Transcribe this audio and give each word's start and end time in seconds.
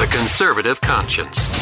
The 0.00 0.06
Conservative 0.06 0.80
Conscience. 0.80 1.52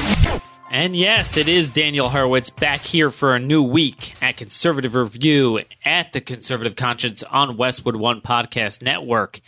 And 0.71 0.95
yes, 0.95 1.37
it 1.37 1.49
is 1.49 1.69
Daniel 1.69 2.09
Horowitz 2.09 2.51
back 2.51 2.83
here 2.83 3.11
for 3.11 3.35
a 3.35 3.41
new 3.41 3.65
week 3.65 4.15
at 4.23 4.37
Conservative 4.37 4.95
Review 4.95 5.63
at 5.85 6.13
the 6.13 6.21
Conservative 6.21 6.77
Conscience 6.77 7.25
on 7.25 7.57
Westwood 7.57 7.97
One 7.97 8.21
Podcast 8.21 8.81
Network. 8.81 9.41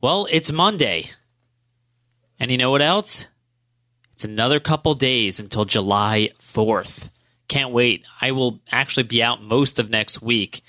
Well, 0.00 0.26
it's 0.32 0.50
Monday. 0.50 1.10
And 2.40 2.50
you 2.50 2.56
know 2.56 2.70
what 2.70 2.80
else? 2.80 3.28
It's 4.14 4.24
another 4.24 4.60
couple 4.60 4.94
days 4.94 5.38
until 5.38 5.66
July 5.66 6.30
4th. 6.38 7.10
Can't 7.48 7.70
wait. 7.70 8.06
I 8.22 8.30
will 8.30 8.60
actually 8.72 9.02
be 9.02 9.22
out 9.22 9.42
most 9.42 9.78
of 9.78 9.90
next 9.90 10.22
week 10.22 10.62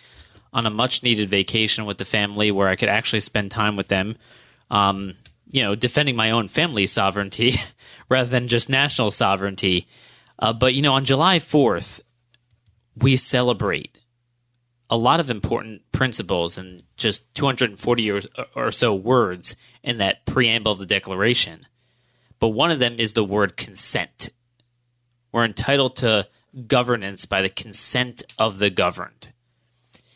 on 0.51 0.65
a 0.65 0.69
much 0.69 1.01
needed 1.01 1.29
vacation 1.29 1.85
with 1.85 1.97
the 1.97 2.03
family 2.03 2.51
where 2.51 2.67
I 2.67 2.75
could 2.75 2.89
actually 2.89 3.21
spend 3.21 3.51
time 3.51 3.77
with 3.77 3.87
them. 3.87 4.17
Um, 4.69 5.13
you 5.49 5.63
know, 5.63 5.75
defending 5.75 6.15
my 6.15 6.31
own 6.31 6.47
family 6.47 6.87
sovereignty 6.87 7.53
rather 8.09 8.29
than 8.29 8.47
just 8.47 8.69
national 8.69 9.11
sovereignty. 9.11 9.87
Uh, 10.39 10.53
but, 10.53 10.73
you 10.73 10.81
know, 10.81 10.93
on 10.93 11.05
July 11.05 11.39
4th, 11.39 12.01
we 12.95 13.17
celebrate 13.17 14.03
a 14.89 14.97
lot 14.97 15.19
of 15.19 15.29
important 15.29 15.81
principles 15.91 16.57
and 16.57 16.83
just 16.95 17.33
240 17.35 18.11
or, 18.11 18.21
or 18.55 18.71
so 18.71 18.93
words 18.93 19.55
in 19.83 19.97
that 19.97 20.25
preamble 20.25 20.71
of 20.71 20.79
the 20.79 20.85
Declaration. 20.85 21.65
But 22.39 22.49
one 22.49 22.71
of 22.71 22.79
them 22.79 22.95
is 22.99 23.13
the 23.13 23.23
word 23.23 23.57
consent. 23.57 24.29
We're 25.31 25.45
entitled 25.45 25.97
to 25.97 26.27
governance 26.67 27.25
by 27.25 27.41
the 27.41 27.49
consent 27.49 28.23
of 28.37 28.59
the 28.59 28.69
governed. 28.69 29.29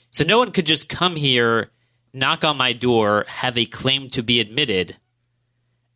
So 0.09 0.23
no 0.23 0.37
one 0.37 0.51
could 0.51 0.65
just 0.65 0.89
come 0.89 1.15
here, 1.15 1.71
knock 2.13 2.43
on 2.43 2.57
my 2.57 2.73
door, 2.73 3.25
have 3.27 3.57
a 3.57 3.65
claim 3.65 4.09
to 4.11 4.23
be 4.23 4.39
admitted, 4.39 4.97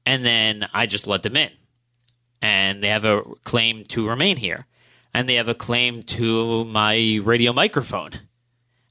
and 0.05 0.25
then 0.25 0.67
I 0.73 0.85
just 0.85 1.07
let 1.07 1.23
them 1.23 1.37
in. 1.37 1.51
And 2.41 2.83
they 2.83 2.89
have 2.89 3.05
a 3.05 3.23
claim 3.43 3.83
to 3.85 4.07
remain 4.07 4.37
here. 4.37 4.65
And 5.13 5.27
they 5.27 5.35
have 5.35 5.47
a 5.47 5.53
claim 5.55 6.03
to 6.03 6.65
my 6.65 7.19
radio 7.23 7.53
microphone. 7.53 8.11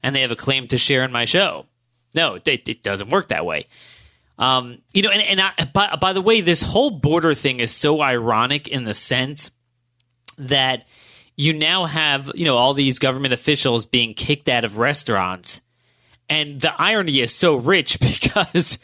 And 0.03 0.15
they 0.15 0.21
have 0.21 0.31
a 0.31 0.35
claim 0.35 0.67
to 0.67 0.77
share 0.77 1.03
in 1.03 1.11
my 1.11 1.25
show. 1.25 1.65
No, 2.13 2.35
it, 2.35 2.47
it 2.47 2.81
doesn't 2.81 3.09
work 3.09 3.29
that 3.29 3.45
way. 3.45 3.65
Um, 4.37 4.79
you 4.93 5.01
know, 5.01 5.11
and, 5.11 5.21
and 5.21 5.41
I, 5.41 5.51
by, 5.73 5.95
by 5.95 6.13
the 6.13 6.21
way, 6.21 6.41
this 6.41 6.61
whole 6.61 6.89
border 6.89 7.33
thing 7.33 7.59
is 7.59 7.71
so 7.71 8.01
ironic 8.01 8.67
in 8.67 8.83
the 8.83 8.93
sense 8.93 9.51
that 10.37 10.85
you 11.37 11.53
now 11.53 11.85
have, 11.85 12.31
you 12.35 12.45
know, 12.45 12.57
all 12.57 12.73
these 12.73 12.99
government 12.99 13.33
officials 13.33 13.85
being 13.85 14.13
kicked 14.13 14.49
out 14.49 14.65
of 14.65 14.77
restaurants. 14.77 15.61
And 16.27 16.59
the 16.59 16.73
irony 16.79 17.19
is 17.19 17.33
so 17.33 17.55
rich 17.55 17.99
because, 17.99 18.79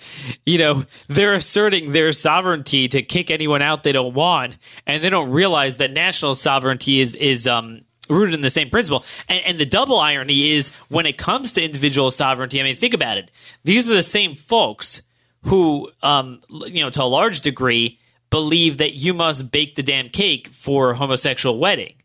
you 0.45 0.59
know, 0.59 0.84
they're 1.08 1.34
asserting 1.34 1.92
their 1.92 2.11
sovereignty 2.11 2.88
to 2.89 3.02
kick 3.02 3.31
anyone 3.31 3.61
out 3.61 3.84
they 3.84 3.92
don't 3.92 4.14
want. 4.14 4.58
And 4.86 5.03
they 5.03 5.09
don't 5.09 5.31
realize 5.31 5.78
that 5.78 5.92
national 5.92 6.36
sovereignty 6.36 7.00
is, 7.00 7.16
is, 7.16 7.47
um, 7.47 7.81
rooted 8.09 8.36
in 8.36 8.42
the 8.42 8.50
same 8.50 8.69
principle. 8.69 9.06
And, 9.30 9.44
and, 9.45 9.58
the 9.58 9.66
double 9.66 9.97
irony 9.97 10.52
is 10.52 10.69
when 10.89 11.06
it 11.06 11.17
comes 11.17 11.53
to 11.53 11.64
individual 11.64 12.12
sovereignty, 12.12 12.59
I 12.59 12.63
mean, 12.63 12.75
think 12.75 12.94
about 12.94 13.18
it. 13.18 13.31
These 13.63 13.90
are 13.90 13.96
the 13.96 14.03
same 14.03 14.35
folks 14.35 15.01
who, 15.44 15.90
um, 16.03 16.41
you 16.50 16.84
know, 16.84 16.90
to 16.90 17.03
a 17.03 17.06
large 17.06 17.41
degree, 17.41 18.00
believe 18.30 18.78
that 18.78 18.94
you 18.94 19.13
must 19.13 19.51
bake 19.51 19.75
the 19.75 19.84
damn 19.84 20.09
cake 20.09 20.47
for 20.47 20.91
a 20.91 20.96
homosexual 20.96 21.57
wedding. 21.57 21.96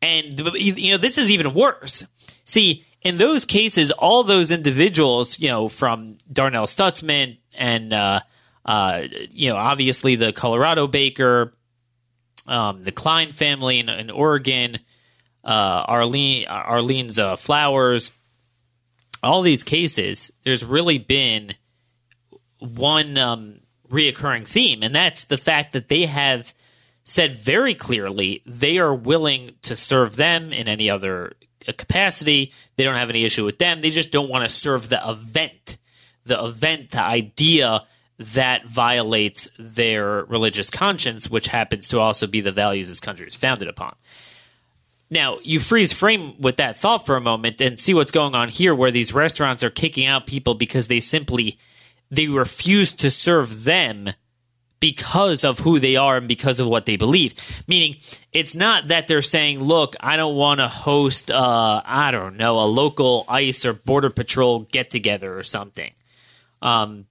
And, 0.00 0.38
you 0.56 0.92
know, 0.92 0.98
this 0.98 1.18
is 1.18 1.30
even 1.30 1.54
worse. 1.54 2.06
See, 2.44 2.84
in 3.02 3.16
those 3.16 3.44
cases, 3.44 3.90
all 3.90 4.22
those 4.22 4.50
individuals, 4.50 5.40
you 5.40 5.48
know, 5.48 5.68
from 5.68 6.18
Darnell 6.32 6.66
Stutzman 6.66 7.38
and, 7.56 7.92
uh, 7.92 8.20
uh, 8.64 9.02
you 9.30 9.50
know, 9.50 9.56
obviously 9.56 10.14
the 10.14 10.32
Colorado 10.32 10.86
baker, 10.86 11.52
um, 12.46 12.82
the 12.82 12.92
Klein 12.92 13.30
family 13.30 13.80
in, 13.80 13.88
in 13.88 14.10
Oregon, 14.10 14.78
uh, 15.44 15.84
Arlene, 15.88 16.46
Arlene's 16.46 17.18
uh, 17.18 17.36
flowers, 17.36 18.12
all 19.22 19.42
these 19.42 19.64
cases, 19.64 20.32
there's 20.44 20.64
really 20.64 20.98
been 20.98 21.54
one 22.58 23.16
um, 23.18 23.60
reoccurring 23.88 24.46
theme, 24.46 24.82
and 24.82 24.94
that's 24.94 25.24
the 25.24 25.38
fact 25.38 25.72
that 25.72 25.88
they 25.88 26.06
have 26.06 26.54
said 27.04 27.32
very 27.32 27.74
clearly 27.74 28.42
they 28.46 28.78
are 28.78 28.94
willing 28.94 29.52
to 29.62 29.74
serve 29.74 30.16
them 30.16 30.52
in 30.52 30.68
any 30.68 30.88
other 30.88 31.32
capacity. 31.72 32.52
They 32.76 32.84
don't 32.84 32.96
have 32.96 33.10
any 33.10 33.24
issue 33.24 33.44
with 33.44 33.58
them. 33.58 33.80
They 33.80 33.90
just 33.90 34.12
don't 34.12 34.28
want 34.28 34.44
to 34.44 34.48
serve 34.48 34.88
the 34.88 35.00
event, 35.08 35.78
the 36.24 36.42
event, 36.44 36.90
the 36.90 37.00
idea 37.00 37.84
that 38.18 38.66
violates 38.66 39.48
their 39.58 40.24
religious 40.24 40.70
conscience, 40.70 41.30
which 41.30 41.48
happens 41.48 41.88
to 41.88 41.98
also 41.98 42.26
be 42.26 42.40
the 42.40 42.52
values 42.52 42.88
this 42.88 43.00
country 43.00 43.26
is 43.26 43.34
founded 43.34 43.68
upon. 43.68 43.94
Now, 45.10 45.38
you 45.42 45.60
freeze 45.60 45.92
frame 45.92 46.40
with 46.40 46.56
that 46.56 46.76
thought 46.76 47.04
for 47.04 47.16
a 47.16 47.20
moment 47.20 47.60
and 47.60 47.78
see 47.78 47.92
what's 47.92 48.12
going 48.12 48.34
on 48.34 48.48
here 48.48 48.74
where 48.74 48.90
these 48.90 49.12
restaurants 49.12 49.62
are 49.62 49.70
kicking 49.70 50.06
out 50.06 50.26
people 50.26 50.54
because 50.54 50.86
they 50.86 51.00
simply 51.00 51.58
they 52.10 52.28
refuse 52.28 52.92
to 52.94 53.10
serve 53.10 53.64
them 53.64 54.10
because 54.82 55.44
of 55.44 55.60
who 55.60 55.78
they 55.78 55.94
are 55.94 56.16
and 56.16 56.26
because 56.26 56.58
of 56.58 56.66
what 56.66 56.86
they 56.86 56.96
believe. 56.96 57.62
Meaning, 57.68 57.98
it's 58.32 58.52
not 58.52 58.88
that 58.88 59.06
they're 59.06 59.22
saying, 59.22 59.60
look, 59.60 59.94
I 60.00 60.16
don't 60.16 60.34
want 60.34 60.58
to 60.58 60.66
host, 60.66 61.30
uh, 61.30 61.80
I 61.84 62.10
don't 62.10 62.36
know, 62.36 62.58
a 62.58 62.66
local 62.66 63.24
ICE 63.28 63.64
or 63.64 63.74
Border 63.74 64.10
Patrol 64.10 64.60
get 64.72 64.90
together 64.90 65.38
or 65.38 65.44
something. 65.44 65.92
Um, 66.60 67.06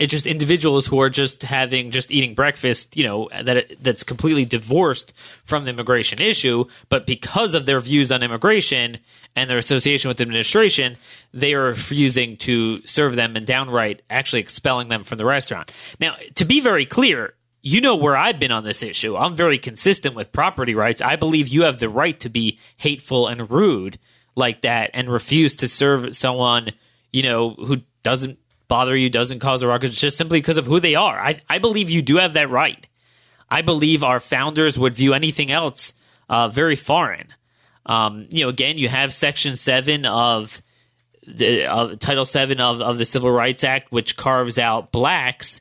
it's 0.00 0.10
just 0.10 0.26
individuals 0.26 0.86
who 0.86 1.00
are 1.00 1.10
just 1.10 1.42
having 1.42 1.90
just 1.90 2.10
eating 2.10 2.34
breakfast, 2.34 2.96
you 2.96 3.04
know, 3.04 3.28
that 3.42 3.76
that's 3.80 4.02
completely 4.02 4.44
divorced 4.44 5.12
from 5.44 5.64
the 5.64 5.70
immigration 5.70 6.20
issue, 6.20 6.64
but 6.88 7.06
because 7.06 7.54
of 7.54 7.66
their 7.66 7.78
views 7.78 8.10
on 8.10 8.22
immigration 8.22 8.98
and 9.36 9.50
their 9.50 9.58
association 9.58 10.08
with 10.08 10.16
the 10.16 10.22
administration, 10.22 10.96
they 11.32 11.54
are 11.54 11.64
refusing 11.64 12.36
to 12.38 12.84
serve 12.86 13.16
them 13.16 13.36
and 13.36 13.46
downright 13.46 14.02
actually 14.10 14.40
expelling 14.40 14.88
them 14.88 15.04
from 15.04 15.18
the 15.18 15.24
restaurant. 15.24 15.70
Now, 16.00 16.16
to 16.34 16.44
be 16.44 16.60
very 16.60 16.86
clear, 16.86 17.34
you 17.60 17.80
know 17.80 17.96
where 17.96 18.16
I've 18.16 18.40
been 18.40 18.50
on 18.50 18.64
this 18.64 18.82
issue. 18.82 19.16
I'm 19.16 19.36
very 19.36 19.58
consistent 19.58 20.14
with 20.14 20.32
property 20.32 20.74
rights. 20.74 21.00
I 21.00 21.16
believe 21.16 21.48
you 21.48 21.62
have 21.62 21.78
the 21.78 21.88
right 21.88 22.18
to 22.20 22.28
be 22.28 22.58
hateful 22.76 23.28
and 23.28 23.48
rude 23.50 23.98
like 24.34 24.62
that 24.62 24.90
and 24.94 25.08
refuse 25.08 25.54
to 25.56 25.68
serve 25.68 26.16
someone, 26.16 26.70
you 27.12 27.22
know, 27.22 27.50
who 27.50 27.82
doesn't 28.02 28.38
bother 28.68 28.96
you, 28.96 29.10
doesn't 29.10 29.40
cause 29.40 29.62
a 29.62 29.68
ruckus, 29.68 30.00
just 30.00 30.16
simply 30.16 30.40
because 30.40 30.58
of 30.58 30.66
who 30.66 30.80
they 30.80 30.94
are. 30.94 31.18
I, 31.18 31.38
I 31.48 31.58
believe 31.58 31.90
you 31.90 32.02
do 32.02 32.16
have 32.16 32.34
that 32.34 32.50
right. 32.50 32.86
I 33.50 33.62
believe 33.62 34.02
our 34.02 34.20
founders 34.20 34.78
would 34.78 34.94
view 34.94 35.12
anything 35.12 35.50
else 35.50 35.94
uh, 36.28 36.48
very 36.48 36.76
foreign. 36.76 37.28
Um, 37.84 38.26
you 38.30 38.44
know, 38.44 38.48
again, 38.48 38.78
you 38.78 38.88
have 38.88 39.12
Section 39.12 39.56
Seven 39.56 40.06
of 40.06 40.62
the 41.26 41.96
Title 42.00 42.24
Seven 42.24 42.60
of, 42.60 42.80
of 42.80 42.98
the 42.98 43.04
Civil 43.04 43.30
Rights 43.30 43.64
Act, 43.64 43.92
which 43.92 44.16
carves 44.16 44.58
out 44.58 44.92
blacks. 44.92 45.60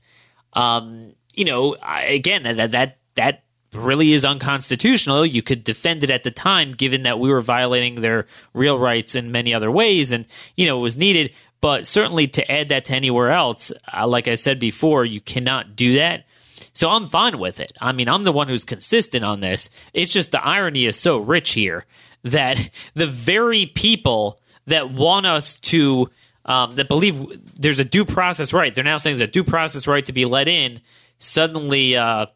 Um, 0.54 1.14
you 1.34 1.46
know, 1.46 1.76
again, 1.84 2.44
that 2.44 2.72
that 2.72 2.98
that 3.16 3.44
really 3.74 4.14
is 4.14 4.26
unconstitutional. 4.26 5.26
You 5.26 5.42
could 5.42 5.64
defend 5.64 6.04
it 6.04 6.10
at 6.10 6.24
the 6.24 6.32
time, 6.32 6.74
given 6.74 7.04
that 7.04 7.20
we 7.20 7.30
were 7.30 7.42
violating 7.42 7.96
their 7.96 8.28
real 8.54 8.78
rights 8.78 9.16
in 9.16 9.32
many 9.32 9.54
other 9.54 9.72
ways, 9.72 10.12
and 10.12 10.26
you 10.56 10.66
know 10.66 10.80
it 10.80 10.82
was 10.82 10.98
needed. 10.98 11.34
But 11.62 11.86
certainly 11.86 12.28
to 12.28 12.52
add 12.52 12.70
that 12.70 12.86
to 12.86 12.96
anywhere 12.96 13.32
else, 13.32 13.72
like 14.06 14.28
I 14.28 14.36
said 14.36 14.60
before, 14.60 15.06
you 15.06 15.22
cannot 15.22 15.76
do 15.76 15.94
that. 15.94 16.26
So 16.74 16.90
I'm 16.90 17.06
fine 17.06 17.38
with 17.38 17.60
it. 17.60 17.74
I 17.80 17.92
mean, 17.92 18.10
I'm 18.10 18.24
the 18.24 18.32
one 18.32 18.48
who's 18.48 18.66
consistent 18.66 19.24
on 19.24 19.42
this. 19.42 19.70
It's 19.94 20.12
just 20.12 20.32
the 20.32 20.44
irony 20.44 20.86
is 20.86 20.98
so 20.98 21.18
rich 21.20 21.52
here 21.52 21.86
that 22.24 22.70
the 22.96 23.08
very 23.08 23.66
people 23.68 24.40
that 24.68 24.92
want 24.92 25.26
us 25.26 25.56
to, 25.56 26.10
um, 26.46 26.76
that 26.76 26.88
believe 26.88 27.26
there's 27.60 27.80
a 27.80 27.86
due 27.86 28.06
process 28.06 28.54
right, 28.54 28.74
they're 28.74 28.84
now 28.84 28.98
saying 28.98 29.18
there's 29.18 29.30
a 29.30 29.32
due 29.32 29.44
process 29.44 29.88
right 29.88 30.06
to 30.06 30.14
be 30.14 30.26
let 30.26 30.48
in, 30.48 30.82
suddenly, 31.18 31.96
uh, 31.96 32.28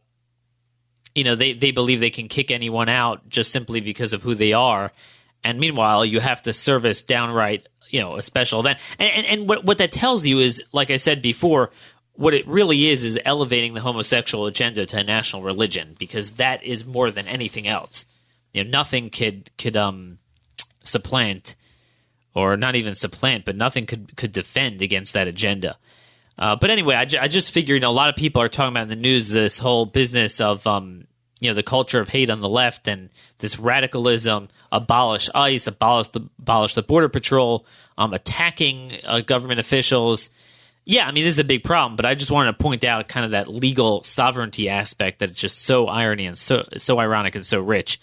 you 1.13 1.24
know, 1.24 1.36
they, 1.36 1.54
they 1.54 1.72
believe 1.72 2.00
they 2.00 2.10
can 2.10 2.27
kick 2.27 2.51
anyone 2.51 2.89
out 2.89 3.30
just 3.30 3.51
simply 3.51 3.80
because 3.80 4.12
of 4.13 4.22
who 4.22 4.36
they 4.36 4.54
are. 4.54 4.92
And 5.44 5.60
meanwhile, 5.60 6.04
you 6.04 6.19
have 6.19 6.42
to 6.44 6.54
service 6.54 7.04
downright 7.04 7.68
you 7.90 8.00
know 8.00 8.16
a 8.16 8.22
special 8.22 8.60
event 8.60 8.80
and 9.00 9.12
and, 9.16 9.26
and 9.28 9.50
what, 9.50 9.66
what 9.66 9.78
that 9.78 9.92
tells 9.92 10.26
you 10.26 10.40
is 10.40 10.64
like 10.72 10.90
i 10.90 10.96
said 10.96 11.22
before 11.22 11.72
what 12.18 12.34
it 12.34 12.48
really 12.48 12.88
is 12.88 13.04
is 13.04 13.20
elevating 13.26 13.74
the 13.74 13.82
homosexual 13.82 14.46
agenda 14.46 14.86
to 14.86 15.00
a 15.00 15.04
national 15.04 15.42
religion 15.42 15.96
because 16.00 16.32
that 16.32 16.64
is 16.64 16.86
more 16.86 17.12
than 17.12 17.28
anything 17.28 17.68
else. 17.68 18.06
You 18.54 18.64
know, 18.64 18.70
nothing 18.70 19.10
could 19.10 19.52
could 19.58 19.76
um 19.76 20.20
supplant 20.84 21.56
or 22.34 22.58
not 22.58 22.76
even 22.76 22.96
supplant, 22.96 23.46
but 23.46 23.56
nothing 23.56 23.86
could 23.86 24.16
could 24.16 24.32
defend 24.32 24.82
against 24.82 25.14
that 25.14 25.28
agenda. 25.28 25.78
Uh, 26.38 26.56
but 26.56 26.70
anyway, 26.70 26.96
I, 26.96 27.06
ju- 27.06 27.20
I 27.22 27.30
just 27.30 27.54
figured 27.54 27.78
you 27.78 27.82
know, 27.82 27.90
a 27.90 27.94
lot 27.94 28.10
of 28.10 28.18
people 28.18 28.42
are 28.42 28.50
talking 28.50 28.74
about 28.74 28.84
in 28.84 28.90
the 28.90 28.98
news 28.98 29.32
this 29.32 29.58
whole 29.58 29.86
business 29.86 30.42
of 30.42 30.68
um, 30.68 31.08
you 31.46 31.52
know 31.52 31.54
the 31.54 31.64
culture 31.64 32.00
of 32.00 32.10
hate 32.10 32.32
on 32.32 32.42
the 32.42 32.50
left 32.50 32.88
and 32.88 33.10
this 33.38 33.60
radicalism, 33.60 34.50
abolish 34.72 35.30
ICE, 35.36 35.68
abolish 35.68 36.08
the 36.08 36.28
abolish 36.40 36.74
the 36.74 36.82
border 36.82 37.08
patrol, 37.08 37.68
um, 38.00 38.14
attacking 38.14 38.94
uh, 39.06 39.22
government 39.22 39.60
officials. 39.60 40.32
Yeah, 40.86 41.08
I 41.08 41.12
mean 41.12 41.24
this 41.24 41.36
is 41.36 41.40
a 41.40 41.44
big 41.44 41.64
problem, 41.64 41.96
but 41.96 42.06
I 42.06 42.16
just 42.16 42.32
wanted 42.32 42.58
to 42.58 42.64
point 42.64 42.84
out 42.84 43.08
kind 43.08 43.26
of 43.26 43.32
that 43.32 43.48
legal 43.48 44.02
sovereignty 44.02 44.70
aspect 44.70 45.20
that 45.20 45.30
it's 45.30 45.40
just 45.40 45.62
so 45.62 45.86
irony 45.86 46.26
and 46.26 46.36
so 46.36 46.68
so 46.78 47.00
ironic 47.00 47.36
and 47.36 47.46
so 47.46 47.62
rich. 47.62 48.00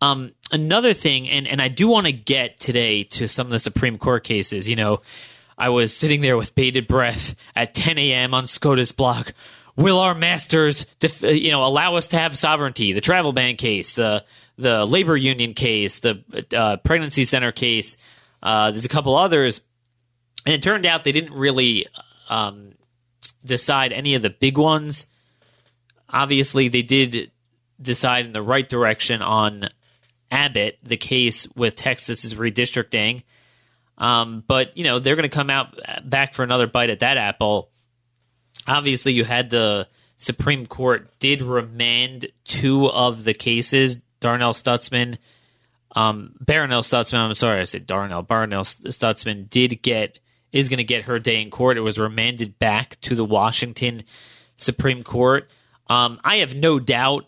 Um, 0.00 0.32
another 0.50 0.94
thing, 0.94 1.30
and 1.30 1.46
and 1.46 1.62
I 1.62 1.68
do 1.68 1.86
want 1.86 2.06
to 2.06 2.12
get 2.12 2.58
today 2.58 3.04
to 3.04 3.28
some 3.28 3.46
of 3.46 3.52
the 3.52 3.60
Supreme 3.60 3.98
Court 3.98 4.24
cases. 4.24 4.68
You 4.68 4.74
know, 4.74 5.00
I 5.56 5.68
was 5.68 5.96
sitting 5.96 6.22
there 6.22 6.36
with 6.36 6.56
bated 6.56 6.88
breath 6.88 7.36
at 7.54 7.72
10 7.72 7.98
a.m. 7.98 8.34
on 8.34 8.44
SCOTUSblog. 8.44 9.32
Will 9.76 9.98
our 9.98 10.14
masters, 10.14 10.84
def- 11.00 11.24
uh, 11.24 11.28
you 11.28 11.50
know, 11.50 11.64
allow 11.64 11.96
us 11.96 12.08
to 12.08 12.18
have 12.18 12.36
sovereignty? 12.36 12.92
The 12.92 13.00
travel 13.00 13.32
ban 13.32 13.56
case, 13.56 13.96
the 13.96 14.24
the 14.56 14.84
labor 14.84 15.16
union 15.16 15.52
case, 15.52 15.98
the 15.98 16.22
uh, 16.56 16.76
pregnancy 16.78 17.24
center 17.24 17.50
case. 17.50 17.96
Uh, 18.42 18.70
there's 18.70 18.84
a 18.84 18.90
couple 18.90 19.16
others, 19.16 19.62
and 20.46 20.54
it 20.54 20.62
turned 20.62 20.86
out 20.86 21.02
they 21.02 21.12
didn't 21.12 21.32
really 21.32 21.86
um, 22.28 22.72
decide 23.44 23.92
any 23.92 24.14
of 24.14 24.22
the 24.22 24.30
big 24.30 24.58
ones. 24.58 25.06
Obviously, 26.08 26.68
they 26.68 26.82
did 26.82 27.32
decide 27.80 28.26
in 28.26 28.32
the 28.32 28.42
right 28.42 28.68
direction 28.68 29.22
on 29.22 29.68
Abbott, 30.30 30.78
the 30.82 30.96
case 30.96 31.48
with 31.56 31.74
Texas's 31.74 32.34
redistricting. 32.34 33.22
Um, 33.98 34.44
but 34.46 34.76
you 34.76 34.84
know 34.84 34.98
they're 34.98 35.16
going 35.16 35.28
to 35.28 35.34
come 35.34 35.50
out 35.50 35.78
back 36.04 36.34
for 36.34 36.42
another 36.42 36.66
bite 36.66 36.90
at 36.90 37.00
that 37.00 37.16
apple. 37.16 37.70
Obviously, 38.66 39.12
you 39.12 39.24
had 39.24 39.50
the 39.50 39.86
Supreme 40.16 40.66
Court 40.66 41.18
did 41.18 41.42
remand 41.42 42.26
two 42.44 42.88
of 42.88 43.24
the 43.24 43.34
cases. 43.34 44.02
Darnell 44.20 44.52
Stutzman, 44.52 45.18
um, 45.94 46.34
Barronelle 46.42 46.80
Stutzman. 46.80 47.18
I'm 47.18 47.34
sorry, 47.34 47.60
I 47.60 47.64
said 47.64 47.86
Darnell. 47.86 48.24
Barronelle 48.24 48.64
Stutzman 48.64 49.50
did 49.50 49.82
get 49.82 50.18
is 50.50 50.68
going 50.68 50.78
to 50.78 50.84
get 50.84 51.04
her 51.04 51.18
day 51.18 51.42
in 51.42 51.50
court. 51.50 51.76
It 51.76 51.80
was 51.80 51.98
remanded 51.98 52.58
back 52.58 52.98
to 53.02 53.14
the 53.14 53.24
Washington 53.24 54.04
Supreme 54.56 55.02
Court. 55.02 55.50
Um, 55.88 56.20
I 56.24 56.36
have 56.36 56.54
no 56.54 56.78
doubt 56.78 57.26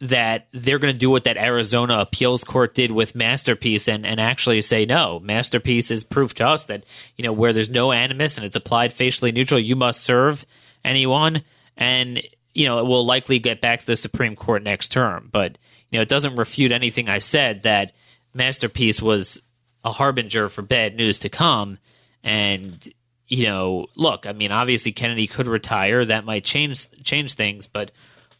that 0.00 0.46
they're 0.52 0.78
going 0.78 0.92
to 0.92 0.98
do 0.98 1.10
what 1.10 1.24
that 1.24 1.36
Arizona 1.36 1.98
appeals 1.98 2.42
court 2.42 2.74
did 2.74 2.90
with 2.90 3.14
Masterpiece 3.14 3.86
and, 3.86 4.06
and 4.06 4.18
actually 4.18 4.62
say, 4.62 4.86
no, 4.86 5.20
Masterpiece 5.20 5.90
is 5.90 6.04
proof 6.04 6.32
to 6.34 6.46
us 6.46 6.64
that, 6.64 6.84
you 7.16 7.24
know, 7.24 7.32
where 7.32 7.52
there's 7.52 7.68
no 7.68 7.92
animus 7.92 8.36
and 8.36 8.46
it's 8.46 8.56
applied 8.56 8.92
facially 8.92 9.30
neutral, 9.30 9.60
you 9.60 9.76
must 9.76 10.02
serve 10.02 10.46
anyone. 10.84 11.42
And, 11.76 12.22
you 12.54 12.64
know, 12.64 12.78
it 12.78 12.86
will 12.86 13.04
likely 13.04 13.38
get 13.38 13.60
back 13.60 13.80
to 13.80 13.86
the 13.86 13.96
Supreme 13.96 14.36
Court 14.36 14.62
next 14.62 14.88
term. 14.88 15.28
But, 15.30 15.58
you 15.90 15.98
know, 15.98 16.02
it 16.02 16.08
doesn't 16.08 16.36
refute 16.36 16.72
anything 16.72 17.10
I 17.10 17.18
said 17.18 17.62
that 17.64 17.92
Masterpiece 18.32 19.02
was 19.02 19.42
a 19.84 19.92
harbinger 19.92 20.48
for 20.48 20.62
bad 20.62 20.96
news 20.96 21.18
to 21.20 21.28
come. 21.28 21.78
And, 22.24 22.88
you 23.28 23.44
know, 23.44 23.86
look, 23.96 24.26
I 24.26 24.32
mean, 24.32 24.50
obviously 24.50 24.92
Kennedy 24.92 25.26
could 25.26 25.46
retire. 25.46 26.06
That 26.06 26.24
might 26.24 26.44
change 26.44 26.86
change 27.02 27.34
things, 27.34 27.66
but 27.66 27.90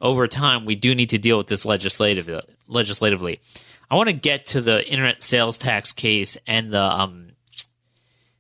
over 0.00 0.26
time, 0.26 0.64
we 0.64 0.76
do 0.76 0.94
need 0.94 1.11
to 1.11 1.19
deal 1.19 1.37
with 1.37 1.49
this 1.49 1.64
legislative, 1.64 2.44
legislatively. 2.67 3.41
I 3.91 3.97
want 3.97 4.08
to 4.08 4.14
get 4.14 4.47
to 4.47 4.61
the 4.61 4.88
internet 4.88 5.23
sales 5.23 5.58
tax 5.58 5.93
case 5.93 6.38
and 6.47 6.73
the 6.73 6.82
um, 6.82 7.32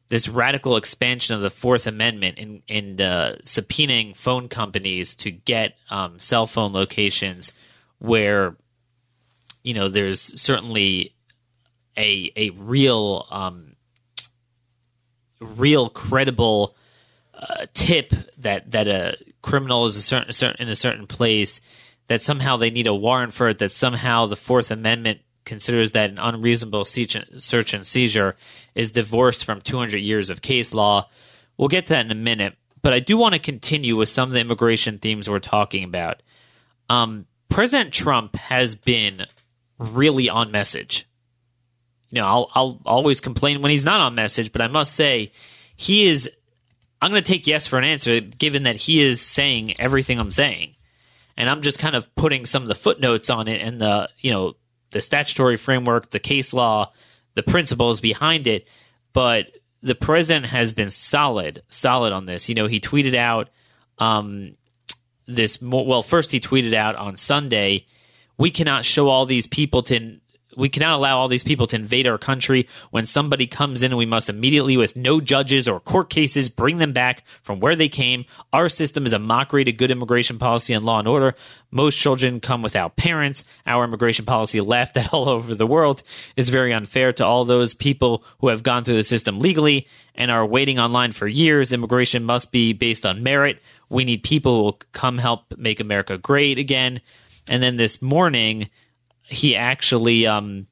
this 0.08 0.28
radical 0.28 0.76
expansion 0.76 1.36
of 1.36 1.42
the 1.42 1.50
Fourth 1.50 1.86
Amendment 1.86 2.38
in 2.38 2.62
in 2.68 3.00
uh, 3.00 3.36
subpoenaing 3.44 4.16
phone 4.16 4.48
companies 4.48 5.14
to 5.16 5.30
get 5.30 5.76
um, 5.90 6.18
cell 6.18 6.46
phone 6.46 6.72
locations 6.72 7.52
where 7.98 8.56
you 9.64 9.74
know 9.74 9.88
there's 9.88 10.40
certainly 10.40 11.14
a 11.96 12.32
a 12.36 12.50
real 12.50 13.26
um, 13.30 13.76
real 15.40 15.88
credible 15.88 16.76
uh, 17.34 17.66
tip 17.74 18.12
that 18.38 18.70
that 18.70 18.88
a 18.88 19.16
criminal 19.42 19.86
is 19.86 19.96
a 19.96 20.02
certain, 20.02 20.32
certain 20.32 20.66
in 20.66 20.72
a 20.72 20.76
certain 20.76 21.06
place 21.06 21.60
that 22.08 22.22
somehow 22.22 22.56
they 22.56 22.70
need 22.70 22.86
a 22.86 22.94
warrant 22.94 23.32
for 23.32 23.48
it 23.48 23.58
that 23.58 23.70
somehow 23.70 24.26
the 24.26 24.36
Fourth 24.36 24.70
Amendment 24.70 25.20
considers 25.44 25.92
that 25.92 26.10
an 26.10 26.18
unreasonable 26.18 26.84
search 26.84 27.74
and 27.74 27.86
seizure 27.86 28.36
is 28.74 28.92
divorced 28.92 29.44
from 29.44 29.60
200 29.60 29.98
years 29.98 30.30
of 30.30 30.42
case 30.42 30.74
law. 30.74 31.08
We'll 31.56 31.68
get 31.68 31.86
to 31.86 31.94
that 31.94 32.04
in 32.04 32.12
a 32.12 32.16
minute, 32.16 32.56
but 32.82 32.92
I 32.92 33.00
do 33.00 33.16
want 33.16 33.34
to 33.34 33.40
continue 33.40 33.96
with 33.96 34.08
some 34.08 34.28
of 34.28 34.32
the 34.32 34.40
immigration 34.40 34.98
themes 34.98 35.28
we're 35.28 35.38
talking 35.38 35.84
about. 35.84 36.22
Um, 36.88 37.26
President 37.48 37.92
Trump 37.92 38.36
has 38.36 38.74
been 38.74 39.26
really 39.78 40.28
on 40.28 40.50
message. 40.50 41.06
You 42.10 42.20
know, 42.20 42.26
I'll, 42.26 42.50
I'll 42.54 42.80
always 42.84 43.20
complain 43.20 43.62
when 43.62 43.70
he's 43.70 43.84
not 43.84 44.00
on 44.00 44.14
message, 44.14 44.52
but 44.52 44.62
I 44.62 44.68
must 44.68 44.94
say 44.94 45.32
he 45.76 46.08
is 46.08 46.28
I'm 47.02 47.10
going 47.10 47.22
to 47.22 47.32
take 47.32 47.46
yes 47.46 47.66
for 47.66 47.78
an 47.78 47.84
answer, 47.84 48.20
given 48.20 48.64
that 48.64 48.76
he 48.76 49.00
is 49.00 49.20
saying 49.20 49.80
everything 49.80 50.20
I'm 50.20 50.32
saying, 50.32 50.74
and 51.36 51.48
I'm 51.48 51.62
just 51.62 51.78
kind 51.78 51.94
of 51.94 52.14
putting 52.14 52.44
some 52.44 52.62
of 52.62 52.68
the 52.68 52.74
footnotes 52.74 53.30
on 53.30 53.48
it 53.48 53.62
and 53.62 53.80
the 53.80 54.10
you 54.18 54.30
know 54.30 54.56
the 54.90 55.00
statutory 55.00 55.56
framework, 55.56 56.10
the 56.10 56.18
case 56.18 56.52
law, 56.52 56.92
the 57.34 57.42
principles 57.42 58.00
behind 58.00 58.46
it. 58.46 58.68
But 59.12 59.50
the 59.82 59.94
president 59.94 60.46
has 60.46 60.72
been 60.72 60.90
solid, 60.90 61.62
solid 61.68 62.12
on 62.12 62.26
this. 62.26 62.48
You 62.48 62.54
know, 62.54 62.66
he 62.66 62.80
tweeted 62.80 63.14
out 63.14 63.48
um, 63.98 64.56
this. 65.26 65.60
Well, 65.62 66.02
first 66.02 66.32
he 66.32 66.40
tweeted 66.40 66.74
out 66.74 66.96
on 66.96 67.16
Sunday, 67.16 67.86
"We 68.36 68.50
cannot 68.50 68.84
show 68.84 69.08
all 69.08 69.24
these 69.24 69.46
people 69.46 69.82
to 69.84 70.19
we 70.56 70.68
cannot 70.68 70.96
allow 70.96 71.18
all 71.18 71.28
these 71.28 71.44
people 71.44 71.66
to 71.68 71.76
invade 71.76 72.06
our 72.06 72.18
country. 72.18 72.68
When 72.90 73.06
somebody 73.06 73.46
comes 73.46 73.82
in, 73.82 73.96
we 73.96 74.06
must 74.06 74.28
immediately, 74.28 74.76
with 74.76 74.96
no 74.96 75.20
judges 75.20 75.68
or 75.68 75.80
court 75.80 76.10
cases, 76.10 76.48
bring 76.48 76.78
them 76.78 76.92
back 76.92 77.24
from 77.42 77.60
where 77.60 77.76
they 77.76 77.88
came. 77.88 78.24
Our 78.52 78.68
system 78.68 79.06
is 79.06 79.12
a 79.12 79.18
mockery 79.18 79.64
to 79.64 79.72
good 79.72 79.90
immigration 79.90 80.38
policy 80.38 80.74
and 80.74 80.84
law 80.84 80.98
and 80.98 81.08
order. 81.08 81.34
Most 81.70 81.96
children 81.98 82.40
come 82.40 82.62
without 82.62 82.96
parents. 82.96 83.44
Our 83.66 83.84
immigration 83.84 84.24
policy, 84.24 84.60
laughed 84.60 84.96
at 84.96 85.12
all 85.12 85.28
over 85.28 85.54
the 85.54 85.66
world, 85.66 86.02
is 86.36 86.48
very 86.48 86.72
unfair 86.72 87.12
to 87.14 87.24
all 87.24 87.44
those 87.44 87.74
people 87.74 88.24
who 88.40 88.48
have 88.48 88.62
gone 88.62 88.84
through 88.84 88.96
the 88.96 89.02
system 89.02 89.38
legally 89.38 89.86
and 90.14 90.30
are 90.30 90.44
waiting 90.44 90.78
online 90.78 91.12
for 91.12 91.26
years. 91.26 91.72
Immigration 91.72 92.24
must 92.24 92.52
be 92.52 92.72
based 92.72 93.06
on 93.06 93.22
merit. 93.22 93.62
We 93.88 94.04
need 94.04 94.22
people 94.22 94.56
who 94.56 94.62
will 94.64 94.80
come 94.92 95.18
help 95.18 95.56
make 95.56 95.80
America 95.80 96.18
great 96.18 96.58
again. 96.58 97.00
And 97.48 97.62
then 97.62 97.76
this 97.76 98.02
morning, 98.02 98.68
he 99.30 99.56
actually 99.56 100.26
um, 100.26 100.66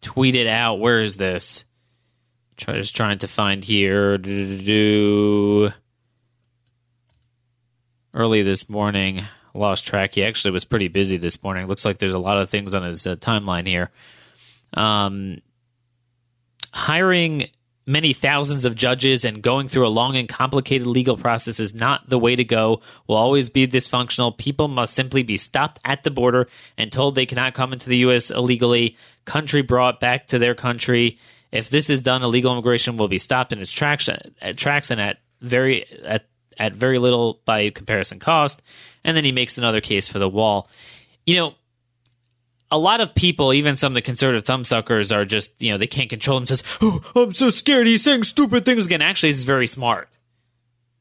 tweeted 0.00 0.46
out. 0.46 0.80
Where 0.80 1.00
is 1.00 1.16
this? 1.16 1.64
Try 2.56 2.74
just 2.74 2.96
trying 2.96 3.18
to 3.18 3.28
find 3.28 3.62
here. 3.62 4.14
Early 8.14 8.42
this 8.42 8.68
morning, 8.70 9.24
lost 9.54 9.86
track. 9.86 10.14
He 10.14 10.24
actually 10.24 10.52
was 10.52 10.64
pretty 10.64 10.88
busy 10.88 11.16
this 11.16 11.42
morning. 11.42 11.66
Looks 11.66 11.84
like 11.84 11.98
there's 11.98 12.14
a 12.14 12.18
lot 12.18 12.38
of 12.38 12.48
things 12.48 12.72
on 12.72 12.84
his 12.84 13.06
uh, 13.06 13.16
timeline 13.16 13.66
here. 13.66 13.90
Um, 14.72 15.38
hiring 16.72 17.48
many 17.86 18.12
thousands 18.12 18.64
of 18.64 18.74
judges 18.74 19.24
and 19.24 19.42
going 19.42 19.68
through 19.68 19.86
a 19.86 19.88
long 19.88 20.16
and 20.16 20.28
complicated 20.28 20.86
legal 20.86 21.16
process 21.16 21.60
is 21.60 21.74
not 21.74 22.08
the 22.08 22.18
way 22.18 22.34
to 22.34 22.44
go, 22.44 22.80
will 23.06 23.16
always 23.16 23.50
be 23.50 23.66
dysfunctional. 23.66 24.36
People 24.36 24.68
must 24.68 24.94
simply 24.94 25.22
be 25.22 25.36
stopped 25.36 25.78
at 25.84 26.02
the 26.02 26.10
border 26.10 26.48
and 26.78 26.90
told 26.90 27.14
they 27.14 27.26
cannot 27.26 27.54
come 27.54 27.72
into 27.72 27.88
the 27.88 27.98
U.S. 27.98 28.30
illegally, 28.30 28.96
country 29.24 29.62
brought 29.62 30.00
back 30.00 30.26
to 30.28 30.38
their 30.38 30.54
country. 30.54 31.18
If 31.52 31.70
this 31.70 31.90
is 31.90 32.00
done, 32.00 32.22
illegal 32.22 32.52
immigration 32.52 32.96
will 32.96 33.08
be 33.08 33.18
stopped 33.18 33.52
in 33.52 33.60
its 33.60 33.70
tracks, 33.70 34.08
at 34.08 34.56
tracks 34.56 34.90
and 34.90 35.00
at 35.00 35.18
very 35.40 35.84
at, 36.04 36.26
at 36.58 36.74
very 36.74 36.98
little 36.98 37.40
by 37.44 37.70
comparison 37.70 38.18
cost. 38.18 38.62
And 39.04 39.16
then 39.16 39.24
he 39.24 39.32
makes 39.32 39.58
another 39.58 39.80
case 39.80 40.08
for 40.08 40.18
the 40.18 40.28
wall. 40.28 40.68
You 41.26 41.36
know, 41.36 41.54
a 42.74 42.78
lot 42.78 43.00
of 43.00 43.14
people, 43.14 43.52
even 43.52 43.76
some 43.76 43.92
of 43.92 43.94
the 43.94 44.02
conservative 44.02 44.42
thumbsuckers, 44.42 45.14
are 45.14 45.24
just, 45.24 45.62
you 45.62 45.70
know, 45.70 45.78
they 45.78 45.86
can't 45.86 46.10
control 46.10 46.40
themselves. 46.40 46.64
Oh, 46.82 47.00
I'm 47.14 47.32
so 47.32 47.48
scared. 47.48 47.86
He's 47.86 48.02
saying 48.02 48.24
stupid 48.24 48.64
things 48.64 48.86
again. 48.86 49.00
Actually, 49.00 49.30
this 49.30 49.38
is 49.38 49.44
very 49.44 49.68
smart. 49.68 50.08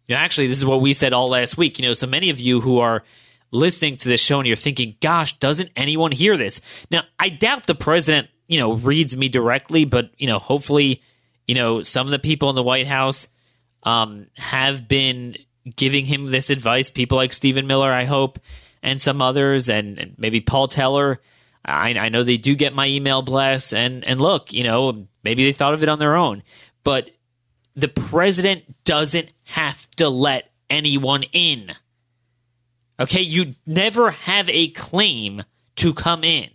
You 0.07 0.13
know, 0.13 0.21
actually, 0.21 0.45
this 0.45 0.59
is 0.59 0.65
what 0.67 0.81
we 0.81 0.93
said 0.93 1.13
all 1.13 1.29
last 1.29 1.57
week. 1.57 1.79
You 1.79 1.87
know, 1.87 1.93
so 1.93 2.05
many 2.05 2.29
of 2.29 2.39
you 2.39 2.61
who 2.61 2.77
are 2.77 3.03
listening 3.49 3.97
to 3.97 4.07
this 4.07 4.21
show 4.21 4.37
and 4.37 4.45
you're 4.45 4.55
thinking, 4.55 4.97
gosh, 5.01 5.39
doesn't 5.39 5.71
anyone 5.75 6.11
hear 6.11 6.37
this? 6.37 6.61
Now, 6.91 7.05
I 7.17 7.29
doubt 7.29 7.65
the 7.65 7.73
president, 7.73 8.27
you 8.47 8.59
know, 8.59 8.73
reads 8.73 9.17
me 9.17 9.27
directly, 9.27 9.85
but, 9.85 10.11
you 10.19 10.27
know, 10.27 10.37
hopefully, 10.37 11.01
you 11.47 11.55
know, 11.55 11.81
some 11.81 12.05
of 12.05 12.11
the 12.11 12.19
people 12.19 12.51
in 12.51 12.55
the 12.55 12.61
White 12.61 12.87
House 12.87 13.29
um, 13.81 14.27
have 14.35 14.87
been 14.87 15.37
giving 15.75 16.05
him 16.05 16.27
this 16.27 16.51
advice. 16.51 16.91
People 16.91 17.17
like 17.17 17.33
Stephen 17.33 17.65
Miller, 17.65 17.91
I 17.91 18.03
hope, 18.03 18.37
and 18.83 19.01
some 19.01 19.23
others, 19.23 19.69
and 19.69 20.13
maybe 20.19 20.39
Paul 20.39 20.67
Teller. 20.67 21.19
I, 21.65 21.91
I 21.97 22.09
know 22.09 22.23
they 22.23 22.37
do 22.37 22.55
get 22.55 22.75
my 22.75 22.87
email 22.87 23.21
blasts, 23.21 23.73
and 23.73 24.03
and 24.03 24.19
look, 24.19 24.51
you 24.53 24.63
know, 24.63 25.07
maybe 25.23 25.45
they 25.45 25.53
thought 25.53 25.73
of 25.73 25.83
it 25.83 25.89
on 25.89 25.99
their 25.99 26.15
own, 26.15 26.43
but 26.83 27.09
the 27.75 27.87
president 27.87 28.63
doesn't 28.83 29.29
have 29.45 29.89
to 29.91 30.09
let 30.09 30.51
anyone 30.69 31.23
in. 31.31 31.71
Okay, 32.99 33.21
you 33.21 33.55
never 33.65 34.11
have 34.11 34.49
a 34.49 34.67
claim 34.69 35.43
to 35.77 35.93
come 35.93 36.23
in. 36.23 36.49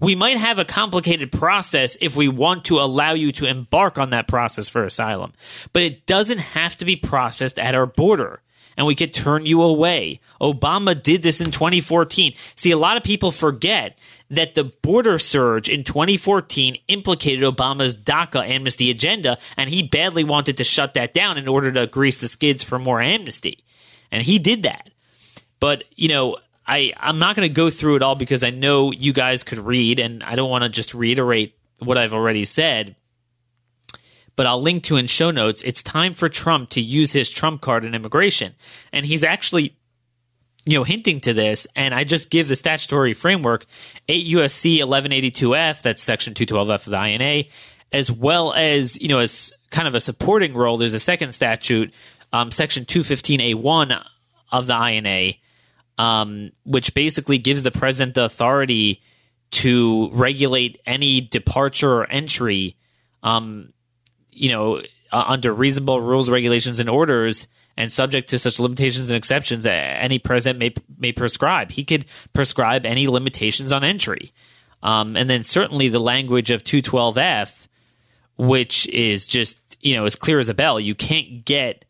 We 0.00 0.14
might 0.14 0.36
have 0.36 0.58
a 0.58 0.64
complicated 0.64 1.30
process 1.30 1.96
if 2.00 2.16
we 2.16 2.28
want 2.28 2.66
to 2.66 2.80
allow 2.80 3.12
you 3.12 3.32
to 3.32 3.46
embark 3.46 3.98
on 3.98 4.10
that 4.10 4.26
process 4.26 4.68
for 4.68 4.84
asylum, 4.84 5.32
but 5.72 5.82
it 5.82 6.06
doesn't 6.06 6.38
have 6.38 6.76
to 6.78 6.84
be 6.84 6.96
processed 6.96 7.58
at 7.58 7.74
our 7.74 7.86
border 7.86 8.40
and 8.76 8.86
we 8.86 8.94
could 8.94 9.12
turn 9.12 9.46
you 9.46 9.62
away. 9.62 10.20
Obama 10.40 11.00
did 11.00 11.22
this 11.22 11.40
in 11.40 11.50
2014. 11.50 12.34
See, 12.56 12.70
a 12.70 12.78
lot 12.78 12.96
of 12.96 13.02
people 13.02 13.30
forget 13.30 13.98
that 14.30 14.54
the 14.54 14.64
border 14.64 15.18
surge 15.18 15.68
in 15.68 15.84
2014 15.84 16.78
implicated 16.88 17.44
Obama's 17.44 17.94
DACA 17.94 18.48
amnesty 18.48 18.90
agenda, 18.90 19.38
and 19.56 19.70
he 19.70 19.82
badly 19.82 20.24
wanted 20.24 20.56
to 20.56 20.64
shut 20.64 20.94
that 20.94 21.14
down 21.14 21.38
in 21.38 21.48
order 21.48 21.70
to 21.72 21.86
grease 21.86 22.18
the 22.18 22.28
skids 22.28 22.64
for 22.64 22.78
more 22.78 23.00
amnesty. 23.00 23.64
And 24.10 24.22
he 24.22 24.38
did 24.38 24.62
that. 24.62 24.90
But, 25.60 25.84
you 25.96 26.08
know, 26.08 26.36
I, 26.66 26.92
I'm 26.98 27.18
not 27.18 27.36
going 27.36 27.48
to 27.48 27.54
go 27.54 27.70
through 27.70 27.96
it 27.96 28.02
all 28.02 28.14
because 28.14 28.42
I 28.42 28.50
know 28.50 28.92
you 28.92 29.12
guys 29.12 29.44
could 29.44 29.58
read, 29.58 29.98
and 29.98 30.22
I 30.22 30.34
don't 30.34 30.50
want 30.50 30.64
to 30.64 30.70
just 30.70 30.94
reiterate 30.94 31.56
what 31.78 31.98
I've 31.98 32.14
already 32.14 32.44
said. 32.44 32.96
But 34.36 34.46
I'll 34.46 34.60
link 34.60 34.82
to 34.84 34.96
in 34.96 35.06
show 35.06 35.30
notes. 35.30 35.62
It's 35.62 35.82
time 35.82 36.12
for 36.12 36.28
Trump 36.28 36.70
to 36.70 36.80
use 36.80 37.12
his 37.12 37.30
Trump 37.30 37.60
card 37.60 37.84
in 37.84 37.94
immigration. 37.94 38.54
And 38.92 39.06
he's 39.06 39.22
actually, 39.22 39.76
you 40.66 40.78
know, 40.78 40.84
hinting 40.84 41.20
to 41.20 41.32
this. 41.32 41.66
And 41.76 41.94
I 41.94 42.04
just 42.04 42.30
give 42.30 42.48
the 42.48 42.56
statutory 42.56 43.12
framework 43.12 43.66
8 44.08 44.26
USC 44.26 44.78
1182F, 44.78 45.82
that's 45.82 46.02
section 46.02 46.34
212F 46.34 46.74
of 46.74 46.84
the 46.86 47.06
INA, 47.06 47.44
as 47.92 48.10
well 48.10 48.52
as, 48.54 49.00
you 49.00 49.08
know, 49.08 49.18
as 49.18 49.52
kind 49.70 49.86
of 49.86 49.94
a 49.94 50.00
supporting 50.00 50.54
role, 50.54 50.76
there's 50.76 50.94
a 50.94 51.00
second 51.00 51.32
statute, 51.32 51.92
um, 52.32 52.50
section 52.50 52.84
215A1 52.84 54.04
of 54.52 54.66
the 54.66 54.88
INA 54.88 55.34
um, 55.98 56.50
which 56.64 56.94
basically 56.94 57.38
gives 57.38 57.62
the 57.62 57.70
president 57.70 58.14
the 58.14 58.24
authority 58.24 59.02
to 59.50 60.10
regulate 60.12 60.80
any 60.86 61.20
departure 61.20 61.92
or 61.92 62.10
entry, 62.10 62.76
um, 63.22 63.72
you 64.30 64.50
know, 64.50 64.80
uh, 65.12 65.24
under 65.26 65.52
reasonable 65.52 66.00
rules, 66.00 66.28
regulations, 66.28 66.80
and 66.80 66.90
orders, 66.90 67.46
and 67.76 67.90
subject 67.90 68.28
to 68.28 68.38
such 68.38 68.60
limitations 68.60 69.10
and 69.10 69.16
exceptions 69.16 69.66
any 69.66 70.18
president 70.18 70.58
may 70.58 70.74
may 70.98 71.12
prescribe. 71.12 71.70
He 71.70 71.84
could 71.84 72.06
prescribe 72.32 72.86
any 72.86 73.08
limitations 73.08 73.72
on 73.72 73.84
entry, 73.84 74.32
um, 74.82 75.16
and 75.16 75.28
then 75.28 75.42
certainly 75.42 75.88
the 75.88 75.98
language 75.98 76.50
of 76.50 76.62
two 76.62 76.82
twelve 76.82 77.18
F, 77.18 77.68
which 78.36 78.88
is 78.88 79.26
just 79.26 79.58
you 79.80 79.94
know 79.94 80.04
as 80.04 80.16
clear 80.16 80.38
as 80.38 80.48
a 80.48 80.54
bell. 80.54 80.78
You 80.78 80.94
can't 80.94 81.44
get 81.44 81.84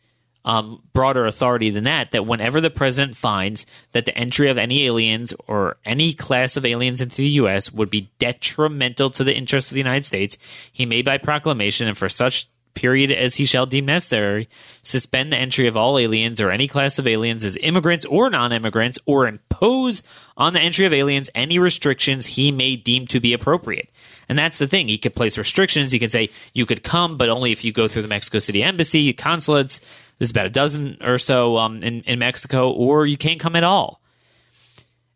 um, 0.44 0.82
broader 0.92 1.24
authority 1.24 1.70
than 1.70 1.84
that 1.84 2.10
that 2.10 2.26
whenever 2.26 2.60
the 2.60 2.70
president 2.70 3.16
finds 3.16 3.66
that 3.92 4.04
the 4.04 4.16
entry 4.16 4.50
of 4.50 4.58
any 4.58 4.84
aliens 4.84 5.32
or 5.46 5.78
any 5.84 6.12
class 6.12 6.56
of 6.56 6.66
aliens 6.66 7.00
into 7.00 7.16
the 7.16 7.28
U.S. 7.28 7.72
would 7.72 7.90
be 7.90 8.10
detrimental 8.18 9.10
to 9.10 9.24
the 9.24 9.34
interests 9.34 9.70
of 9.70 9.74
the 9.74 9.80
United 9.80 10.04
States, 10.04 10.36
he 10.70 10.84
may 10.84 11.02
by 11.02 11.18
proclamation 11.18 11.88
and 11.88 11.96
for 11.96 12.08
such 12.08 12.46
period 12.74 13.10
as 13.10 13.36
he 13.36 13.44
shall 13.44 13.66
deem 13.66 13.86
necessary, 13.86 14.48
suspend 14.82 15.32
the 15.32 15.36
entry 15.36 15.66
of 15.66 15.76
all 15.76 15.98
aliens 15.98 16.40
or 16.40 16.50
any 16.50 16.68
class 16.68 16.98
of 16.98 17.06
aliens 17.06 17.44
as 17.44 17.56
immigrants 17.58 18.04
or 18.06 18.30
non 18.30 18.52
immigrants, 18.52 18.98
or 19.06 19.26
impose 19.26 20.02
on 20.36 20.52
the 20.52 20.60
entry 20.60 20.86
of 20.86 20.92
aliens 20.92 21.30
any 21.34 21.58
restrictions 21.58 22.26
he 22.26 22.50
may 22.52 22.76
deem 22.76 23.06
to 23.06 23.20
be 23.20 23.32
appropriate. 23.32 23.90
And 24.28 24.38
that's 24.38 24.58
the 24.58 24.66
thing. 24.66 24.88
He 24.88 24.98
could 24.98 25.14
place 25.14 25.38
restrictions. 25.38 25.92
He 25.92 25.98
could 25.98 26.12
say, 26.12 26.30
you 26.52 26.66
could 26.66 26.82
come, 26.82 27.16
but 27.16 27.28
only 27.28 27.52
if 27.52 27.64
you 27.64 27.72
go 27.72 27.88
through 27.88 28.02
the 28.02 28.08
Mexico 28.08 28.38
City 28.38 28.62
embassy, 28.62 29.12
consulates, 29.12 29.80
there's 30.18 30.30
about 30.30 30.46
a 30.46 30.50
dozen 30.50 30.98
or 31.02 31.18
so 31.18 31.58
um, 31.58 31.82
in, 31.82 32.02
in 32.02 32.18
Mexico, 32.18 32.70
or 32.70 33.06
you 33.06 33.16
can't 33.16 33.40
come 33.40 33.56
at 33.56 33.64
all. 33.64 34.00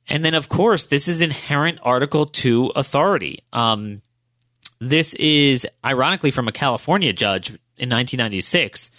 And 0.09 0.25
then, 0.25 0.35
of 0.35 0.49
course, 0.49 0.87
this 0.87 1.07
is 1.07 1.23
inherent 1.23 1.79
Article 1.83 2.27
2 2.27 2.73
authority. 2.75 3.45
Um, 3.53 4.03
this 4.81 5.15
is 5.15 5.67
ironically 5.85 6.31
from 6.31 6.49
a 6.49 6.53
California 6.53 7.13
judge 7.13 7.51
in 7.51 7.91
1996. 7.91 8.91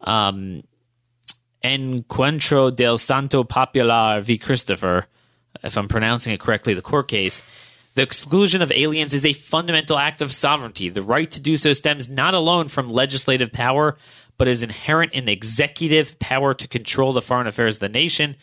Um, 0.00 0.62
Encuentro 1.64 2.74
del 2.74 2.98
Canto 2.98 3.42
Popular 3.44 4.20
v. 4.20 4.38
Christopher, 4.38 5.06
if 5.62 5.76
I'm 5.76 5.88
pronouncing 5.88 6.32
it 6.32 6.40
correctly, 6.40 6.74
the 6.74 6.82
court 6.82 7.08
case. 7.08 7.42
The 7.94 8.02
exclusion 8.02 8.60
of 8.60 8.70
aliens 8.72 9.14
is 9.14 9.24
a 9.24 9.32
fundamental 9.32 9.96
act 9.96 10.20
of 10.20 10.30
sovereignty. 10.30 10.90
The 10.90 11.02
right 11.02 11.30
to 11.30 11.40
do 11.40 11.56
so 11.56 11.72
stems 11.72 12.10
not 12.10 12.34
alone 12.34 12.68
from 12.68 12.92
legislative 12.92 13.52
power, 13.52 13.96
but 14.36 14.48
is 14.48 14.62
inherent 14.62 15.12
in 15.12 15.24
the 15.24 15.32
executive 15.32 16.18
power 16.18 16.52
to 16.52 16.68
control 16.68 17.14
the 17.14 17.22
foreign 17.22 17.46
affairs 17.46 17.76
of 17.76 17.80
the 17.80 17.88
nation. 17.88 18.36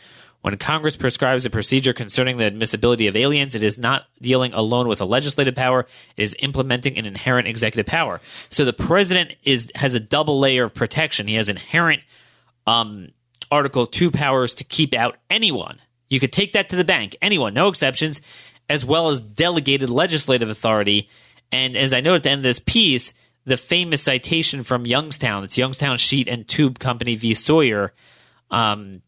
When 0.44 0.58
Congress 0.58 0.98
prescribes 0.98 1.46
a 1.46 1.50
procedure 1.50 1.94
concerning 1.94 2.36
the 2.36 2.44
admissibility 2.44 3.08
of 3.08 3.16
aliens, 3.16 3.56
it 3.56 3.64
is 3.64 3.78
not 3.78 4.08
dealing 4.22 4.52
alone 4.52 4.90
with 4.90 5.00
a 5.00 5.06
legislative 5.06 5.56
power; 5.56 5.88
it 6.18 6.22
is 6.22 6.36
implementing 6.40 6.98
an 6.98 7.06
inherent 7.06 7.48
executive 7.48 7.86
power. 7.86 8.20
So 8.50 8.66
the 8.66 8.74
president 8.74 9.36
is 9.44 9.72
has 9.76 9.96
a 9.96 10.02
double 10.02 10.42
layer 10.42 10.66
of 10.66 10.74
protection. 10.74 11.28
He 11.28 11.36
has 11.36 11.48
inherent 11.48 12.02
um, 12.68 13.14
Article 13.50 13.86
Two 13.86 14.12
powers 14.12 14.54
to 14.56 14.66
keep 14.66 14.94
out 14.94 15.16
anyone. 15.30 15.80
You 16.10 16.20
could 16.20 16.34
take 16.34 16.52
that 16.52 16.68
to 16.70 16.76
the 16.76 16.84
bank, 16.84 17.16
anyone, 17.22 17.54
no 17.54 17.70
exceptions, 17.70 18.22
as 18.70 18.84
well 18.84 19.08
as 19.08 19.22
delegated 19.22 19.90
legislative 19.90 20.50
authority. 20.50 21.08
And 21.54 21.78
as 21.78 21.94
I 21.94 22.02
note 22.02 22.16
at 22.16 22.24
the 22.24 22.32
end 22.32 22.40
of 22.40 22.44
this 22.44 22.60
piece, 22.60 23.14
the 23.46 23.56
famous 23.56 24.04
citation 24.04 24.64
from 24.64 24.86
Youngstown. 24.86 25.46
It's 25.46 25.58
Youngstown 25.58 25.96
Sheet 25.96 26.28
and 26.28 26.46
Tube 26.46 26.80
Company 26.80 27.16
v. 27.16 27.34
Sawyer. 27.34 27.94
Um, 28.52 29.02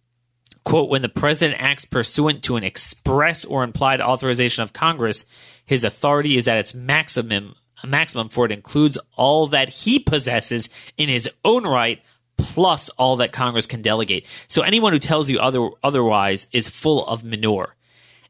quote, 0.65 0.89
when 0.89 1.03
the 1.03 1.09
president 1.09 1.61
acts 1.61 1.85
pursuant 1.85 2.43
to 2.43 2.57
an 2.57 2.63
express 2.63 3.45
or 3.45 3.63
implied 3.63 4.01
authorization 4.01 4.63
of 4.63 4.73
Congress, 4.73 5.25
his 5.65 5.83
authority 5.83 6.35
is 6.35 6.47
at 6.47 6.57
its 6.57 6.73
maximum, 6.73 7.55
maximum 7.85 8.27
for 8.27 8.45
it 8.45 8.51
includes 8.51 8.97
all 9.15 9.47
that 9.47 9.69
he 9.69 9.99
possesses 9.99 10.69
in 10.97 11.07
his 11.07 11.29
own 11.45 11.65
right, 11.65 12.01
plus 12.37 12.89
all 12.89 13.15
that 13.17 13.31
Congress 13.31 13.67
can 13.67 13.81
delegate. 13.81 14.27
So 14.47 14.63
anyone 14.63 14.91
who 14.91 14.99
tells 14.99 15.29
you 15.29 15.39
other, 15.39 15.69
otherwise 15.83 16.47
is 16.51 16.67
full 16.67 17.05
of 17.07 17.23
manure. 17.23 17.75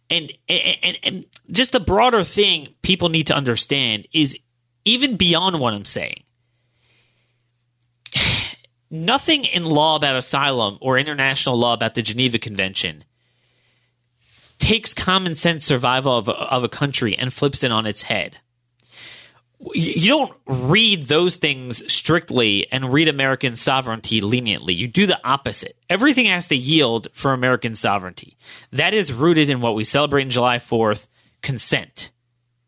And, 0.09 0.31
and, 0.47 0.99
and 1.01 1.25
just 1.49 1.71
the 1.71 1.79
broader 1.79 2.23
thing 2.23 2.67
people 2.83 3.09
need 3.09 3.27
to 3.27 3.35
understand 3.35 4.07
is 4.13 4.37
even 4.83 5.15
beyond 5.15 5.59
what 5.59 5.73
I'm 5.73 5.85
saying, 5.85 6.21
nothing 8.89 9.45
in 9.45 9.65
law 9.65 9.95
about 9.95 10.15
asylum 10.15 10.77
or 10.81 10.97
international 10.97 11.57
law 11.57 11.73
about 11.73 11.95
the 11.95 12.01
Geneva 12.01 12.37
Convention 12.39 13.03
takes 14.57 14.93
common 14.93 15.35
sense 15.35 15.65
survival 15.65 16.17
of 16.17 16.27
a, 16.27 16.33
of 16.33 16.63
a 16.63 16.69
country 16.69 17.15
and 17.15 17.33
flips 17.33 17.63
it 17.63 17.71
on 17.71 17.85
its 17.85 18.03
head. 18.03 18.37
You 19.73 20.09
don't 20.09 20.37
read 20.47 21.03
those 21.03 21.37
things 21.37 21.91
strictly 21.91 22.71
and 22.71 22.91
read 22.91 23.07
American 23.07 23.55
sovereignty 23.55 24.21
leniently. 24.21 24.73
You 24.73 24.87
do 24.87 25.05
the 25.05 25.19
opposite. 25.23 25.77
Everything 25.89 26.25
has 26.25 26.47
to 26.47 26.55
yield 26.55 27.07
for 27.13 27.31
American 27.33 27.73
sovereignty. 27.73 28.37
That 28.71 28.93
is 28.93 29.13
rooted 29.13 29.49
in 29.49 29.61
what 29.61 29.75
we 29.75 29.83
celebrate 29.83 30.23
in 30.23 30.29
July 30.29 30.57
4th 30.57 31.07
consent. 31.41 32.11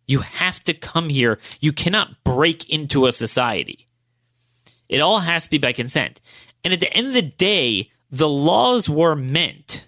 You 0.07 0.19
have 0.19 0.63
to 0.63 0.73
come 0.73 1.09
here. 1.09 1.39
You 1.59 1.73
cannot 1.73 2.23
break 2.23 2.69
into 2.69 3.05
a 3.05 3.11
society. 3.11 3.86
It 4.89 4.99
all 4.99 5.19
has 5.19 5.43
to 5.43 5.49
be 5.49 5.57
by 5.57 5.73
consent. 5.73 6.21
And 6.63 6.73
at 6.73 6.79
the 6.79 6.91
end 6.93 7.07
of 7.07 7.13
the 7.13 7.21
day, 7.21 7.91
the 8.09 8.29
laws 8.29 8.89
were 8.89 9.15
meant 9.15 9.87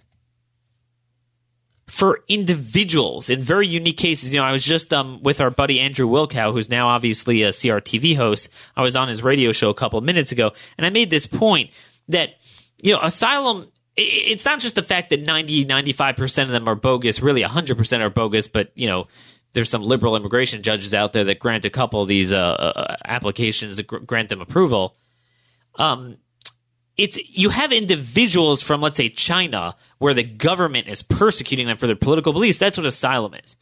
for 1.87 2.23
individuals 2.27 3.29
in 3.29 3.41
very 3.41 3.67
unique 3.67 3.97
cases. 3.97 4.33
You 4.33 4.39
know, 4.39 4.45
I 4.45 4.51
was 4.51 4.63
just 4.63 4.93
um, 4.93 5.21
with 5.23 5.41
our 5.41 5.49
buddy 5.49 5.79
Andrew 5.79 6.07
Wilkow, 6.07 6.53
who's 6.53 6.69
now 6.69 6.87
obviously 6.87 7.43
a 7.43 7.49
CRTV 7.49 8.15
host. 8.15 8.53
I 8.75 8.83
was 8.83 8.95
on 8.95 9.07
his 9.07 9.23
radio 9.23 9.51
show 9.51 9.69
a 9.69 9.73
couple 9.73 9.97
of 9.97 10.05
minutes 10.05 10.31
ago, 10.31 10.51
and 10.77 10.85
I 10.85 10.91
made 10.91 11.09
this 11.09 11.25
point 11.25 11.71
that, 12.07 12.35
you 12.81 12.93
know, 12.93 13.01
asylum 13.01 13.67
it's 14.01 14.45
not 14.45 14.59
just 14.59 14.75
the 14.75 14.81
fact 14.81 15.09
that 15.09 15.21
90 15.21 15.65
95% 15.65 16.43
of 16.43 16.49
them 16.49 16.69
are 16.69 16.75
bogus 16.75 17.21
really 17.21 17.43
100% 17.43 17.99
are 17.99 18.09
bogus 18.09 18.47
but 18.47 18.71
you 18.73 18.87
know 18.87 19.07
there's 19.53 19.69
some 19.69 19.81
liberal 19.81 20.15
immigration 20.15 20.61
judges 20.61 20.93
out 20.93 21.13
there 21.13 21.23
that 21.23 21.39
grant 21.39 21.65
a 21.65 21.69
couple 21.69 22.01
of 22.01 22.07
these 22.07 22.31
uh, 22.31 22.37
uh, 22.37 22.95
applications 23.05 23.77
that 23.77 23.87
gr- 23.87 23.97
grant 23.97 24.29
them 24.29 24.41
approval. 24.41 24.95
Um, 25.75 26.17
it's 26.97 27.17
you 27.29 27.49
have 27.49 27.71
individuals 27.71 28.61
from 28.61 28.81
let's 28.81 28.97
say 28.97 29.09
China 29.09 29.73
where 29.99 30.13
the 30.13 30.23
government 30.23 30.87
is 30.87 31.01
persecuting 31.01 31.67
them 31.67 31.77
for 31.77 31.87
their 31.87 31.95
political 31.95 32.33
beliefs. 32.33 32.57
That's 32.57 32.77
what 32.77 32.85
asylum 32.85 33.33
is. 33.35 33.55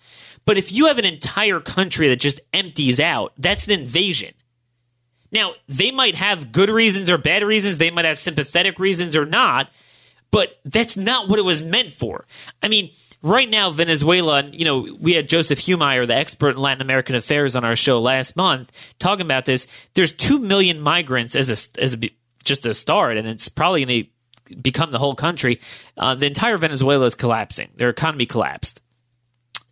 But 0.46 0.58
if 0.58 0.72
you 0.72 0.88
have 0.88 0.98
an 0.98 1.06
entire 1.06 1.60
country 1.60 2.08
that 2.10 2.20
just 2.20 2.40
empties 2.54 3.00
out, 3.00 3.34
that's 3.38 3.68
an 3.68 3.80
invasion. 3.80 4.34
Now, 5.32 5.54
they 5.68 5.92
might 5.92 6.16
have 6.16 6.52
good 6.54 6.70
reasons 6.70 7.10
or 7.10 7.18
bad 7.18 7.44
reasons. 7.44 7.78
They 7.78 7.92
might 7.92 8.06
have 8.06 8.18
sympathetic 8.18 8.80
reasons 8.80 9.16
or 9.16 9.26
not. 9.26 9.70
but 10.32 10.60
that's 10.66 10.98
not 10.98 11.30
what 11.30 11.40
it 11.40 11.44
was 11.46 11.62
meant 11.62 11.92
for. 11.92 12.26
I 12.62 12.68
mean, 12.68 12.92
right 13.28 13.50
now, 13.50 13.70
Venezuela, 13.70 14.44
you 14.44 14.66
know, 14.66 14.88
we 15.00 15.14
had 15.14 15.28
Joseph 15.28 15.60
Humire, 15.60 16.08
the 16.08 16.16
expert 16.16 16.52
in 16.52 16.58
Latin 16.58 16.82
American 16.82 17.16
affairs, 17.16 17.56
on 17.56 17.66
our 17.66 17.76
show 17.76 18.00
last 18.00 18.36
month, 18.36 18.72
talking 19.00 19.26
about 19.26 19.46
this. 19.46 19.68
There's 19.94 20.12
two 20.12 20.40
million 20.40 20.80
migrants 20.80 21.36
as 21.36 21.50
a 21.50 21.82
as 21.82 21.96
a, 21.96 22.10
just 22.44 22.66
a 22.66 22.74
start, 22.74 23.18
and 23.18 23.28
it's 23.28 23.50
probably 23.50 23.86
going 23.86 24.04
to 24.04 24.56
become 24.56 24.92
the 24.92 25.00
whole 25.00 25.16
country. 25.16 25.60
Uh, 25.98 26.16
the 26.16 26.26
entire 26.26 26.58
Venezuela 26.58 27.06
is 27.06 27.16
collapsing; 27.16 27.70
their 27.76 27.90
economy 27.90 28.26
collapsed. 28.26 28.82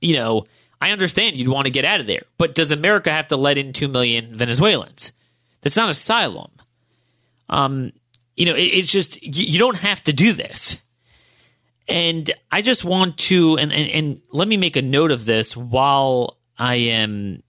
You 0.01 0.15
know, 0.15 0.45
I 0.81 0.91
understand 0.91 1.37
you'd 1.37 1.47
want 1.47 1.65
to 1.65 1.71
get 1.71 1.85
out 1.85 1.99
of 1.99 2.07
there, 2.07 2.23
but 2.37 2.55
does 2.55 2.71
America 2.71 3.11
have 3.11 3.27
to 3.27 3.37
let 3.37 3.57
in 3.57 3.73
two 3.73 3.87
million 3.87 4.35
Venezuelans? 4.35 5.13
That's 5.61 5.77
not 5.77 5.89
asylum. 5.89 6.51
Um, 7.49 7.91
you 8.35 8.45
know, 8.45 8.55
it, 8.55 8.63
it's 8.63 8.91
just 8.91 9.21
you, 9.23 9.45
you 9.45 9.59
don't 9.59 9.77
have 9.77 10.01
to 10.01 10.13
do 10.13 10.33
this. 10.33 10.81
And 11.87 12.31
I 12.51 12.61
just 12.61 12.83
want 12.83 13.17
to, 13.19 13.57
and, 13.57 13.71
and, 13.71 13.91
and 13.91 14.21
let 14.31 14.47
me 14.47 14.57
make 14.57 14.75
a 14.75 14.81
note 14.81 15.11
of 15.11 15.25
this 15.25 15.55
while 15.55 16.37
I 16.57 16.75
am, 16.75 17.43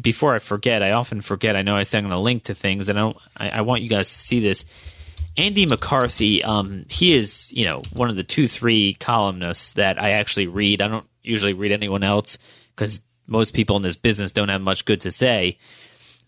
before 0.00 0.34
I 0.34 0.38
forget, 0.38 0.82
I 0.82 0.92
often 0.92 1.20
forget. 1.20 1.54
I 1.54 1.62
know 1.62 1.76
I 1.76 1.82
said 1.82 1.98
I'm 1.98 2.04
going 2.04 2.12
to 2.12 2.18
link 2.18 2.44
to 2.44 2.54
things, 2.54 2.88
and 2.88 2.98
I, 2.98 3.02
don't, 3.02 3.16
I, 3.36 3.50
I, 3.50 3.60
want 3.60 3.82
you 3.82 3.88
guys 3.88 4.08
to 4.08 4.18
see 4.18 4.40
this. 4.40 4.64
Andy 5.36 5.66
McCarthy, 5.66 6.42
um, 6.42 6.86
he 6.88 7.14
is, 7.14 7.52
you 7.52 7.64
know, 7.64 7.82
one 7.92 8.08
of 8.08 8.16
the 8.16 8.24
two, 8.24 8.48
three 8.48 8.94
columnists 8.94 9.72
that 9.72 10.00
I 10.00 10.12
actually 10.12 10.46
read. 10.46 10.80
I 10.80 10.88
don't 10.88 11.06
usually 11.22 11.52
read 11.52 11.72
anyone 11.72 12.02
else 12.02 12.38
because 12.74 13.02
most 13.26 13.54
people 13.54 13.76
in 13.76 13.82
this 13.82 13.96
business 13.96 14.32
don't 14.32 14.48
have 14.48 14.62
much 14.62 14.84
good 14.84 15.00
to 15.02 15.10
say. 15.10 15.58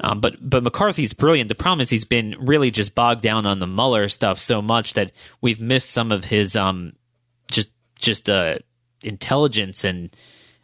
Um, 0.01 0.21
but 0.21 0.37
but 0.41 0.63
McCarthy's 0.63 1.15
brilliant. 1.15 1.49
The 1.49 1.55
problem 1.55 1.81
is 1.81 1.89
he's 1.89 2.05
been 2.05 2.37
really 2.39 2.71
just 2.71 2.95
bogged 2.95 3.23
down 3.23 3.47
on 3.47 3.61
the 3.61 3.67
Mueller 3.67 4.09
stuff 4.09 4.39
so 4.39 4.61
much 4.61 4.95
that 4.95 5.13
we've 5.41 5.61
missed 5.61 5.91
some 5.91 6.13
of 6.13 6.27
his 6.27 6.55
um, 6.55 6.93
just 7.99 8.29
uh, 8.29 8.59
intelligence 9.03 9.85
and 9.85 10.15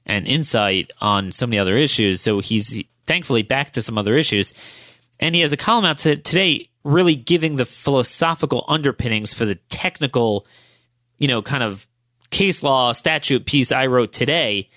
and 0.04 0.26
insight 0.26 0.90
on 1.00 1.30
so 1.30 1.46
many 1.46 1.58
other 1.58 1.76
issues. 1.76 2.20
So 2.20 2.40
he's 2.40 2.82
thankfully 3.06 3.42
back 3.42 3.70
to 3.72 3.82
some 3.82 3.98
other 3.98 4.16
issues, 4.16 4.52
and 5.20 5.34
he 5.34 5.40
has 5.42 5.52
a 5.52 5.56
column 5.56 5.84
out 5.84 5.98
today 5.98 6.68
really 6.84 7.14
giving 7.14 7.56
the 7.56 7.64
philosophical 7.64 8.64
underpinnings 8.66 9.32
for 9.32 9.44
the 9.44 9.54
technical, 9.68 10.46
you 11.18 11.28
know, 11.28 11.40
kind 11.40 11.62
of 11.62 11.86
case 12.30 12.62
law 12.62 12.92
statute 12.92 13.46
piece 13.46 13.70
I 13.70 13.86
wrote 13.86 14.12
today. 14.12 14.68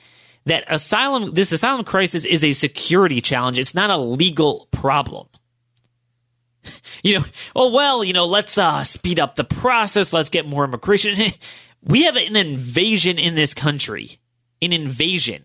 That 0.46 0.66
asylum, 0.68 1.32
this 1.34 1.52
asylum 1.52 1.84
crisis 1.84 2.24
is 2.24 2.44
a 2.44 2.54
security 2.54 3.20
challenge. 3.20 3.58
It's 3.58 3.74
not 3.74 3.90
a 3.90 3.98
legal 3.98 4.68
problem 4.70 5.28
you 7.04 7.20
know, 7.20 7.26
oh 7.56 7.74
well, 7.74 8.04
you 8.04 8.14
know, 8.14 8.26
let's 8.26 8.58
uh, 8.58 8.84
speed 8.84 9.20
up 9.20 9.36
the 9.36 9.44
process. 9.44 10.14
Let's 10.14 10.30
get 10.30 10.46
more 10.46 10.66
immigration. 10.66 11.16
We 11.86 12.06
have 12.06 12.16
an 12.16 12.36
invasion 12.36 13.20
in 13.20 13.36
this 13.36 13.54
country. 13.54 14.20
An 14.62 14.74
invasion. 14.74 15.44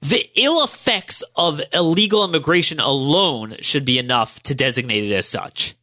The 0.00 0.28
ill 0.34 0.62
effects 0.64 1.22
of 1.36 1.60
illegal 1.72 2.24
immigration 2.24 2.80
alone 2.80 3.56
should 3.60 3.84
be 3.84 3.98
enough 3.98 4.42
to 4.42 4.54
designate 4.54 5.04
it 5.04 5.14
as 5.14 5.26
such. 5.26 5.74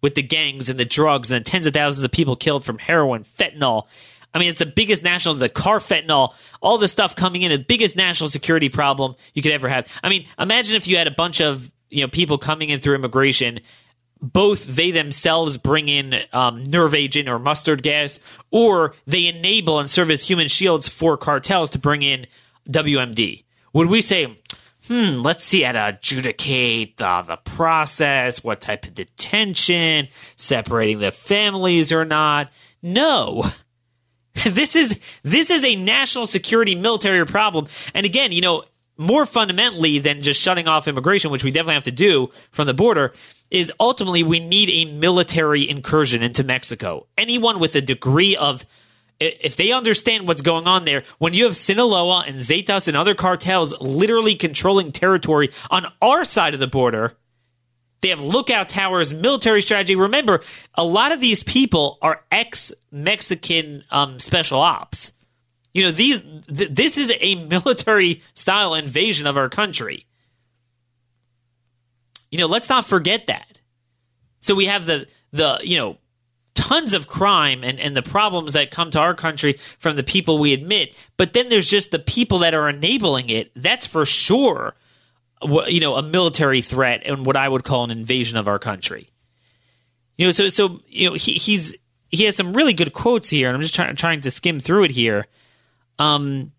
With 0.00 0.14
the 0.14 0.22
gangs 0.22 0.68
and 0.68 0.78
the 0.78 0.84
drugs 0.84 1.30
and 1.30 1.44
the 1.44 1.50
tens 1.50 1.66
of 1.66 1.74
thousands 1.74 2.04
of 2.04 2.12
people 2.12 2.36
killed 2.36 2.64
from 2.64 2.78
heroin, 2.78 3.24
fentanyl. 3.24 3.88
I 4.32 4.38
mean, 4.38 4.48
it's 4.48 4.60
the 4.60 4.66
biggest 4.66 5.02
national, 5.02 5.34
the 5.34 5.48
carfentanil, 5.48 6.34
all 6.62 6.78
the 6.78 6.88
stuff 6.88 7.16
coming 7.16 7.42
in, 7.42 7.50
the 7.50 7.58
biggest 7.58 7.96
national 7.96 8.30
security 8.30 8.68
problem 8.68 9.16
you 9.34 9.42
could 9.42 9.52
ever 9.52 9.68
have. 9.68 9.86
I 10.02 10.08
mean, 10.08 10.26
imagine 10.38 10.76
if 10.76 10.86
you 10.86 10.96
had 10.96 11.08
a 11.08 11.12
bunch 11.12 11.40
of 11.40 11.70
you 11.90 12.02
know 12.02 12.08
people 12.08 12.38
coming 12.38 12.68
in 12.68 12.80
through 12.80 12.94
immigration 12.94 13.60
both 14.20 14.66
they 14.66 14.90
themselves 14.90 15.56
bring 15.56 15.88
in 15.88 16.16
um, 16.32 16.64
nerve 16.64 16.94
agent 16.94 17.28
or 17.28 17.38
mustard 17.38 17.82
gas, 17.82 18.18
or 18.50 18.94
they 19.06 19.26
enable 19.26 19.80
and 19.80 19.88
serve 19.88 20.10
as 20.10 20.28
human 20.28 20.48
shields 20.48 20.88
for 20.88 21.16
cartels 21.16 21.70
to 21.70 21.78
bring 21.78 22.02
in 22.02 22.26
WMD. 22.68 23.44
Would 23.72 23.88
we 23.88 24.00
say, 24.00 24.36
hmm, 24.86 25.20
let's 25.20 25.44
see 25.44 25.62
how 25.62 25.72
to 25.72 25.88
adjudicate 25.88 26.96
the, 26.96 27.22
the 27.26 27.36
process, 27.36 28.42
what 28.42 28.60
type 28.60 28.84
of 28.86 28.94
detention, 28.94 30.08
separating 30.36 30.98
the 30.98 31.10
families 31.12 31.92
or 31.92 32.04
not? 32.04 32.50
No. 32.82 33.42
This 34.44 34.76
is 34.76 35.00
this 35.24 35.50
is 35.50 35.64
a 35.64 35.74
national 35.74 36.28
security 36.28 36.76
military 36.76 37.26
problem. 37.26 37.66
And 37.92 38.06
again, 38.06 38.30
you 38.30 38.40
know, 38.40 38.62
more 38.96 39.24
fundamentally 39.24 39.98
than 39.98 40.22
just 40.22 40.40
shutting 40.40 40.68
off 40.68 40.88
immigration, 40.88 41.30
which 41.30 41.44
we 41.44 41.50
definitely 41.50 41.74
have 41.74 41.84
to 41.84 41.92
do 41.92 42.30
from 42.50 42.66
the 42.66 42.74
border, 42.74 43.12
is 43.50 43.72
ultimately 43.80 44.22
we 44.22 44.40
need 44.40 44.68
a 44.68 44.92
military 44.92 45.68
incursion 45.68 46.22
into 46.22 46.44
Mexico. 46.44 47.06
Anyone 47.16 47.58
with 47.58 47.74
a 47.76 47.80
degree 47.80 48.36
of 48.36 48.66
if 49.20 49.56
they 49.56 49.72
understand 49.72 50.28
what's 50.28 50.42
going 50.42 50.66
on 50.66 50.84
there, 50.84 51.02
when 51.18 51.34
you 51.34 51.44
have 51.44 51.56
Sinaloa 51.56 52.24
and 52.26 52.36
Zetas 52.36 52.86
and 52.86 52.96
other 52.96 53.14
cartels 53.14 53.78
literally 53.80 54.34
controlling 54.34 54.92
territory 54.92 55.50
on 55.70 55.86
our 56.00 56.24
side 56.24 56.54
of 56.54 56.60
the 56.60 56.68
border, 56.68 57.16
they 58.00 58.08
have 58.08 58.20
lookout 58.20 58.68
towers, 58.68 59.12
military 59.12 59.60
strategy. 59.60 59.96
Remember, 59.96 60.40
a 60.74 60.84
lot 60.84 61.12
of 61.12 61.20
these 61.20 61.42
people 61.42 61.98
are 62.00 62.22
ex 62.30 62.72
Mexican 62.92 63.82
um, 63.90 64.20
special 64.20 64.60
ops. 64.60 65.12
You 65.74 65.84
know, 65.84 65.90
these 65.90 66.20
th- 66.20 66.70
this 66.70 66.96
is 66.96 67.12
a 67.20 67.34
military 67.46 68.22
style 68.34 68.74
invasion 68.74 69.26
of 69.26 69.36
our 69.36 69.48
country. 69.48 70.06
You 72.30 72.38
know, 72.38 72.46
let's 72.46 72.68
not 72.68 72.84
forget 72.84 73.26
that. 73.26 73.60
So 74.38 74.54
we 74.54 74.66
have 74.66 74.86
the 74.86 75.06
the 75.32 75.58
you 75.62 75.76
know 75.76 75.98
tons 76.54 76.92
of 76.92 77.06
crime 77.06 77.62
and, 77.62 77.78
and 77.78 77.96
the 77.96 78.02
problems 78.02 78.54
that 78.54 78.70
come 78.70 78.90
to 78.90 78.98
our 78.98 79.14
country 79.14 79.54
from 79.78 79.96
the 79.96 80.02
people 80.02 80.38
we 80.38 80.52
admit, 80.52 80.94
but 81.16 81.32
then 81.32 81.48
there's 81.48 81.70
just 81.70 81.90
the 81.90 81.98
people 81.98 82.38
that 82.40 82.52
are 82.52 82.68
enabling 82.68 83.30
it. 83.30 83.50
That's 83.54 83.86
for 83.86 84.04
sure, 84.04 84.74
you 85.68 85.80
know, 85.80 85.94
a 85.96 86.02
military 86.02 86.60
threat 86.60 87.02
and 87.06 87.24
what 87.24 87.36
I 87.36 87.48
would 87.48 87.64
call 87.64 87.84
an 87.84 87.90
invasion 87.90 88.36
of 88.36 88.48
our 88.48 88.58
country. 88.58 89.08
You 90.16 90.26
know, 90.26 90.32
so 90.32 90.48
so 90.48 90.80
you 90.88 91.08
know 91.08 91.14
he, 91.14 91.34
he's 91.34 91.76
he 92.10 92.24
has 92.24 92.36
some 92.36 92.52
really 92.52 92.72
good 92.72 92.92
quotes 92.92 93.30
here, 93.30 93.48
and 93.48 93.56
I'm 93.56 93.62
just 93.62 93.74
trying 93.74 93.94
trying 93.96 94.20
to 94.22 94.30
skim 94.30 94.58
through 94.58 94.84
it 94.84 94.90
here. 94.90 95.26
Um, 95.98 96.52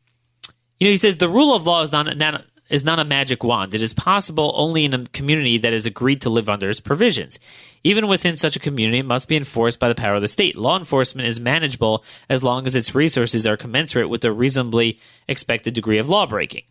you 0.80 0.88
know, 0.88 0.92
he 0.92 0.98
says 0.98 1.18
the 1.18 1.28
rule 1.28 1.56
of 1.56 1.66
law 1.66 1.82
is 1.82 1.92
not, 1.92 2.16
not 2.18 2.46
is 2.70 2.84
not 2.84 3.00
a 3.00 3.06
magic 3.06 3.44
wand. 3.44 3.74
It 3.74 3.82
is 3.82 3.94
possible 3.94 4.54
only 4.56 4.86
in 4.86 4.94
a 4.94 5.06
community 5.06 5.58
that 5.58 5.74
has 5.74 5.86
agreed 5.86 6.22
to 6.22 6.30
live 6.30 6.50
under 6.50 6.70
its 6.70 6.80
provisions. 6.80 7.40
Even 7.84 8.08
within 8.08 8.36
such 8.36 8.56
a 8.56 8.60
community, 8.60 9.00
it 9.00 9.06
must 9.06 9.28
be 9.28 9.38
enforced 9.38 9.80
by 9.80 9.88
the 9.88 9.96
power 9.96 10.16
of 10.16 10.22
the 10.22 10.28
state. 10.28 10.56
Law 10.56 10.78
enforcement 10.78 11.28
is 11.28 11.40
manageable 11.40 12.04
as 12.30 12.44
long 12.44 12.66
as 12.66 12.76
its 12.76 12.94
resources 12.94 13.48
are 13.48 13.58
commensurate 13.58 14.10
with 14.10 14.22
the 14.22 14.32
reasonably 14.32 15.00
expected 15.28 15.74
degree 15.74 15.98
of 15.98 16.10
lawbreaking. 16.10 16.64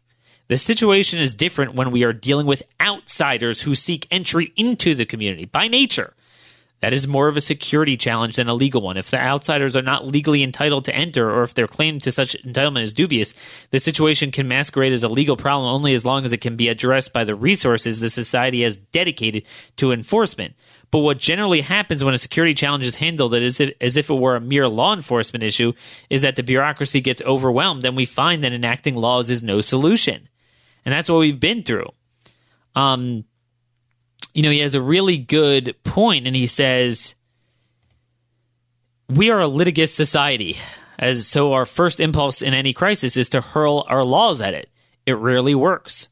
The 0.49 0.59
situation 0.59 1.19
is 1.19 1.35
different 1.35 1.75
when 1.75 1.91
we 1.91 2.05
are 2.05 2.13
dealing 2.13 2.47
with 2.47 2.63
outsiders 2.81 3.63
who 3.63 3.75
seek 3.75 4.07
entry 4.11 4.53
into 4.57 4.95
the 4.95 5.05
community 5.05 5.45
by 5.45 5.69
nature. 5.69 6.15
That 6.81 6.93
is 6.93 7.09
more 7.09 7.27
of 7.27 7.37
a 7.37 7.41
security 7.41 7.97
challenge 7.97 8.37
than 8.37 8.49
a 8.49 8.55
legal 8.55 8.81
one. 8.81 8.97
If 8.97 9.11
the 9.11 9.19
outsiders 9.19 9.77
are 9.77 9.83
not 9.83 10.07
legally 10.07 10.45
entitled 10.45 10.85
to 10.85 10.95
enter, 10.95 11.29
or 11.29 11.43
if 11.43 11.55
their 11.55 11.67
claim 11.67 11.99
to 12.01 12.13
such 12.13 12.41
entitlement 12.45 12.83
is 12.83 12.95
dubious, 12.95 13.35
the 13.71 13.81
situation 13.81 14.31
can 14.31 14.47
masquerade 14.47 14.93
as 14.93 15.03
a 15.03 15.09
legal 15.09 15.37
problem 15.37 15.73
only 15.75 15.93
as 15.93 16.05
long 16.05 16.25
as 16.25 16.33
it 16.33 16.41
can 16.41 16.57
be 16.57 16.69
addressed 16.69 17.13
by 17.13 17.25
the 17.25 17.35
resources 17.35 17.99
the 17.99 18.11
society 18.11 18.63
has 18.63 18.77
dedicated 18.77 19.43
to 19.77 19.91
enforcement. 19.91 20.55
But 20.91 21.01
what 21.01 21.19
generally 21.19 21.61
happens 21.63 22.03
when 22.03 22.15
a 22.15 22.19
security 22.19 22.55
challenge 22.55 22.85
is 22.85 22.95
handled 22.95 23.35
as 23.35 23.61
if, 23.61 23.75
as 23.81 23.97
if 23.97 24.09
it 24.09 24.15
were 24.15 24.37
a 24.37 24.41
mere 24.41 24.69
law 24.69 24.95
enforcement 24.95 25.43
issue 25.43 25.73
is 26.09 26.23
that 26.23 26.37
the 26.37 26.43
bureaucracy 26.43 27.01
gets 27.01 27.23
overwhelmed 27.23 27.85
and 27.85 27.97
we 27.97 28.07
find 28.07 28.43
that 28.45 28.53
enacting 28.53 28.95
laws 28.95 29.31
is 29.31 29.43
no 29.43 29.61
solution. 29.61 30.29
And 30.85 30.93
that's 30.95 31.11
what 31.11 31.19
we've 31.19 31.39
been 31.39 31.63
through. 31.63 31.91
Um, 32.75 33.25
you 34.39 34.43
know, 34.43 34.53
he 34.53 34.61
has 34.61 34.77
a 34.77 34.81
really 34.81 35.19
good 35.19 35.75
point, 35.83 36.29
and 36.29 36.37
he 36.37 36.47
says, 36.47 37.17
"We 39.09 39.31
are 39.31 39.41
a 39.41 39.49
litigious 39.49 39.93
society, 39.93 40.57
as 40.97 41.27
so 41.27 41.55
our 41.55 41.67
first 41.67 41.99
impulse 41.99 42.41
in 42.41 42.55
any 42.55 42.73
crisis 42.73 43.17
is 43.17 43.29
to 43.31 43.41
hurl 43.41 43.85
our 43.89 44.05
laws 44.05 44.41
at 44.41 44.55
it. 44.55 44.71
It 45.07 45.15
rarely 45.15 45.57
works. 45.57 46.11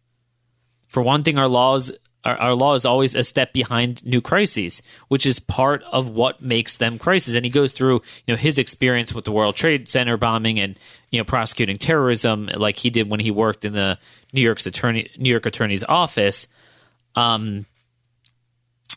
For 0.88 1.04
one 1.04 1.22
thing, 1.22 1.38
our 1.38 1.46
laws." 1.46 1.92
Our, 2.24 2.56
law 2.56 2.74
is 2.74 2.84
always 2.84 3.14
a 3.14 3.22
step 3.22 3.52
behind 3.52 4.04
new 4.04 4.20
crises, 4.20 4.82
which 5.06 5.24
is 5.26 5.38
part 5.38 5.84
of 5.92 6.08
what 6.08 6.42
makes 6.42 6.76
them 6.76 6.98
crises. 6.98 7.36
And 7.36 7.44
he 7.44 7.50
goes 7.52 7.72
through, 7.72 8.02
you 8.26 8.34
know, 8.34 8.36
his 8.36 8.58
experience 8.58 9.14
with 9.14 9.24
the 9.24 9.30
World 9.30 9.54
Trade 9.54 9.86
Center 9.86 10.16
bombing 10.16 10.58
and 10.58 10.76
you 11.12 11.20
know 11.20 11.24
prosecuting 11.24 11.76
terrorism, 11.76 12.50
like 12.56 12.78
he 12.78 12.90
did 12.90 13.08
when 13.08 13.20
he 13.20 13.30
worked 13.30 13.64
in 13.64 13.74
the 13.74 14.00
New 14.32 14.40
York's 14.40 14.66
attorney 14.66 15.08
New 15.16 15.30
York 15.30 15.46
Attorney's 15.46 15.84
office. 15.84 16.48
Um, 17.14 17.64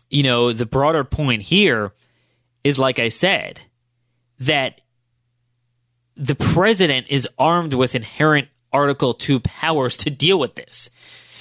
you 0.09 0.23
know, 0.23 0.53
the 0.53 0.65
broader 0.65 1.03
point 1.03 1.43
here 1.43 1.93
is 2.63 2.79
like 2.79 2.99
I 2.99 3.09
said, 3.09 3.61
that 4.39 4.81
the 6.15 6.35
president 6.35 7.07
is 7.09 7.27
armed 7.37 7.73
with 7.73 7.95
inherent 7.95 8.49
Article 8.71 9.13
2 9.13 9.39
powers 9.39 9.97
to 9.97 10.09
deal 10.09 10.39
with 10.39 10.55
this. 10.55 10.89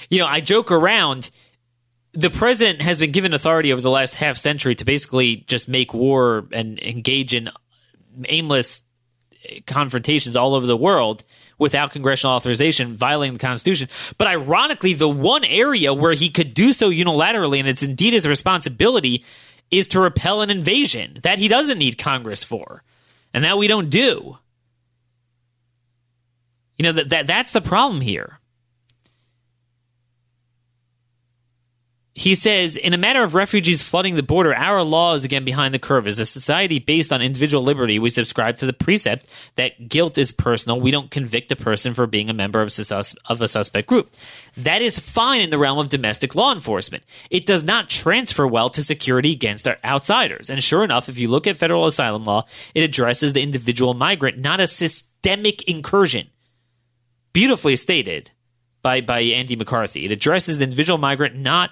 You 0.09 0.19
know, 0.19 0.25
I 0.25 0.39
joke 0.39 0.71
around 0.71 1.29
the 2.13 2.29
president 2.29 2.81
has 2.81 2.99
been 2.99 3.11
given 3.11 3.33
authority 3.33 3.71
over 3.71 3.81
the 3.81 3.89
last 3.89 4.15
half 4.15 4.37
century 4.37 4.73
to 4.75 4.85
basically 4.85 5.37
just 5.47 5.69
make 5.69 5.93
war 5.93 6.47
and 6.51 6.79
engage 6.79 7.35
in 7.35 7.51
aimless 8.25 8.81
confrontations 9.67 10.35
all 10.35 10.55
over 10.55 10.65
the 10.65 10.77
world 10.77 11.23
without 11.59 11.91
congressional 11.91 12.35
authorization, 12.35 12.95
violating 12.95 13.33
the 13.33 13.39
Constitution. 13.39 13.89
But 14.17 14.27
ironically, 14.27 14.93
the 14.93 15.09
one 15.09 15.43
area 15.43 15.93
where 15.93 16.13
he 16.13 16.29
could 16.29 16.53
do 16.53 16.73
so 16.73 16.89
unilaterally, 16.89 17.59
and 17.59 17.67
it's 17.67 17.83
indeed 17.83 18.13
his 18.13 18.27
responsibility, 18.27 19.23
is 19.69 19.87
to 19.89 19.99
repel 19.99 20.41
an 20.41 20.49
invasion 20.49 21.19
that 21.21 21.37
he 21.37 21.47
doesn't 21.47 21.77
need 21.77 21.97
Congress 21.97 22.43
for, 22.43 22.81
and 23.33 23.43
that 23.43 23.57
we 23.57 23.67
don't 23.67 23.89
do. 23.89 24.39
You 26.77 26.83
know 26.83 26.93
that, 26.93 27.09
that 27.09 27.27
that's 27.27 27.51
the 27.51 27.61
problem 27.61 28.01
here. 28.01 28.38
He 32.19 32.35
says, 32.35 32.75
in 32.75 32.93
a 32.93 32.97
matter 32.97 33.23
of 33.23 33.33
refugees 33.33 33.81
flooding 33.81 34.15
the 34.15 34.23
border, 34.23 34.53
our 34.53 34.83
law 34.83 35.13
is 35.13 35.23
again 35.23 35.45
behind 35.45 35.73
the 35.73 35.79
curve. 35.79 36.05
As 36.05 36.19
a 36.19 36.25
society 36.25 36.77
based 36.77 37.13
on 37.13 37.21
individual 37.21 37.63
liberty, 37.63 37.97
we 37.97 38.09
subscribe 38.09 38.57
to 38.57 38.65
the 38.65 38.73
precept 38.73 39.25
that 39.55 39.87
guilt 39.87 40.17
is 40.17 40.33
personal. 40.33 40.81
We 40.81 40.91
don't 40.91 41.09
convict 41.09 41.49
a 41.53 41.55
person 41.55 41.93
for 41.93 42.07
being 42.07 42.29
a 42.29 42.33
member 42.33 42.61
of 42.61 42.67
a, 42.67 42.71
sus- 42.71 43.15
of 43.27 43.41
a 43.41 43.47
suspect 43.47 43.87
group. 43.87 44.13
That 44.57 44.81
is 44.81 44.99
fine 44.99 45.39
in 45.39 45.49
the 45.49 45.57
realm 45.57 45.77
of 45.77 45.87
domestic 45.87 46.35
law 46.35 46.51
enforcement. 46.53 47.05
It 47.29 47.45
does 47.45 47.63
not 47.63 47.89
transfer 47.89 48.45
well 48.45 48.69
to 48.71 48.83
security 48.83 49.31
against 49.31 49.65
outsiders. 49.85 50.49
And 50.49 50.61
sure 50.61 50.83
enough, 50.83 51.07
if 51.07 51.17
you 51.17 51.29
look 51.29 51.47
at 51.47 51.55
federal 51.55 51.85
asylum 51.85 52.25
law, 52.25 52.43
it 52.75 52.83
addresses 52.83 53.31
the 53.31 53.43
individual 53.43 53.93
migrant, 53.93 54.39
not 54.39 54.59
a 54.59 54.67
systemic 54.67 55.61
incursion. 55.69 56.27
Beautifully 57.31 57.77
stated 57.77 58.31
by, 58.81 58.99
by 58.99 59.21
Andy 59.21 59.55
McCarthy. 59.55 60.03
It 60.03 60.11
addresses 60.11 60.57
the 60.57 60.65
individual 60.65 60.97
migrant, 60.97 61.37
not 61.37 61.71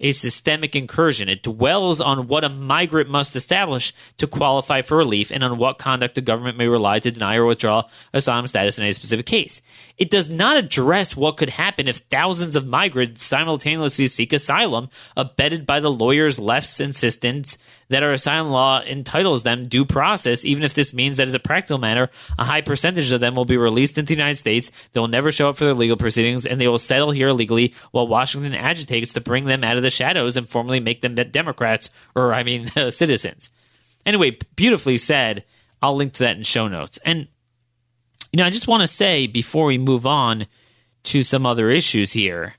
a 0.00 0.12
systemic 0.12 0.76
incursion. 0.76 1.28
It 1.28 1.42
dwells 1.42 2.00
on 2.00 2.28
what 2.28 2.44
a 2.44 2.48
migrant 2.48 3.08
must 3.08 3.36
establish 3.36 3.92
to 4.18 4.26
qualify 4.26 4.82
for 4.82 4.96
relief 4.96 5.30
and 5.30 5.42
on 5.42 5.58
what 5.58 5.78
conduct 5.78 6.14
the 6.14 6.20
government 6.20 6.58
may 6.58 6.68
rely 6.68 6.98
to 6.98 7.10
deny 7.10 7.36
or 7.36 7.46
withdraw 7.46 7.84
asylum 8.12 8.46
status 8.46 8.78
in 8.78 8.84
a 8.84 8.92
specific 8.92 9.26
case. 9.26 9.62
It 9.96 10.10
does 10.10 10.28
not 10.28 10.56
address 10.56 11.16
what 11.16 11.36
could 11.36 11.50
happen 11.50 11.88
if 11.88 11.96
thousands 11.96 12.56
of 12.56 12.66
migrants 12.66 13.22
simultaneously 13.22 14.06
seek 14.06 14.32
asylum, 14.32 14.90
abetted 15.16 15.64
by 15.64 15.80
the 15.80 15.90
lawyers' 15.90 16.38
left's 16.38 16.80
insistence 16.80 17.58
that 17.88 18.02
our 18.02 18.12
asylum 18.12 18.50
law 18.50 18.80
entitles 18.80 19.42
them 19.42 19.68
due 19.68 19.84
process, 19.84 20.44
even 20.44 20.64
if 20.64 20.74
this 20.74 20.92
means 20.92 21.16
that 21.16 21.28
as 21.28 21.34
a 21.34 21.40
practical 21.40 21.78
matter, 21.78 22.10
a 22.38 22.44
high 22.44 22.60
percentage 22.60 23.12
of 23.12 23.20
them 23.20 23.34
will 23.34 23.44
be 23.44 23.56
released 23.56 23.98
into 23.98 24.08
the 24.08 24.18
United 24.18 24.36
States, 24.36 24.72
they 24.92 25.00
will 25.00 25.08
never 25.08 25.30
show 25.30 25.48
up 25.48 25.56
for 25.56 25.64
their 25.64 25.74
legal 25.74 25.96
proceedings, 25.96 26.46
and 26.46 26.60
they 26.60 26.68
will 26.68 26.78
settle 26.78 27.10
here 27.10 27.28
illegally 27.28 27.74
while 27.92 28.08
Washington 28.08 28.54
agitates 28.54 29.12
to 29.12 29.20
bring 29.20 29.44
them 29.44 29.64
out 29.64 29.76
of 29.76 29.82
the 29.82 29.90
shadows 29.90 30.36
and 30.36 30.48
formally 30.48 30.80
make 30.80 31.00
them 31.00 31.14
Democrats, 31.14 31.90
or 32.14 32.32
I 32.32 32.42
mean, 32.42 32.66
citizens. 32.90 33.50
Anyway, 34.04 34.38
beautifully 34.54 34.98
said. 34.98 35.44
I'll 35.82 35.96
link 35.96 36.14
to 36.14 36.20
that 36.20 36.36
in 36.36 36.42
show 36.42 36.68
notes. 36.68 36.98
And, 37.04 37.28
you 38.32 38.38
know, 38.38 38.46
I 38.46 38.50
just 38.50 38.68
want 38.68 38.82
to 38.82 38.88
say 38.88 39.26
before 39.26 39.66
we 39.66 39.78
move 39.78 40.06
on 40.06 40.46
to 41.04 41.22
some 41.22 41.44
other 41.44 41.70
issues 41.70 42.12
here, 42.12 42.54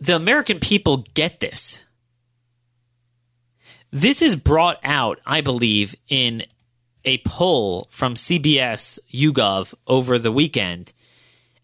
the 0.00 0.16
American 0.16 0.58
people 0.58 1.04
get 1.14 1.40
this. 1.40 1.84
This 3.90 4.22
is 4.22 4.36
brought 4.36 4.78
out, 4.84 5.18
I 5.26 5.40
believe, 5.40 5.94
in 6.08 6.44
a 7.04 7.18
poll 7.18 7.86
from 7.90 8.14
CBS 8.14 8.98
YouGov 9.10 9.74
over 9.86 10.18
the 10.18 10.32
weekend. 10.32 10.92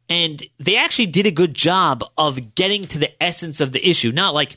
And 0.09 0.43
they 0.59 0.77
actually 0.77 1.07
did 1.07 1.27
a 1.27 1.31
good 1.31 1.55
job 1.55 2.05
of 2.17 2.55
getting 2.55 2.87
to 2.89 2.99
the 2.99 3.23
essence 3.23 3.61
of 3.61 3.73
the 3.73 3.89
issue. 3.89 4.13
Not 4.13 4.35
like, 4.35 4.57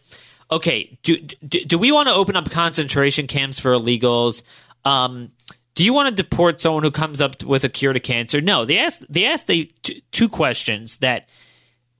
okay, 0.52 0.98
do, 1.04 1.18
do, 1.18 1.64
do 1.66 1.78
we 1.78 1.92
want 1.92 2.08
to 2.10 2.16
open 2.16 2.36
up 2.36 2.50
concentration 2.52 3.28
camps 3.28 3.60
for 3.60 3.72
illegals? 3.72 4.44
Um, 4.86 5.32
do 5.76 5.84
you 5.84 5.94
want 5.94 6.16
to 6.16 6.24
deport 6.24 6.60
someone 6.60 6.84
who 6.84 6.92
comes 6.92 7.22
up 7.22 7.44
with 7.44 7.64
a 7.64 7.70
cure 7.70 7.94
to 7.94 8.00
cancer? 8.00 8.42
No, 8.42 8.66
they 8.66 8.80
asked 8.80 9.06
they 9.12 9.26
asked 9.26 9.48
the 9.48 9.72
t- 9.84 10.04
two 10.12 10.28
questions 10.28 10.98
that 10.98 11.30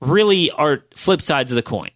really 0.00 0.50
are 0.50 0.84
flip 0.96 1.22
sides 1.22 1.52
of 1.52 1.56
the 1.56 1.62
coin. 1.62 1.90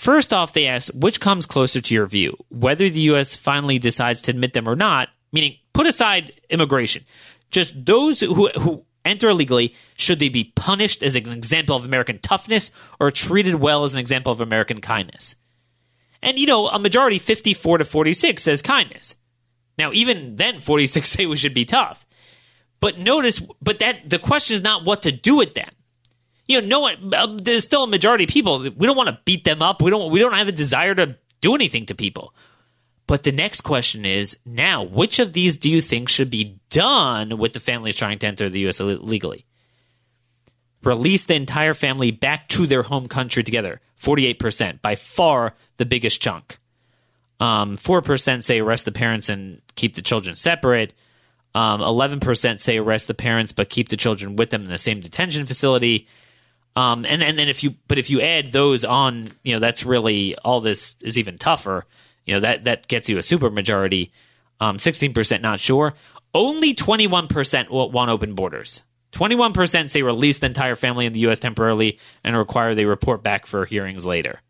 First 0.00 0.32
off, 0.32 0.54
they 0.54 0.66
asked 0.66 0.94
which 0.94 1.20
comes 1.20 1.44
closer 1.44 1.78
to 1.78 1.94
your 1.94 2.06
view, 2.06 2.34
whether 2.48 2.88
the 2.88 3.00
U.S. 3.12 3.36
finally 3.36 3.78
decides 3.78 4.22
to 4.22 4.30
admit 4.30 4.54
them 4.54 4.66
or 4.66 4.74
not, 4.74 5.10
meaning 5.30 5.58
put 5.74 5.86
aside 5.86 6.32
immigration. 6.48 7.04
Just 7.50 7.84
those 7.84 8.20
who, 8.20 8.48
who 8.48 8.86
enter 9.04 9.28
illegally, 9.28 9.74
should 9.98 10.18
they 10.18 10.30
be 10.30 10.54
punished 10.56 11.02
as 11.02 11.16
an 11.16 11.30
example 11.30 11.76
of 11.76 11.84
American 11.84 12.18
toughness 12.18 12.70
or 12.98 13.10
treated 13.10 13.56
well 13.56 13.84
as 13.84 13.92
an 13.92 14.00
example 14.00 14.32
of 14.32 14.40
American 14.40 14.80
kindness? 14.80 15.36
And, 16.22 16.38
you 16.38 16.46
know, 16.46 16.68
a 16.68 16.78
majority, 16.78 17.18
54 17.18 17.76
to 17.76 17.84
46, 17.84 18.42
says 18.42 18.62
kindness. 18.62 19.16
Now, 19.76 19.92
even 19.92 20.36
then, 20.36 20.60
46 20.60 21.10
say 21.10 21.26
we 21.26 21.36
should 21.36 21.52
be 21.52 21.66
tough. 21.66 22.06
But 22.80 22.98
notice, 22.98 23.40
but 23.60 23.80
that 23.80 24.08
the 24.08 24.18
question 24.18 24.54
is 24.54 24.62
not 24.62 24.86
what 24.86 25.02
to 25.02 25.12
do 25.12 25.36
with 25.36 25.52
them 25.52 25.68
you 26.50 26.60
know, 26.60 26.66
no 26.66 26.80
one. 26.80 27.14
Um, 27.14 27.38
there's 27.38 27.62
still 27.62 27.84
a 27.84 27.86
majority 27.86 28.24
of 28.24 28.30
people. 28.30 28.58
We 28.58 28.86
don't 28.86 28.96
want 28.96 29.08
to 29.08 29.18
beat 29.24 29.44
them 29.44 29.62
up. 29.62 29.80
We 29.80 29.90
don't. 29.90 30.10
We 30.10 30.18
don't 30.18 30.34
have 30.34 30.48
a 30.48 30.52
desire 30.52 30.94
to 30.96 31.16
do 31.40 31.54
anything 31.54 31.86
to 31.86 31.94
people. 31.94 32.34
But 33.06 33.22
the 33.22 33.32
next 33.32 33.62
question 33.62 34.04
is 34.04 34.38
now, 34.44 34.82
which 34.82 35.18
of 35.18 35.32
these 35.32 35.56
do 35.56 35.70
you 35.70 35.80
think 35.80 36.08
should 36.08 36.30
be 36.30 36.60
done 36.70 37.38
with 37.38 37.52
the 37.52 37.60
families 37.60 37.96
trying 37.96 38.18
to 38.20 38.26
enter 38.26 38.48
the 38.48 38.60
U.S. 38.60 38.80
legally? 38.80 39.44
Release 40.82 41.24
the 41.24 41.34
entire 41.34 41.74
family 41.74 42.10
back 42.10 42.48
to 42.48 42.66
their 42.66 42.82
home 42.82 43.06
country 43.06 43.42
together. 43.42 43.80
Forty-eight 43.96 44.38
percent, 44.38 44.82
by 44.82 44.96
far 44.96 45.54
the 45.76 45.86
biggest 45.86 46.20
chunk. 46.20 46.58
Um, 47.38 47.76
four 47.76 47.98
um, 47.98 48.04
percent 48.04 48.44
say 48.44 48.60
arrest 48.60 48.86
the 48.86 48.92
parents 48.92 49.28
and 49.28 49.62
keep 49.76 49.94
the 49.94 50.02
children 50.02 50.34
separate. 50.34 50.94
Um, 51.54 51.80
eleven 51.80 52.16
um, 52.16 52.20
percent 52.20 52.60
say 52.60 52.78
arrest 52.78 53.08
the 53.08 53.14
parents 53.14 53.52
but 53.52 53.70
keep 53.70 53.88
the 53.88 53.96
children 53.96 54.36
with 54.36 54.50
them 54.50 54.62
in 54.62 54.68
the 54.68 54.78
same 54.78 55.00
detention 55.00 55.46
facility. 55.46 56.08
Um, 56.76 57.04
and 57.04 57.22
and 57.22 57.38
then 57.38 57.48
if 57.48 57.64
you 57.64 57.74
but 57.88 57.98
if 57.98 58.10
you 58.10 58.20
add 58.20 58.48
those 58.48 58.84
on, 58.84 59.30
you 59.42 59.52
know 59.52 59.58
that's 59.58 59.84
really 59.84 60.36
all 60.36 60.60
this 60.60 60.94
is 61.00 61.18
even 61.18 61.38
tougher. 61.38 61.84
You 62.24 62.34
know 62.34 62.40
that 62.40 62.64
that 62.64 62.88
gets 62.88 63.08
you 63.08 63.18
a 63.18 63.22
super 63.22 63.50
majority. 63.50 64.12
Um, 64.60 64.78
sixteen 64.78 65.12
percent 65.12 65.42
not 65.42 65.58
sure. 65.58 65.94
Only 66.32 66.74
twenty 66.74 67.06
one 67.06 67.26
percent 67.26 67.70
want 67.70 68.10
open 68.10 68.34
borders. 68.34 68.84
Twenty 69.10 69.34
one 69.34 69.52
percent 69.52 69.90
say 69.90 70.02
release 70.02 70.38
the 70.38 70.46
entire 70.46 70.76
family 70.76 71.06
in 71.06 71.12
the 71.12 71.20
U.S. 71.20 71.40
temporarily 71.40 71.98
and 72.22 72.36
require 72.36 72.74
they 72.74 72.84
report 72.84 73.22
back 73.22 73.46
for 73.46 73.64
hearings 73.64 74.06
later. 74.06 74.40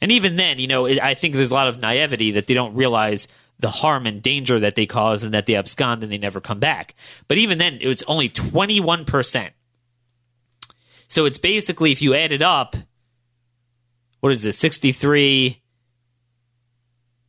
And 0.00 0.10
even 0.10 0.36
then, 0.36 0.58
you 0.58 0.66
know, 0.66 0.86
I 0.86 1.14
think 1.14 1.34
there's 1.34 1.52
a 1.52 1.54
lot 1.54 1.68
of 1.68 1.80
naivety 1.80 2.32
that 2.32 2.48
they 2.48 2.54
don't 2.54 2.74
realize 2.74 3.28
the 3.60 3.68
harm 3.68 4.06
and 4.06 4.20
danger 4.20 4.58
that 4.58 4.74
they 4.74 4.84
cause 4.84 5.22
and 5.22 5.32
that 5.32 5.46
they 5.46 5.54
abscond 5.54 6.02
and 6.02 6.10
they 6.10 6.18
never 6.18 6.40
come 6.40 6.58
back. 6.58 6.96
But 7.28 7.38
even 7.38 7.58
then, 7.58 7.78
it 7.80 7.86
was 7.86 8.02
only 8.04 8.28
21% 8.28 9.50
so 11.12 11.26
it's 11.26 11.36
basically, 11.36 11.92
if 11.92 12.00
you 12.00 12.14
add 12.14 12.32
it 12.32 12.40
up, 12.40 12.74
what 14.20 14.32
is 14.32 14.44
this, 14.44 14.58
63? 14.58 15.60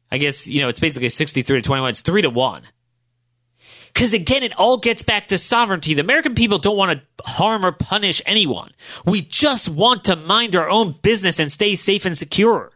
I 0.10 0.18
guess, 0.18 0.48
you 0.48 0.62
know, 0.62 0.70
it's 0.70 0.80
basically 0.80 1.10
63 1.10 1.62
to 1.62 1.68
21. 1.68 1.90
It's 1.90 2.00
3 2.00 2.22
to 2.22 2.30
1. 2.30 2.64
Because 3.94 4.14
again, 4.14 4.42
it 4.42 4.58
all 4.58 4.78
gets 4.78 5.04
back 5.04 5.28
to 5.28 5.38
sovereignty. 5.38 5.96
The 5.96 6.02
American 6.02 6.34
people 6.34 6.60
don't 6.60 6.78
want 6.78 6.98
to 6.98 7.30
harm 7.30 7.66
or 7.66 7.74
punish 7.74 8.22
anyone. 8.26 8.72
We 9.06 9.20
just 9.20 9.68
want 9.68 10.06
to 10.06 10.16
mind 10.16 10.56
our 10.56 10.70
own 10.70 10.94
business 11.02 11.38
and 11.38 11.52
stay 11.52 11.76
safe 11.76 12.06
and 12.06 12.18
secure. 12.18 12.72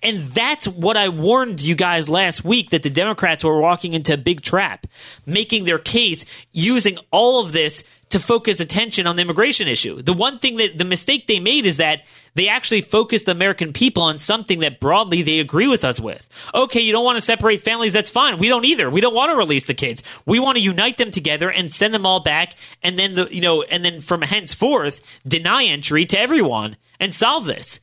And 0.00 0.18
that's 0.28 0.68
what 0.68 0.96
I 0.96 1.08
warned 1.08 1.60
you 1.60 1.74
guys 1.74 2.08
last 2.08 2.44
week 2.44 2.70
that 2.70 2.84
the 2.84 2.90
Democrats 2.90 3.42
were 3.42 3.60
walking 3.60 3.94
into 3.94 4.14
a 4.14 4.16
big 4.16 4.42
trap, 4.42 4.86
making 5.26 5.64
their 5.64 5.80
case 5.80 6.46
using 6.52 6.98
all 7.10 7.42
of 7.42 7.50
this 7.50 7.82
to 8.10 8.18
focus 8.18 8.60
attention 8.60 9.06
on 9.06 9.16
the 9.16 9.22
immigration 9.22 9.68
issue. 9.68 10.02
The 10.02 10.12
one 10.12 10.38
thing 10.38 10.56
that 10.56 10.76
the 10.76 10.84
mistake 10.84 11.26
they 11.26 11.40
made 11.40 11.64
is 11.64 11.78
that 11.78 12.02
they 12.34 12.48
actually 12.48 12.80
focused 12.80 13.26
the 13.26 13.32
American 13.32 13.72
people 13.72 14.02
on 14.02 14.18
something 14.18 14.60
that 14.60 14.80
broadly 14.80 15.22
they 15.22 15.40
agree 15.40 15.66
with 15.66 15.84
us 15.84 15.98
with. 15.98 16.28
Okay, 16.54 16.80
you 16.80 16.92
don't 16.92 17.04
want 17.04 17.16
to 17.16 17.22
separate 17.22 17.60
families, 17.60 17.92
that's 17.92 18.10
fine. 18.10 18.38
We 18.38 18.48
don't 18.48 18.64
either. 18.64 18.90
We 18.90 19.00
don't 19.00 19.14
want 19.14 19.30
to 19.32 19.36
release 19.36 19.66
the 19.66 19.74
kids. 19.74 20.02
We 20.26 20.38
want 20.38 20.58
to 20.58 20.62
unite 20.62 20.98
them 20.98 21.10
together 21.10 21.50
and 21.50 21.72
send 21.72 21.94
them 21.94 22.06
all 22.06 22.20
back 22.20 22.54
and 22.82 22.98
then 22.98 23.14
the 23.14 23.28
you 23.30 23.40
know, 23.40 23.62
and 23.62 23.84
then 23.84 24.00
from 24.00 24.22
henceforth 24.22 25.20
deny 25.26 25.64
entry 25.64 26.04
to 26.06 26.18
everyone 26.18 26.76
and 26.98 27.12
solve 27.12 27.46
this. 27.46 27.80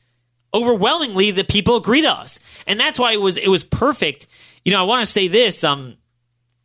Overwhelmingly 0.54 1.30
the 1.30 1.44
people 1.44 1.76
agree 1.76 2.02
to 2.02 2.10
us. 2.10 2.40
And 2.66 2.80
that's 2.80 2.98
why 2.98 3.12
it 3.12 3.20
was 3.20 3.36
it 3.36 3.48
was 3.48 3.64
perfect. 3.64 4.26
You 4.64 4.72
know, 4.72 4.80
I 4.80 4.84
want 4.84 5.06
to 5.06 5.12
say 5.12 5.28
this 5.28 5.62
um 5.64 5.97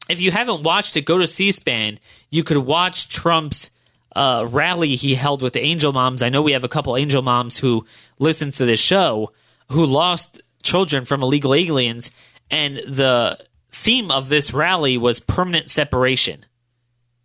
if 0.09 0.21
you 0.21 0.31
haven't 0.31 0.63
watched 0.63 0.97
it, 0.97 1.01
go 1.05 1.17
to 1.17 1.27
C-SPAN 1.27 1.99
you 2.29 2.43
could 2.43 2.57
watch 2.57 3.09
Trump's 3.09 3.69
uh, 4.15 4.47
rally 4.49 4.95
he 4.95 5.13
held 5.13 5.43
with 5.43 5.53
the 5.53 5.61
Angel 5.61 5.93
Moms. 5.93 6.23
I 6.23 6.29
know 6.29 6.41
we 6.41 6.53
have 6.53 6.63
a 6.63 6.67
couple 6.67 6.97
Angel 6.97 7.21
Moms 7.21 7.59
who 7.59 7.85
listen 8.17 8.51
to 8.53 8.65
this 8.65 8.79
show 8.79 9.31
who 9.69 9.85
lost 9.85 10.41
children 10.63 11.05
from 11.05 11.21
illegal 11.21 11.53
aliens, 11.53 12.11
and 12.49 12.77
the 12.77 13.37
theme 13.69 14.09
of 14.09 14.29
this 14.29 14.51
rally 14.51 14.97
was 14.97 15.19
permanent 15.19 15.69
separation. 15.69 16.45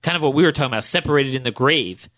Kind 0.03 0.17
of 0.17 0.23
what 0.23 0.35
we 0.35 0.43
were 0.45 0.53
talking 0.53 0.73
about, 0.73 0.85
separated 0.85 1.35
in 1.35 1.43
the 1.43 1.51
grave. 1.51 2.09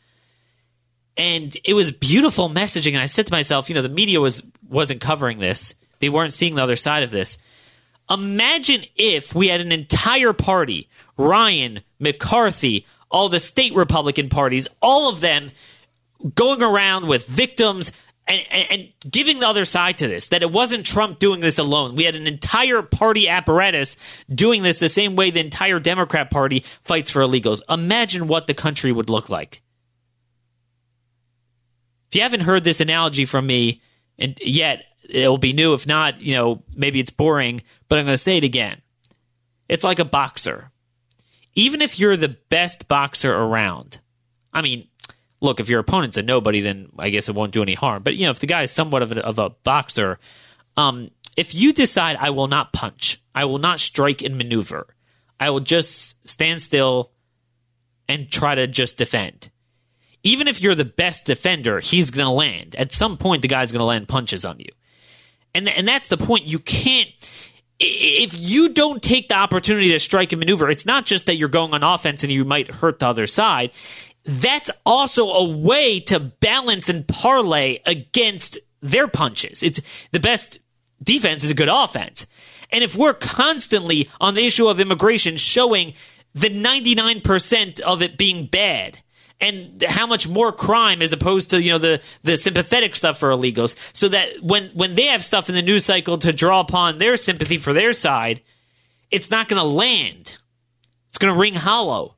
and 1.17 1.57
it 1.65 1.75
was 1.75 1.93
beautiful 1.93 2.49
messaging. 2.49 2.93
And 2.93 3.03
I 3.03 3.07
said 3.07 3.27
to 3.27 3.33
myself, 3.33 3.69
you 3.69 3.75
know, 3.75 3.83
the 3.83 3.89
media 3.89 4.21
was 4.21 4.43
wasn't 4.69 5.01
covering 5.01 5.39
this; 5.39 5.75
they 6.01 6.09
weren't 6.09 6.33
seeing 6.33 6.55
the 6.55 6.63
other 6.63 6.77
side 6.77 7.03
of 7.03 7.11
this. 7.11 7.39
Imagine 8.11 8.83
if 8.97 9.35
we 9.35 9.49
had 9.49 9.61
an 9.61 9.71
entire 9.71 10.33
party, 10.33 10.89
Ryan, 11.17 11.81
McCarthy, 12.01 12.87
all 13.11 13.29
the 13.29 13.41
state 13.41 13.75
Republican 13.75 14.29
parties, 14.29 14.69
all 14.83 15.09
of 15.09 15.21
them 15.21 15.53
going 16.35 16.63
around 16.63 17.07
with 17.07 17.27
victims 17.27 17.93
and, 18.27 18.45
and, 18.51 18.67
and, 18.71 19.11
giving 19.11 19.41
the 19.41 19.49
other 19.49 19.65
side 19.65 19.99
to 19.99 20.07
this 20.07 20.29
that 20.29 20.43
it 20.43 20.53
wasn't 20.53 20.87
Trump 20.87 21.19
doing 21.19 21.41
this 21.41 21.59
alone. 21.59 21.97
We 21.97 22.05
had 22.05 22.15
an 22.15 22.27
entire 22.27 22.83
party 22.83 23.29
apparatus 23.29 23.97
doing 24.33 24.63
this 24.63 24.79
the 24.79 24.89
same 24.89 25.17
way 25.17 25.31
the 25.31 25.41
entire 25.41 25.81
Democrat 25.81 26.31
Party 26.31 26.61
fights 26.61 27.11
for 27.11 27.23
illegals. 27.23 27.63
Imagine 27.69 28.29
what 28.29 28.47
the 28.47 28.55
country 28.55 28.93
would 28.93 29.11
look 29.11 29.31
like. 29.31 29.63
If 32.09 32.17
you 32.17 32.23
haven't 32.23 32.43
heard 32.43 32.65
this 32.65 32.81
analogy 32.81 33.25
from 33.25 33.47
me 33.47 33.81
and 34.19 34.39
yet, 34.41 34.85
it'll 35.11 35.39
be 35.39 35.53
new. 35.53 35.75
If 35.75 35.87
not, 35.87 36.21
you 36.21 36.35
know, 36.35 36.63
maybe 36.75 37.01
it's 37.01 37.11
boring, 37.11 37.63
but 37.89 37.99
I'm 37.99 38.05
going 38.05 38.15
to 38.15 38.19
say 38.19 38.37
it 38.37 38.45
again. 38.45 38.81
It's 39.69 39.85
like 39.85 39.99
a 39.99 40.05
boxer. 40.05 40.71
Even 41.55 41.81
if 41.81 41.99
you're 41.99 42.17
the 42.17 42.37
best 42.49 42.89
boxer 42.89 43.35
around, 43.35 44.01
I 44.53 44.63
mean, 44.63 44.89
look, 45.41 45.61
if 45.61 45.69
your 45.69 45.81
opponent's 45.81 46.17
a 46.17 46.23
nobody, 46.23 46.61
then 46.61 46.91
I 46.99 47.11
guess 47.11 47.29
it 47.29 47.35
won't 47.35 47.53
do 47.53 47.63
any 47.63 47.75
harm. 47.75 48.03
But 48.03 48.17
you 48.17 48.25
know, 48.25 48.31
if 48.31 48.41
the 48.41 48.47
guy 48.47 48.63
is 48.63 48.71
somewhat 48.71 49.03
of 49.03 49.13
a, 49.13 49.25
of 49.25 49.39
a 49.39 49.51
boxer, 49.51 50.19
um, 50.77 51.11
if 51.37 51.55
you 51.55 51.73
decide 51.73 52.17
I 52.21 52.31
will 52.31 52.49
not 52.49 52.73
punch, 52.73 53.23
I 53.35 53.45
will 53.45 53.59
not 53.59 53.81
strike 53.81 54.23
and 54.23 54.37
maneuver, 54.37 54.95
I 55.39 55.51
will 55.51 55.61
just 55.61 56.29
stand 56.29 56.61
still 56.61 57.13
and 58.09 58.31
try 58.31 58.55
to 58.55 58.67
just 58.67 58.99
defend. 58.99 59.51
Even 60.23 60.49
if 60.49 60.61
you're 60.61 60.75
the 60.75 60.85
best 60.85 61.25
defender, 61.25 61.81
he's 61.81 62.11
going 62.11 62.27
to 62.27 62.33
land. 62.33 62.77
At 62.77 62.93
some 62.93 63.17
point, 63.17 63.41
the 63.41 63.49
guy's 63.49 63.73
going 63.73 63.81
to 63.81 63.85
land 63.87 64.09
punches 64.09 64.45
on 64.45 64.59
you. 64.59 64.69
And, 65.55 65.69
and 65.69 65.87
that's 65.87 66.09
the 66.09 66.17
point. 66.17 66.47
You 66.47 66.59
can't, 66.59 67.09
if 67.79 68.35
you 68.37 68.69
don't 68.69 69.03
take 69.03 69.29
the 69.29 69.37
opportunity 69.37 69.91
to 69.91 69.99
strike 69.99 70.33
and 70.33 70.39
maneuver, 70.39 70.71
it's 70.71 70.87
not 70.87 71.07
just 71.07 71.27
that 71.27 71.37
you're 71.37 71.49
going 71.49 71.75
on 71.75 71.83
offense 71.83 72.23
and 72.23 72.33
you 72.33 72.45
might 72.45 72.69
hurt 72.69 72.99
the 72.99 73.07
other 73.07 73.27
side 73.27 73.73
that's 74.25 74.71
also 74.85 75.27
a 75.27 75.57
way 75.57 76.01
to 76.01 76.21
balance 76.21 76.89
and 76.89 77.07
parlay 77.07 77.79
against 77.87 78.59
their 78.81 79.09
punches. 79.09 79.63
It's 79.63 79.81
the 80.13 80.21
best 80.21 80.59
defense 81.03 81.45
is 81.45 81.51
a 81.51 81.55
good 81.55 81.69
offense. 81.71 82.27
And 82.71 82.85
if 82.85 82.97
we're 82.97 83.15
constantly 83.15 84.09
on 84.21 84.35
the 84.35 84.47
issue 84.47 84.69
of 84.69 84.79
immigration 84.79 85.37
showing 85.37 85.95
the 86.35 86.49
99% 86.49 87.81
of 87.81 88.03
it 88.03 88.17
being 88.17 88.47
bad 88.47 89.01
and 89.41 89.83
how 89.89 90.07
much 90.07 90.29
more 90.29 90.53
crime 90.53 91.01
as 91.03 91.13
opposed 91.13 91.51
to, 91.51 91.63
you 91.63 91.71
know, 91.71 91.79
the, 91.79 92.03
the 92.23 92.37
sympathetic 92.37 92.95
stuff 92.95 93.19
for 93.19 93.31
illegals 93.31 93.77
so 93.97 94.09
that 94.09 94.29
when, 94.43 94.65
when 94.75 94.95
they 94.95 95.07
have 95.07 95.25
stuff 95.25 95.49
in 95.49 95.55
the 95.55 95.63
news 95.63 95.85
cycle 95.85 96.19
to 96.19 96.33
draw 96.33 96.61
upon 96.61 96.99
their 96.99 97.17
sympathy 97.17 97.57
for 97.57 97.73
their 97.73 97.93
side, 97.93 98.43
it's 99.11 99.31
not 99.31 99.49
going 99.49 99.61
to 99.61 99.67
land. 99.67 100.37
It's 101.09 101.19
going 101.19 101.33
to 101.33 101.41
ring 101.41 101.55
hollow. 101.55 102.17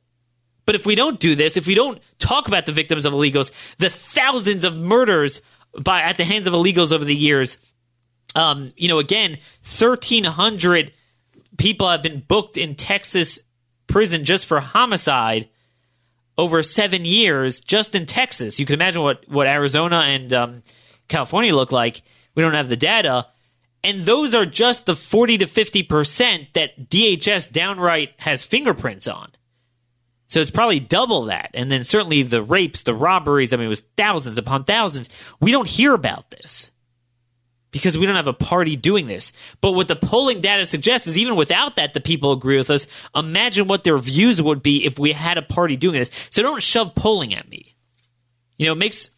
But 0.65 0.75
if 0.75 0.87
we 0.87 0.95
don't 0.95 1.19
do 1.19 1.35
this, 1.35 1.57
if 1.57 1.67
we 1.67 1.75
don't 1.75 2.01
talk 2.19 2.49
about 2.49 2.67
the 2.67 2.73
victims 2.73 3.05
of 3.05 3.13
illegals, 3.13 3.51
the 3.77 3.91
thousands 3.91 4.65
of 4.65 4.77
murders 4.77 5.43
by 5.81 6.03
at 6.03 6.17
the 6.17 6.25
hands 6.25 6.47
of 6.47 6.53
illegals 6.53 6.93
over 6.93 7.05
the 7.05 7.17
years, 7.17 7.59
um, 8.35 8.73
you 8.77 8.89
know, 8.89 8.99
again, 8.99 9.39
thirteen 9.63 10.25
hundred 10.25 10.93
people 11.59 11.89
have 11.89 12.03
been 12.03 12.21
booked 12.21 12.57
in 12.57 12.75
Texas 12.75 13.41
prison 13.87 14.25
just 14.25 14.47
for 14.47 14.61
homicide 14.61 15.49
over 16.39 16.63
seven 16.63 17.05
years, 17.05 17.61
just 17.61 17.95
in 17.95 18.07
Texas. 18.07 18.59
You 18.59 18.67
can 18.67 18.75
imagine 18.75 19.03
what 19.03 19.29
what 19.29 19.47
Arizona 19.47 20.01
and 20.01 20.33
um, 20.33 20.63
California 21.09 21.55
look 21.55 21.73
like. 21.73 22.03
We 22.35 22.43
don't 22.43 22.55
have 22.55 22.69
the 22.69 22.77
data. 22.77 23.27
And 23.85 23.99
those 24.03 24.35
are 24.35 24.47
just 24.47 24.87
the 24.87 24.95
40 24.95 25.39
to 25.39 25.47
50% 25.47 26.53
that 26.53 26.89
DHS 26.89 27.51
downright 27.51 28.15
has 28.19 28.45
fingerprints 28.45 29.09
on. 29.09 29.31
So 30.29 30.41
it's 30.41 30.53
probably 30.53 30.79
double 30.79 31.25
that. 31.25 31.51
And 31.53 31.71
then 31.71 31.83
certainly 31.85 32.23
the 32.23 32.43
rapes, 32.43 32.83
the 32.83 32.95
robberies, 32.95 33.53
I 33.53 33.57
mean, 33.57 33.67
it 33.67 33.69
was 33.69 33.81
thousands 33.81 34.39
upon 34.39 34.65
thousands. 34.65 35.11
We 35.41 35.51
don't 35.51 35.69
hear 35.69 35.95
about 35.95 36.31
this 36.31 36.71
because 37.73 37.99
we 37.99 38.07
don't 38.07 38.17
have 38.17 38.29
a 38.29 38.33
party 38.33 38.77
doing 38.77 39.09
this. 39.09 39.33
But 39.61 39.73
what 39.73 39.89
the 39.89 39.97
polling 39.97 40.41
data 40.41 40.65
suggests 40.65 41.09
is 41.09 41.19
even 41.19 41.35
without 41.35 41.77
that, 41.77 41.95
the 41.95 42.01
people 42.01 42.33
agree 42.33 42.57
with 42.57 42.71
us. 42.71 42.87
Imagine 43.17 43.67
what 43.67 43.83
their 43.83 43.99
views 43.99 44.41
would 44.41 44.63
be 44.63 44.87
if 44.87 44.99
we 44.99 45.13
had 45.13 45.39
a 45.39 45.43
party 45.43 45.77
doing 45.77 45.99
this. 45.99 46.11
So 46.31 46.43
don't 46.43 46.63
shove 46.63 46.95
polling 46.95 47.35
at 47.35 47.49
me. 47.49 47.75
You 48.59 48.67
know, 48.67 48.73
it 48.73 48.79
makes 48.79 49.11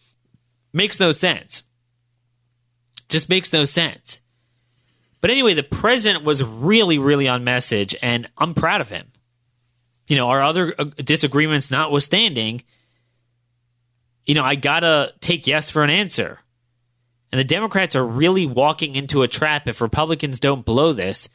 makes 0.72 0.98
no 0.98 1.12
sense. 1.12 1.64
Just 3.10 3.28
makes 3.28 3.52
no 3.52 3.66
sense. 3.66 4.22
But 5.20 5.30
anyway, 5.30 5.54
the 5.54 5.62
president 5.62 6.24
was 6.24 6.42
really, 6.42 6.98
really 6.98 7.28
on 7.28 7.44
message, 7.44 7.94
and 8.00 8.26
I'm 8.38 8.54
proud 8.54 8.80
of 8.80 8.90
him 8.90 9.10
you 10.08 10.16
know, 10.16 10.28
our 10.28 10.42
other 10.42 10.74
uh, 10.78 10.84
disagreements 10.96 11.70
notwithstanding, 11.70 12.62
you 14.26 14.34
know, 14.34 14.44
I 14.44 14.54
gotta 14.54 15.12
take 15.20 15.46
yes 15.46 15.70
for 15.70 15.82
an 15.82 15.90
answer. 15.90 16.38
And 17.34 17.40
the 17.40 17.42
Democrats 17.42 17.96
are 17.96 18.06
really 18.06 18.46
walking 18.46 18.94
into 18.94 19.22
a 19.22 19.26
trap 19.26 19.66
if 19.66 19.80
Republicans 19.80 20.38
don't 20.38 20.64
blow 20.64 20.92
this. 20.92 21.28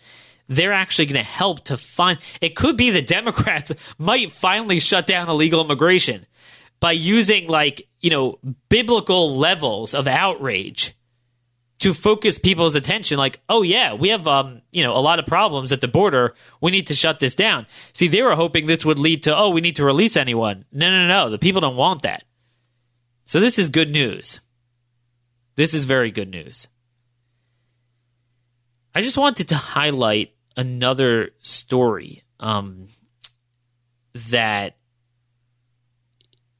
They're 0.48 0.72
actually 0.72 1.08
going 1.08 1.22
to 1.22 1.30
help 1.30 1.66
to 1.66 1.76
find. 1.76 2.20
It 2.40 2.56
could 2.56 2.78
be 2.78 2.90
the 2.90 3.02
Democrats 3.02 3.74
might 4.00 4.32
finally 4.32 4.80
shut 4.80 5.06
down 5.06 5.28
illegal 5.28 5.60
immigration 5.60 6.26
by 6.80 6.94
using, 6.94 7.50
like, 7.50 7.86
you 8.00 8.12
know, 8.12 8.40
biblical 8.70 9.36
levels 9.36 9.94
of 9.94 10.08
outrage 10.08 10.94
to 11.80 11.94
focus 11.94 12.40
people's 12.40 12.76
attention 12.76 13.18
like 13.18 13.42
oh 13.50 13.62
yeah 13.62 13.94
we 13.94 14.10
have 14.10 14.28
um 14.28 14.62
you 14.74 14.84
know 14.84 14.96
a 14.96 15.00
lot 15.00 15.18
of 15.18 15.26
problems 15.26 15.72
at 15.72 15.80
the 15.80 15.88
border 15.88 16.34
we 16.62 16.72
need 16.72 16.88
to 16.88 16.94
shut 16.94 17.20
this 17.20 17.36
down 17.36 17.66
see 17.94 18.10
they 18.10 18.22
were 18.22 18.36
hoping 18.36 18.66
this 18.66 18.86
would 18.86 19.00
lead 19.00 19.24
to 19.24 19.34
oh 19.34 19.50
we 19.50 19.62
need 19.62 19.78
to 19.78 19.86
release 19.86 20.18
anyone 20.18 20.66
no 20.74 20.90
no 20.92 21.08
no 21.08 21.30
the 21.30 21.40
people 21.40 21.62
don't 21.62 21.78
want 21.78 22.02
that 22.02 22.26
so 23.24 23.40
this 23.40 23.58
is 23.58 23.70
good 23.70 23.90
news 23.90 24.42
this 25.60 25.74
is 25.74 25.86
very 25.86 26.12
good 26.12 26.30
news 26.30 26.68
i 28.96 29.02
just 29.02 29.18
wanted 29.18 29.48
to 29.50 29.56
highlight 29.56 30.34
another 30.56 31.32
story 31.40 32.24
um 32.40 32.88
that 34.30 34.78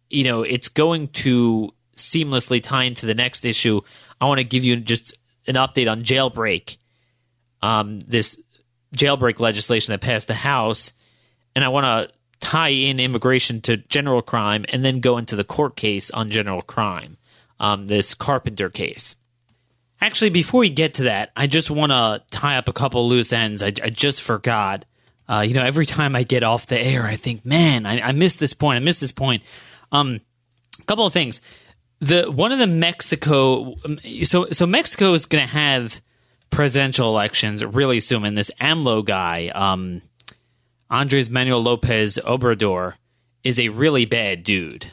you 0.10 0.24
know 0.24 0.44
it's 0.44 0.70
going 0.70 1.08
to 1.08 1.74
seamlessly 1.96 2.62
tie 2.62 2.84
into 2.84 3.06
the 3.06 3.14
next 3.14 3.46
issue 3.46 3.82
I 4.22 4.26
want 4.26 4.40
to 4.40 4.44
give 4.44 4.64
you 4.64 4.76
just 4.78 5.18
an 5.48 5.56
update 5.56 5.90
on 5.90 6.04
jailbreak. 6.04 6.78
Um, 7.62 8.00
this 8.02 8.42
jailbreak 8.96 9.40
legislation 9.40 9.92
that 9.92 10.02
passed 10.02 10.28
the 10.28 10.34
House, 10.34 10.94
and 11.56 11.64
I 11.64 11.70
want 11.70 11.86
to 11.86 12.16
tie 12.40 12.70
in 12.70 13.00
immigration 13.00 13.62
to 13.62 13.78
general 13.78 14.22
crime 14.22 14.66
and 14.70 14.84
then 14.84 15.00
go 15.00 15.18
into 15.18 15.36
the 15.36 15.44
court 15.44 15.76
case 15.76 16.10
on 16.12 16.30
general 16.30 16.62
crime, 16.62 17.18
um, 17.60 17.88
this 17.88 18.14
Carpenter 18.14 18.70
case. 18.70 19.16
Actually, 20.02 20.30
before 20.30 20.62
we 20.62 20.70
get 20.70 20.96
to 20.96 21.04
that, 21.04 21.32
I 21.36 21.48
just 21.48 21.70
want 21.70 21.92
to 21.92 22.24
tie 22.32 22.58
up 22.58 22.70
a 22.70 22.74
couple 22.74 23.08
loose 23.10 23.34
ends. 23.34 23.62
I, 23.62 23.68
I 23.68 23.90
just 23.90 24.22
forgot. 24.22 24.86
Uh, 25.28 25.42
you 25.42 25.54
know, 25.54 25.64
every 25.64 25.86
time 25.86 26.16
I 26.16 26.24
get 26.24 26.42
off 26.42 26.66
the 26.66 26.80
air, 26.80 27.06
I 27.06 27.16
think, 27.16 27.46
man, 27.46 27.86
I, 27.86 28.00
I 28.02 28.12
missed 28.14 28.40
this 28.40 28.54
point. 28.54 28.78
I 28.78 28.80
missed 28.80 29.02
this 29.02 29.12
point. 29.12 29.44
Um, 29.92 30.22
a 30.80 30.84
couple 30.86 31.06
of 31.06 31.14
things 31.14 31.42
the 32.00 32.32
one 32.32 32.52
of 32.52 32.60
the 32.60 32.68
Mexico 32.68 33.76
so 34.24 34.46
so 34.46 34.66
Mexico 34.66 35.14
is 35.14 35.26
going 35.26 35.46
to 35.46 35.54
have 35.54 36.02
presidential 36.50 37.10
elections 37.10 37.64
really 37.64 38.00
soon, 38.00 38.26
and 38.26 38.38
this 38.38 38.52
AMLO 38.60 39.06
guy, 39.06 39.50
um, 39.50 40.02
Andres 40.90 41.30
Manuel 41.30 41.62
Lopez 41.62 42.18
Obrador, 42.26 42.96
is 43.44 43.60
a 43.60 43.70
really 43.70 44.06
bad 44.06 44.44
dude. 44.44 44.92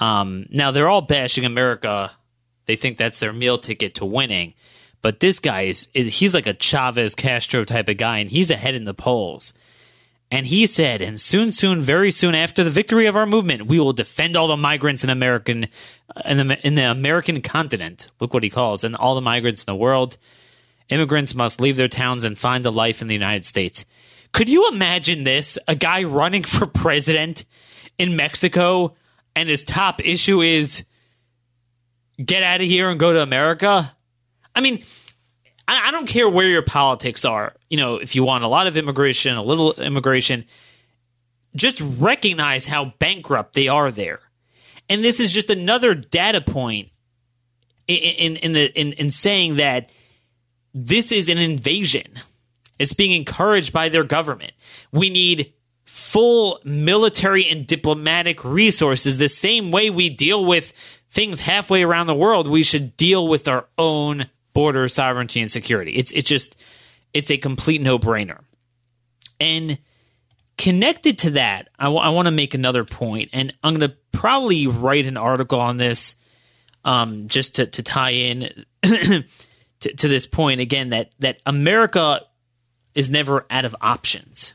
Um, 0.00 0.46
now 0.50 0.70
they're 0.70 0.88
all 0.88 1.02
bashing 1.02 1.44
America; 1.44 2.10
they 2.66 2.76
think 2.76 2.96
that's 2.96 3.20
their 3.20 3.32
meal 3.32 3.58
ticket 3.58 3.94
to 3.96 4.06
winning. 4.06 4.54
But 5.02 5.20
this 5.20 5.40
guy 5.40 5.62
is, 5.62 5.88
is 5.94 6.18
he's 6.18 6.34
like 6.34 6.46
a 6.46 6.54
Chavez 6.54 7.14
Castro 7.14 7.64
type 7.64 7.88
of 7.88 7.96
guy, 7.96 8.18
and 8.18 8.30
he's 8.30 8.50
ahead 8.50 8.74
in 8.74 8.84
the 8.84 8.94
polls. 8.94 9.54
And 10.32 10.46
he 10.46 10.66
said, 10.66 11.02
and 11.02 11.18
soon, 11.18 11.50
soon, 11.50 11.80
very 11.80 12.12
soon 12.12 12.36
after 12.36 12.62
the 12.62 12.70
victory 12.70 13.06
of 13.06 13.16
our 13.16 13.26
movement, 13.26 13.66
we 13.66 13.80
will 13.80 13.92
defend 13.92 14.36
all 14.36 14.46
the 14.46 14.56
migrants 14.56 15.02
in 15.02 15.10
American 15.10 15.66
in 16.24 16.46
the, 16.46 16.66
in 16.66 16.76
the 16.76 16.88
American 16.88 17.40
continent. 17.40 18.10
Look 18.20 18.32
what 18.32 18.44
he 18.44 18.50
calls, 18.50 18.84
and 18.84 18.94
all 18.94 19.14
the 19.14 19.20
migrants 19.20 19.64
in 19.64 19.72
the 19.72 19.76
world. 19.76 20.18
Immigrants 20.88 21.34
must 21.34 21.60
leave 21.60 21.76
their 21.76 21.88
towns 21.88 22.24
and 22.24 22.38
find 22.38 22.64
a 22.66 22.70
life 22.70 23.00
in 23.02 23.08
the 23.08 23.14
United 23.14 23.44
States. 23.44 23.84
Could 24.32 24.48
you 24.48 24.68
imagine 24.70 25.24
this? 25.24 25.58
A 25.66 25.74
guy 25.74 26.04
running 26.04 26.44
for 26.44 26.66
president 26.66 27.44
in 27.98 28.16
Mexico, 28.16 28.94
and 29.34 29.48
his 29.48 29.64
top 29.64 30.00
issue 30.04 30.40
is 30.40 30.84
get 32.24 32.42
out 32.42 32.60
of 32.60 32.66
here 32.66 32.88
and 32.88 33.00
go 33.00 33.12
to 33.12 33.22
America? 33.22 33.90
I 34.54 34.60
mean, 34.60 34.82
I, 35.66 35.88
I 35.88 35.90
don't 35.90 36.08
care 36.08 36.28
where 36.28 36.48
your 36.48 36.62
politics 36.62 37.24
are. 37.24 37.54
You 37.68 37.76
know, 37.76 37.96
if 37.96 38.14
you 38.14 38.24
want 38.24 38.44
a 38.44 38.48
lot 38.48 38.66
of 38.66 38.76
immigration, 38.76 39.36
a 39.36 39.42
little 39.42 39.72
immigration, 39.74 40.44
just 41.54 41.82
recognize 41.98 42.66
how 42.66 42.94
bankrupt 42.98 43.54
they 43.54 43.68
are 43.68 43.90
there. 43.90 44.20
And 44.88 45.04
this 45.04 45.20
is 45.20 45.32
just 45.32 45.50
another 45.50 45.94
data 45.94 46.40
point 46.40 46.90
in 47.86 47.96
in, 47.96 48.36
in 48.36 48.52
the 48.52 48.80
in, 48.80 48.92
in 48.94 49.10
saying 49.10 49.56
that 49.56 49.90
this 50.74 51.12
is 51.12 51.28
an 51.28 51.38
invasion. 51.38 52.18
It's 52.78 52.94
being 52.94 53.12
encouraged 53.12 53.72
by 53.72 53.88
their 53.88 54.04
government. 54.04 54.52
We 54.92 55.10
need 55.10 55.52
full 56.00 56.58
military 56.64 57.46
and 57.46 57.66
diplomatic 57.66 58.42
resources 58.42 59.18
the 59.18 59.28
same 59.28 59.70
way 59.70 59.90
we 59.90 60.08
deal 60.08 60.42
with 60.42 60.72
things 61.10 61.42
halfway 61.42 61.82
around 61.82 62.06
the 62.06 62.14
world 62.14 62.48
we 62.48 62.62
should 62.62 62.96
deal 62.96 63.28
with 63.28 63.46
our 63.46 63.68
own 63.76 64.26
border 64.54 64.88
sovereignty 64.88 65.42
and 65.42 65.50
security. 65.50 65.92
It's 65.92 66.10
it's 66.12 66.28
just 66.28 66.58
it's 67.12 67.30
a 67.30 67.36
complete 67.36 67.82
no-brainer. 67.82 68.38
And 69.38 69.78
connected 70.56 71.18
to 71.18 71.30
that 71.30 71.68
I, 71.78 71.84
w- 71.84 72.02
I 72.02 72.08
want 72.10 72.26
to 72.26 72.32
make 72.32 72.52
another 72.52 72.84
point 72.84 73.30
and 73.32 73.54
i'm 73.64 73.74
going 73.74 73.90
to 73.90 73.96
probably 74.12 74.66
write 74.66 75.06
an 75.06 75.16
article 75.16 75.58
on 75.58 75.78
this 75.78 76.16
um, 76.84 77.28
just 77.28 77.54
to, 77.54 77.66
to 77.66 77.82
tie 77.82 78.10
in 78.10 78.50
to, 78.82 79.24
to 79.80 80.08
this 80.08 80.26
point 80.26 80.60
again 80.60 80.90
that 80.90 81.12
that 81.20 81.38
america 81.46 82.20
is 82.94 83.10
never 83.10 83.46
out 83.48 83.64
of 83.64 83.74
options 83.80 84.52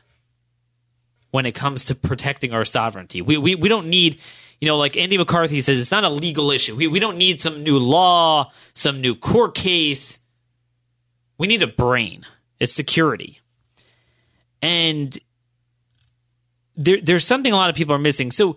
when 1.30 1.46
it 1.46 1.52
comes 1.54 1.86
to 1.86 1.94
protecting 1.94 2.52
our 2.52 2.64
sovereignty. 2.64 3.20
We, 3.22 3.36
we, 3.36 3.54
we 3.54 3.68
don't 3.68 3.88
need, 3.88 4.20
you 4.60 4.68
know, 4.68 4.76
like 4.76 4.96
Andy 4.96 5.18
McCarthy 5.18 5.60
says, 5.60 5.78
it's 5.78 5.90
not 5.90 6.04
a 6.04 6.08
legal 6.08 6.50
issue. 6.50 6.76
We, 6.76 6.86
we 6.86 6.98
don't 6.98 7.18
need 7.18 7.40
some 7.40 7.62
new 7.62 7.78
law, 7.78 8.52
some 8.74 9.00
new 9.00 9.14
court 9.14 9.54
case. 9.54 10.20
We 11.38 11.46
need 11.46 11.62
a 11.62 11.66
brain. 11.66 12.24
It's 12.58 12.72
security. 12.72 13.40
And 14.62 15.16
there, 16.74 16.98
there's 17.02 17.26
something 17.26 17.52
a 17.52 17.56
lot 17.56 17.70
of 17.70 17.76
people 17.76 17.94
are 17.94 17.98
missing. 17.98 18.30
So, 18.30 18.56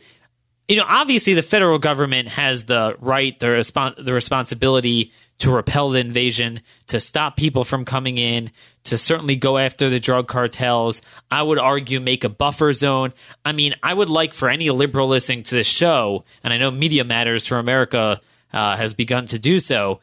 you 0.68 0.78
know, 0.78 0.86
obviously 0.88 1.34
the 1.34 1.42
federal 1.42 1.80
government 1.80 2.30
has 2.30 2.66
the 2.66 2.96
right, 3.00 3.38
the, 3.40 3.48
respons- 3.48 4.04
the 4.04 4.14
responsibility 4.14 5.12
to 5.40 5.52
repel 5.52 5.90
the 5.90 6.00
invasion, 6.00 6.62
to 6.88 7.00
stop 7.00 7.38
people 7.38 7.64
from 7.64 7.86
coming 7.86 8.18
in, 8.18 8.52
to 8.84 8.98
certainly 8.98 9.36
go 9.36 9.58
after 9.58 9.90
the 9.90 10.00
drug 10.00 10.28
cartels. 10.28 11.02
I 11.32 11.42
would 11.42 11.60
argue 11.60 12.00
make 12.00 12.24
a 12.24 12.30
buffer 12.30 12.74
zone. 12.74 13.14
I 13.44 13.54
mean, 13.54 13.74
I 13.82 13.94
would 13.94 14.10
like 14.10 14.34
for 14.34 14.50
any 14.50 14.70
liberal 14.70 15.08
listening 15.08 15.44
to 15.44 15.56
this 15.56 15.68
show, 15.68 16.26
and 16.44 16.54
I 16.54 16.58
know 16.58 16.72
Media 16.72 17.04
Matters 17.04 17.48
for 17.48 17.58
America 17.58 18.20
uh, 18.52 18.76
has 18.76 18.94
begun 18.94 19.26
to 19.28 19.40
do 19.40 19.60
so. 19.60 20.02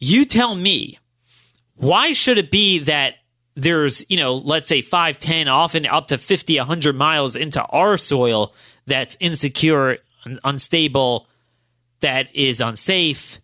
You 0.00 0.24
tell 0.24 0.54
me, 0.54 0.98
why 1.76 2.12
should 2.12 2.38
it 2.38 2.50
be 2.50 2.80
that 2.80 3.14
there's, 3.54 4.04
you 4.10 4.16
know, 4.16 4.34
let's 4.34 4.68
say 4.68 4.80
5, 4.80 5.16
10, 5.16 5.46
often 5.46 5.86
up 5.86 6.08
to 6.08 6.18
50, 6.18 6.58
100 6.58 6.96
miles 6.96 7.36
into 7.36 7.62
our 7.66 7.96
soil 7.96 8.52
that's 8.86 9.16
insecure, 9.20 9.98
unstable, 10.42 11.28
that 12.00 12.34
is 12.34 12.60
unsafe? 12.60 13.41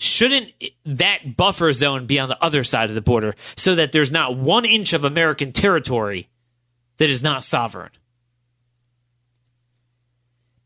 Shouldn't 0.00 0.52
that 0.84 1.36
buffer 1.36 1.72
zone 1.72 2.06
be 2.06 2.18
on 2.18 2.28
the 2.28 2.42
other 2.42 2.64
side 2.64 2.88
of 2.88 2.94
the 2.94 3.02
border 3.02 3.34
so 3.56 3.74
that 3.74 3.92
there's 3.92 4.10
not 4.10 4.36
one 4.36 4.64
inch 4.64 4.92
of 4.92 5.04
American 5.04 5.52
territory 5.52 6.28
that 6.96 7.10
is 7.10 7.22
not 7.22 7.42
sovereign? 7.42 7.90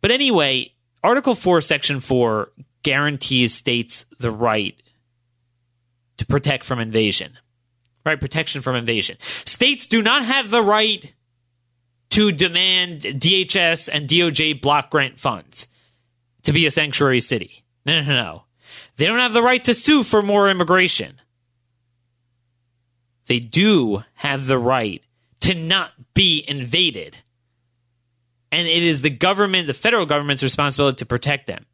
But 0.01 0.11
anyway, 0.11 0.73
Article 1.03 1.35
4, 1.35 1.61
Section 1.61 2.01
4 2.01 2.51
guarantees 2.83 3.53
states 3.53 4.07
the 4.19 4.31
right 4.31 4.81
to 6.19 6.27
protect 6.27 6.65
from 6.65 6.79
invasion. 6.79 7.33
Right? 8.07 8.21
Protection 8.21 8.61
from 8.63 8.77
invasion. 8.77 9.17
States 9.21 9.87
do 9.87 10.03
not 10.03 10.25
have 10.25 10.51
the 10.51 10.63
right 10.63 11.13
to 12.11 12.31
demand 12.31 13.01
DHS 13.01 13.89
and 13.93 14.09
DOJ 14.09 14.61
block 14.61 14.91
grant 14.91 15.19
funds 15.19 15.69
to 16.43 16.53
be 16.53 16.67
a 16.67 16.71
sanctuary 16.71 17.21
city. 17.21 17.65
No, 17.85 18.01
no, 18.03 18.07
no. 18.07 18.44
They 18.97 19.07
don't 19.07 19.19
have 19.19 19.33
the 19.33 19.43
right 19.43 19.63
to 19.65 19.75
sue 19.75 20.05
for 20.05 20.23
more 20.23 20.49
immigration. 20.49 21.21
They 23.27 23.39
do 23.39 24.05
have 24.15 24.47
the 24.47 24.59
right 24.59 25.03
to 25.41 25.55
not 25.55 25.93
be 26.15 26.45
invaded. 26.47 27.19
And 28.53 28.69
it 28.69 28.83
is 28.83 29.03
the 29.03 29.11
government, 29.11 29.67
the 29.67 29.75
federal 29.75 30.07
government's 30.07 30.43
responsibility 30.43 30.97
to 30.97 31.07
protect 31.07 31.47
them. 31.47 31.67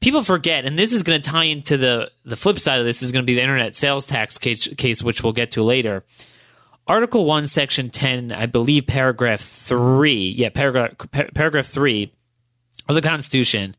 People 0.00 0.22
forget, 0.22 0.64
and 0.64 0.78
this 0.78 0.92
is 0.92 1.02
going 1.02 1.20
to 1.20 1.30
tie 1.30 1.44
into 1.44 1.76
the, 1.76 2.10
the 2.24 2.36
flip 2.36 2.58
side 2.58 2.80
of 2.80 2.84
this 2.84 3.02
is 3.02 3.12
going 3.12 3.22
to 3.22 3.26
be 3.26 3.34
the 3.34 3.42
internet 3.42 3.76
sales 3.76 4.04
tax 4.04 4.36
case, 4.36 4.68
case, 4.74 5.02
which 5.02 5.22
we'll 5.22 5.32
get 5.32 5.52
to 5.52 5.62
later. 5.62 6.04
Article 6.86 7.24
1, 7.24 7.46
Section 7.46 7.90
10, 7.90 8.32
I 8.32 8.46
believe 8.46 8.86
paragraph 8.88 9.40
3, 9.40 10.30
yeah, 10.30 10.48
paragraph, 10.48 10.94
paragraph 11.34 11.66
3 11.66 12.12
of 12.88 12.94
the 12.96 13.02
Constitution 13.02 13.76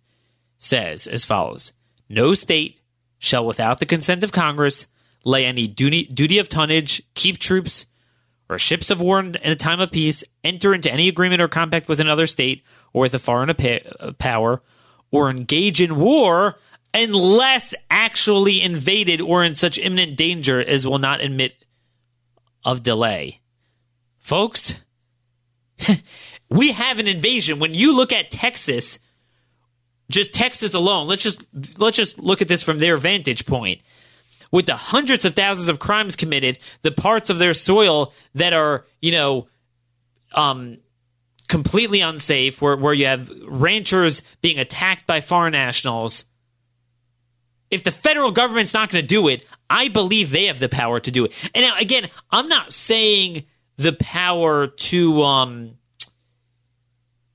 says 0.63 1.07
as 1.07 1.25
follows 1.25 1.73
No 2.09 2.33
state 2.33 2.79
shall, 3.19 3.45
without 3.45 3.79
the 3.79 3.85
consent 3.85 4.23
of 4.23 4.31
Congress, 4.31 4.87
lay 5.23 5.45
any 5.45 5.67
duty, 5.67 6.05
duty 6.05 6.39
of 6.39 6.49
tonnage, 6.49 7.01
keep 7.13 7.37
troops, 7.37 7.85
or 8.49 8.59
ships 8.59 8.91
of 8.91 9.01
war 9.01 9.19
in 9.19 9.37
a 9.43 9.55
time 9.55 9.79
of 9.79 9.91
peace, 9.91 10.23
enter 10.43 10.73
into 10.73 10.91
any 10.91 11.07
agreement 11.07 11.41
or 11.41 11.47
compact 11.47 11.87
with 11.87 11.99
another 11.99 12.27
state 12.27 12.63
or 12.91 13.01
with 13.01 13.13
a 13.13 13.19
foreign 13.19 13.49
uh, 13.49 14.11
power, 14.19 14.61
or 15.11 15.29
engage 15.29 15.81
in 15.81 15.97
war 15.97 16.59
unless 16.93 17.73
actually 17.89 18.61
invaded 18.61 19.21
or 19.21 19.43
in 19.43 19.55
such 19.55 19.79
imminent 19.79 20.15
danger 20.15 20.63
as 20.63 20.85
will 20.85 20.99
not 20.99 21.21
admit 21.21 21.65
of 22.63 22.83
delay. 22.83 23.39
Folks, 24.19 24.83
we 26.49 26.71
have 26.71 26.99
an 26.99 27.07
invasion. 27.07 27.59
When 27.59 27.73
you 27.73 27.95
look 27.95 28.13
at 28.13 28.31
Texas, 28.31 28.99
just 30.13 30.33
Texas 30.33 30.73
alone, 30.73 31.07
let's 31.07 31.23
just 31.23 31.47
let's 31.79 31.97
just 31.97 32.19
look 32.19 32.41
at 32.41 32.47
this 32.47 32.63
from 32.63 32.79
their 32.79 32.97
vantage 32.97 33.45
point. 33.45 33.81
With 34.51 34.67
the 34.67 34.75
hundreds 34.75 35.25
of 35.25 35.33
thousands 35.33 35.67
of 35.67 35.79
crimes 35.79 36.15
committed, 36.15 36.59
the 36.83 36.91
parts 36.91 37.31
of 37.31 37.39
their 37.39 37.55
soil 37.55 38.13
that 38.35 38.53
are, 38.53 38.85
you 39.01 39.11
know, 39.11 39.47
um, 40.35 40.77
completely 41.47 42.01
unsafe, 42.01 42.61
where, 42.61 42.75
where 42.75 42.93
you 42.93 43.07
have 43.07 43.31
ranchers 43.47 44.21
being 44.41 44.59
attacked 44.59 45.07
by 45.07 45.21
foreign 45.21 45.53
nationals. 45.53 46.25
If 47.71 47.83
the 47.83 47.89
federal 47.89 48.31
government's 48.31 48.75
not 48.75 48.91
going 48.91 49.01
to 49.01 49.07
do 49.07 49.27
it, 49.27 49.43
I 49.67 49.87
believe 49.87 50.29
they 50.29 50.45
have 50.45 50.59
the 50.59 50.69
power 50.69 50.99
to 50.99 51.09
do 51.09 51.25
it. 51.25 51.49
And 51.55 51.63
now, 51.63 51.75
again, 51.79 52.07
I'm 52.29 52.47
not 52.47 52.71
saying 52.71 53.45
the 53.77 53.93
power 53.93 54.67
to, 54.67 55.23
um, 55.23 55.77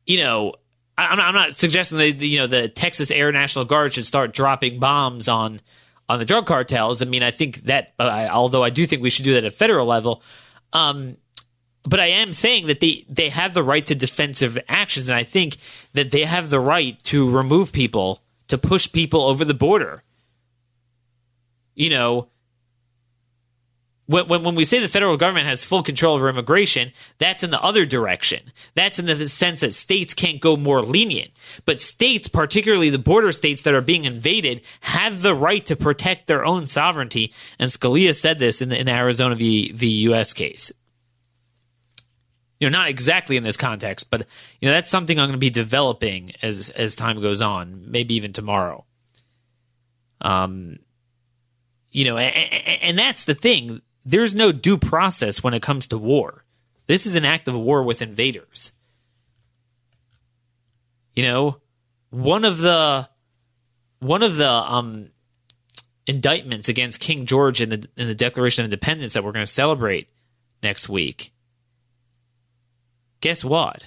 you 0.06 0.18
know, 0.18 0.54
I'm 0.98 1.16
not, 1.16 1.26
I'm 1.28 1.34
not 1.34 1.54
suggesting 1.54 1.98
that 1.98 2.16
you 2.24 2.38
know 2.38 2.48
the 2.48 2.68
Texas 2.68 3.10
Air 3.10 3.30
National 3.30 3.64
Guard 3.64 3.94
should 3.94 4.04
start 4.04 4.32
dropping 4.32 4.80
bombs 4.80 5.28
on 5.28 5.60
on 6.08 6.18
the 6.18 6.24
drug 6.24 6.46
cartels. 6.46 7.02
I 7.02 7.04
mean, 7.04 7.22
I 7.22 7.30
think 7.30 7.62
that, 7.64 7.92
uh, 7.98 8.28
although 8.32 8.64
I 8.64 8.70
do 8.70 8.84
think 8.84 9.02
we 9.02 9.10
should 9.10 9.24
do 9.24 9.34
that 9.34 9.44
at 9.44 9.54
federal 9.54 9.86
level, 9.86 10.22
um, 10.72 11.16
but 11.84 12.00
I 12.00 12.06
am 12.06 12.32
saying 12.32 12.66
that 12.66 12.80
they 12.80 13.04
they 13.08 13.28
have 13.28 13.54
the 13.54 13.62
right 13.62 13.86
to 13.86 13.94
defensive 13.94 14.58
actions, 14.68 15.08
and 15.08 15.16
I 15.16 15.22
think 15.22 15.56
that 15.94 16.10
they 16.10 16.24
have 16.24 16.50
the 16.50 16.60
right 16.60 17.00
to 17.04 17.30
remove 17.30 17.72
people, 17.72 18.20
to 18.48 18.58
push 18.58 18.90
people 18.90 19.22
over 19.22 19.44
the 19.44 19.54
border. 19.54 20.02
You 21.74 21.90
know, 21.90 22.28
when, 24.08 24.42
when, 24.42 24.54
we 24.54 24.64
say 24.64 24.80
the 24.80 24.88
federal 24.88 25.18
government 25.18 25.48
has 25.48 25.64
full 25.64 25.82
control 25.82 26.14
over 26.14 26.30
immigration, 26.30 26.92
that's 27.18 27.44
in 27.44 27.50
the 27.50 27.60
other 27.60 27.84
direction. 27.84 28.40
That's 28.74 28.98
in 28.98 29.04
the 29.04 29.28
sense 29.28 29.60
that 29.60 29.74
states 29.74 30.14
can't 30.14 30.40
go 30.40 30.56
more 30.56 30.80
lenient. 30.80 31.30
But 31.66 31.82
states, 31.82 32.26
particularly 32.26 32.88
the 32.88 32.98
border 32.98 33.32
states 33.32 33.62
that 33.62 33.74
are 33.74 33.82
being 33.82 34.06
invaded, 34.06 34.62
have 34.80 35.20
the 35.20 35.34
right 35.34 35.64
to 35.66 35.76
protect 35.76 36.26
their 36.26 36.42
own 36.42 36.68
sovereignty. 36.68 37.34
And 37.58 37.68
Scalia 37.68 38.14
said 38.14 38.38
this 38.38 38.62
in 38.62 38.70
the, 38.70 38.80
in 38.80 38.86
the 38.86 38.92
Arizona 38.92 39.34
v, 39.34 39.72
v. 39.72 39.86
U.S. 40.04 40.32
case. 40.32 40.72
You 42.58 42.70
know, 42.70 42.78
not 42.78 42.88
exactly 42.88 43.36
in 43.36 43.42
this 43.42 43.58
context, 43.58 44.10
but 44.10 44.26
you 44.60 44.68
know 44.68 44.74
that's 44.74 44.90
something 44.90 45.18
I'm 45.18 45.26
going 45.26 45.32
to 45.32 45.38
be 45.38 45.50
developing 45.50 46.32
as 46.42 46.70
as 46.70 46.96
time 46.96 47.20
goes 47.20 47.40
on, 47.40 47.84
maybe 47.86 48.14
even 48.14 48.32
tomorrow. 48.32 48.84
Um, 50.20 50.80
you 51.92 52.04
know, 52.04 52.16
and, 52.16 52.82
and 52.82 52.98
that's 52.98 53.26
the 53.26 53.34
thing 53.36 53.80
there's 54.08 54.34
no 54.34 54.52
due 54.52 54.78
process 54.78 55.42
when 55.42 55.52
it 55.52 55.60
comes 55.60 55.86
to 55.88 55.98
war. 55.98 56.42
This 56.86 57.04
is 57.04 57.14
an 57.14 57.26
act 57.26 57.46
of 57.46 57.54
war 57.54 57.82
with 57.82 58.00
invaders. 58.00 58.72
You 61.14 61.24
know, 61.24 61.60
one 62.08 62.46
of 62.46 62.58
the 62.58 63.08
one 63.98 64.22
of 64.22 64.36
the 64.36 64.48
um, 64.48 65.10
indictments 66.06 66.70
against 66.70 67.00
King 67.00 67.26
George 67.26 67.60
in 67.60 67.68
the 67.68 67.86
in 67.98 68.08
the 68.08 68.14
Declaration 68.14 68.62
of 68.62 68.66
Independence 68.66 69.12
that 69.12 69.24
we're 69.24 69.32
going 69.32 69.44
to 69.44 69.50
celebrate 69.50 70.08
next 70.62 70.88
week. 70.88 71.32
Guess 73.20 73.44
what? 73.44 73.84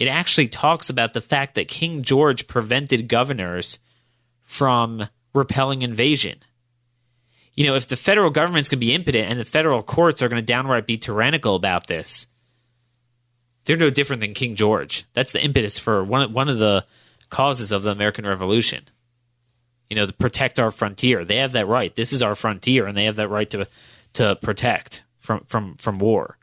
It 0.00 0.08
actually 0.08 0.48
talks 0.48 0.90
about 0.90 1.12
the 1.12 1.20
fact 1.20 1.54
that 1.54 1.68
King 1.68 2.02
George 2.02 2.48
prevented 2.48 3.06
governors 3.06 3.78
from 4.42 5.06
repelling 5.34 5.82
invasion 5.82 6.40
you 7.60 7.66
know, 7.66 7.74
if 7.74 7.88
the 7.88 7.96
federal 7.96 8.30
government's 8.30 8.70
going 8.70 8.80
to 8.80 8.86
be 8.86 8.94
impotent 8.94 9.30
and 9.30 9.38
the 9.38 9.44
federal 9.44 9.82
courts 9.82 10.22
are 10.22 10.30
going 10.30 10.40
to 10.40 10.46
downright 10.46 10.86
be 10.86 10.96
tyrannical 10.96 11.56
about 11.56 11.88
this, 11.88 12.26
They're 13.66 13.76
no 13.76 13.90
different 13.90 14.20
than 14.20 14.32
King 14.32 14.54
George. 14.54 15.04
That's 15.12 15.32
the 15.32 15.44
impetus 15.44 15.78
for 15.78 16.02
one 16.02 16.32
one 16.32 16.48
of 16.48 16.56
the 16.56 16.86
causes 17.28 17.70
of 17.70 17.82
the 17.82 17.90
American 17.90 18.26
Revolution. 18.26 18.88
You 19.90 19.96
know, 19.96 20.06
to 20.06 20.12
protect 20.14 20.58
our 20.58 20.70
frontier. 20.70 21.22
They 21.22 21.36
have 21.36 21.52
that 21.52 21.66
right. 21.66 21.94
This 21.94 22.14
is 22.14 22.22
our 22.22 22.34
frontier, 22.34 22.86
and 22.86 22.96
they 22.96 23.04
have 23.04 23.16
that 23.16 23.28
right 23.28 23.50
to 23.50 23.68
to 24.14 24.36
protect 24.36 25.02
from 25.18 25.44
from 25.44 25.74
from 25.74 25.98
war. 25.98 26.38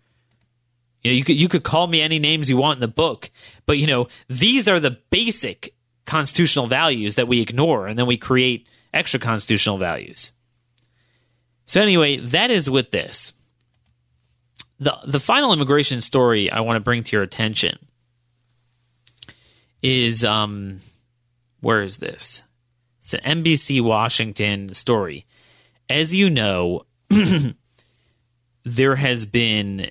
You 1.02 1.10
know, 1.10 1.16
you 1.16 1.24
could 1.24 1.42
you 1.42 1.48
could 1.48 1.64
call 1.64 1.88
me 1.88 2.00
any 2.00 2.20
names 2.20 2.48
you 2.48 2.58
want 2.58 2.78
in 2.78 2.82
the 2.82 2.88
book, 2.88 3.32
but 3.66 3.80
you 3.80 3.88
know, 3.88 4.08
these 4.28 4.68
are 4.68 4.80
the 4.80 5.00
basic 5.10 5.74
constitutional 6.06 6.68
values 6.68 7.16
that 7.16 7.28
we 7.28 7.42
ignore, 7.42 7.88
and 7.88 7.98
then 7.98 8.06
we 8.06 8.18
create 8.18 8.68
extra 8.94 9.20
constitutional 9.20 9.80
values. 9.80 10.32
So 11.68 11.82
anyway, 11.82 12.18
that 12.18 12.50
is 12.50 12.70
with 12.70 12.92
this. 12.92 13.34
The 14.80 14.98
the 15.06 15.20
final 15.20 15.54
immigration 15.54 16.02
story 16.02 16.50
I 16.52 16.62
want 16.62 16.78
to 16.78 16.82
bring 16.82 17.04
to 17.04 17.16
your 17.16 17.24
attention 17.24 17.78
is 19.84 20.24
um 20.24 20.80
where 21.60 21.82
is 21.82 21.98
this? 21.98 22.44
It's 23.00 23.14
an 23.14 23.44
NBC 23.44 23.82
Washington 23.82 24.74
story. 24.74 25.26
As 25.90 26.14
you 26.16 26.30
know, 26.30 26.86
there 28.64 28.96
has 28.96 29.26
been 29.26 29.90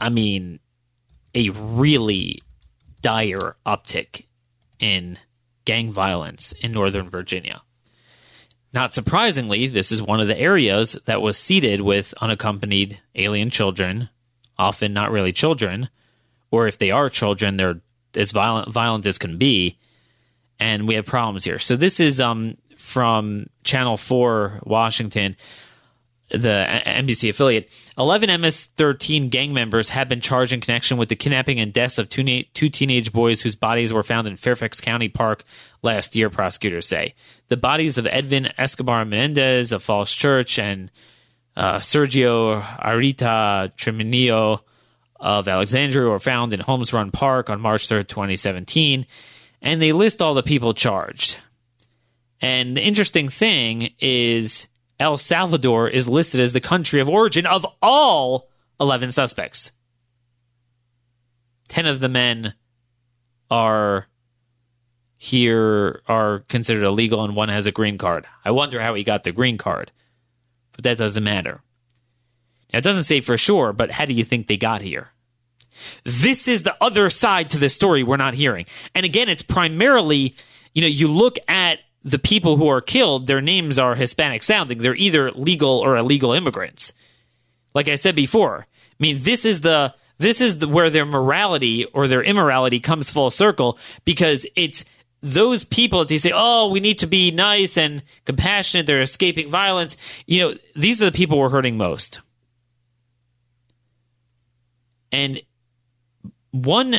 I 0.00 0.08
mean 0.08 0.58
a 1.34 1.50
really 1.50 2.40
dire 3.00 3.56
uptick 3.64 4.26
in 4.80 5.18
gang 5.64 5.92
violence 5.92 6.52
in 6.52 6.72
Northern 6.72 7.08
Virginia. 7.08 7.62
Not 8.72 8.94
surprisingly, 8.94 9.66
this 9.66 9.90
is 9.90 10.00
one 10.00 10.20
of 10.20 10.28
the 10.28 10.38
areas 10.38 10.98
that 11.06 11.20
was 11.20 11.36
seeded 11.36 11.80
with 11.80 12.14
unaccompanied 12.20 13.00
alien 13.16 13.50
children, 13.50 14.08
often 14.58 14.92
not 14.92 15.10
really 15.10 15.32
children, 15.32 15.88
or 16.50 16.68
if 16.68 16.78
they 16.78 16.90
are 16.90 17.08
children, 17.08 17.56
they're 17.56 17.80
as 18.16 18.32
violent 18.32 18.68
violent 18.68 19.06
as 19.06 19.18
can 19.18 19.38
be, 19.38 19.78
and 20.58 20.86
we 20.86 20.94
have 20.94 21.06
problems 21.06 21.44
here. 21.44 21.58
So 21.58 21.76
this 21.76 22.00
is 22.00 22.20
um, 22.20 22.56
from 22.76 23.46
Channel 23.64 23.96
Four, 23.96 24.60
Washington 24.64 25.36
the 26.30 26.82
NBC 26.86 27.30
affiliate, 27.30 27.68
11 27.98 28.40
MS-13 28.40 29.30
gang 29.30 29.52
members 29.52 29.90
have 29.90 30.08
been 30.08 30.20
charged 30.20 30.52
in 30.52 30.60
connection 30.60 30.96
with 30.96 31.08
the 31.08 31.16
kidnapping 31.16 31.58
and 31.58 31.72
deaths 31.72 31.98
of 31.98 32.08
two, 32.08 32.42
two 32.54 32.68
teenage 32.68 33.12
boys 33.12 33.42
whose 33.42 33.56
bodies 33.56 33.92
were 33.92 34.02
found 34.02 34.28
in 34.28 34.36
Fairfax 34.36 34.80
County 34.80 35.08
Park 35.08 35.42
last 35.82 36.14
year, 36.14 36.30
prosecutors 36.30 36.88
say. 36.88 37.14
The 37.48 37.56
bodies 37.56 37.98
of 37.98 38.06
Edwin 38.06 38.48
Escobar 38.56 39.04
Menendez 39.04 39.72
of 39.72 39.82
Falls 39.82 40.12
Church 40.12 40.58
and 40.58 40.90
uh, 41.56 41.78
Sergio 41.78 42.62
Arita 42.62 43.74
Treminio 43.76 44.60
of 45.18 45.48
Alexandria 45.48 46.08
were 46.08 46.18
found 46.18 46.52
in 46.52 46.60
Holmes 46.60 46.92
Run 46.92 47.10
Park 47.10 47.50
on 47.50 47.60
March 47.60 47.88
3rd, 47.88 48.08
2017, 48.08 49.04
and 49.60 49.82
they 49.82 49.92
list 49.92 50.22
all 50.22 50.34
the 50.34 50.42
people 50.42 50.72
charged. 50.72 51.38
And 52.40 52.76
the 52.76 52.82
interesting 52.82 53.28
thing 53.28 53.90
is 53.98 54.68
El 55.00 55.16
Salvador 55.16 55.88
is 55.88 56.08
listed 56.08 56.40
as 56.40 56.52
the 56.52 56.60
country 56.60 57.00
of 57.00 57.08
origin 57.08 57.46
of 57.46 57.66
all 57.80 58.50
11 58.78 59.10
suspects. 59.10 59.72
10 61.70 61.86
of 61.86 62.00
the 62.00 62.08
men 62.08 62.54
are 63.50 64.06
here 65.16 66.02
are 66.06 66.40
considered 66.48 66.84
illegal 66.84 67.24
and 67.24 67.34
one 67.34 67.48
has 67.48 67.66
a 67.66 67.72
green 67.72 67.96
card. 67.96 68.26
I 68.44 68.50
wonder 68.50 68.80
how 68.80 68.94
he 68.94 69.02
got 69.02 69.24
the 69.24 69.32
green 69.32 69.56
card. 69.56 69.90
But 70.72 70.84
that 70.84 70.98
doesn't 70.98 71.24
matter. 71.24 71.62
Now, 72.72 72.78
it 72.78 72.84
doesn't 72.84 73.04
say 73.04 73.20
for 73.20 73.36
sure, 73.36 73.72
but 73.72 73.90
how 73.90 74.04
do 74.04 74.12
you 74.12 74.24
think 74.24 74.46
they 74.46 74.56
got 74.56 74.82
here? 74.82 75.08
This 76.04 76.46
is 76.46 76.62
the 76.62 76.76
other 76.80 77.08
side 77.10 77.50
to 77.50 77.58
this 77.58 77.74
story 77.74 78.02
we're 78.02 78.16
not 78.16 78.34
hearing. 78.34 78.66
And 78.94 79.06
again, 79.06 79.28
it's 79.28 79.42
primarily, 79.42 80.34
you 80.74 80.82
know, 80.82 80.88
you 80.88 81.08
look 81.08 81.36
at 81.48 81.80
the 82.02 82.18
people 82.18 82.56
who 82.56 82.68
are 82.68 82.80
killed, 82.80 83.26
their 83.26 83.40
names 83.40 83.78
are 83.78 83.94
Hispanic 83.94 84.42
sounding. 84.42 84.78
They're 84.78 84.94
either 84.94 85.30
legal 85.32 85.78
or 85.78 85.96
illegal 85.96 86.32
immigrants. 86.32 86.94
Like 87.74 87.88
I 87.88 87.94
said 87.94 88.16
before, 88.16 88.66
I 88.68 88.96
mean, 88.98 89.18
this 89.20 89.44
is 89.44 89.60
the 89.60 89.94
this 90.18 90.40
is 90.40 90.58
the, 90.58 90.68
where 90.68 90.90
their 90.90 91.06
morality 91.06 91.86
or 91.86 92.06
their 92.06 92.22
immorality 92.22 92.78
comes 92.78 93.10
full 93.10 93.30
circle 93.30 93.78
because 94.04 94.46
it's 94.54 94.84
those 95.22 95.64
people 95.64 96.00
that 96.00 96.08
they 96.08 96.18
say, 96.18 96.32
"Oh, 96.34 96.68
we 96.70 96.80
need 96.80 96.98
to 96.98 97.06
be 97.06 97.30
nice 97.30 97.78
and 97.78 98.02
compassionate." 98.24 98.86
They're 98.86 99.00
escaping 99.00 99.50
violence. 99.50 99.96
You 100.26 100.40
know, 100.40 100.54
these 100.74 101.00
are 101.00 101.06
the 101.06 101.12
people 101.12 101.38
we're 101.38 101.48
hurting 101.48 101.76
most. 101.76 102.20
And 105.12 105.40
one, 106.50 106.94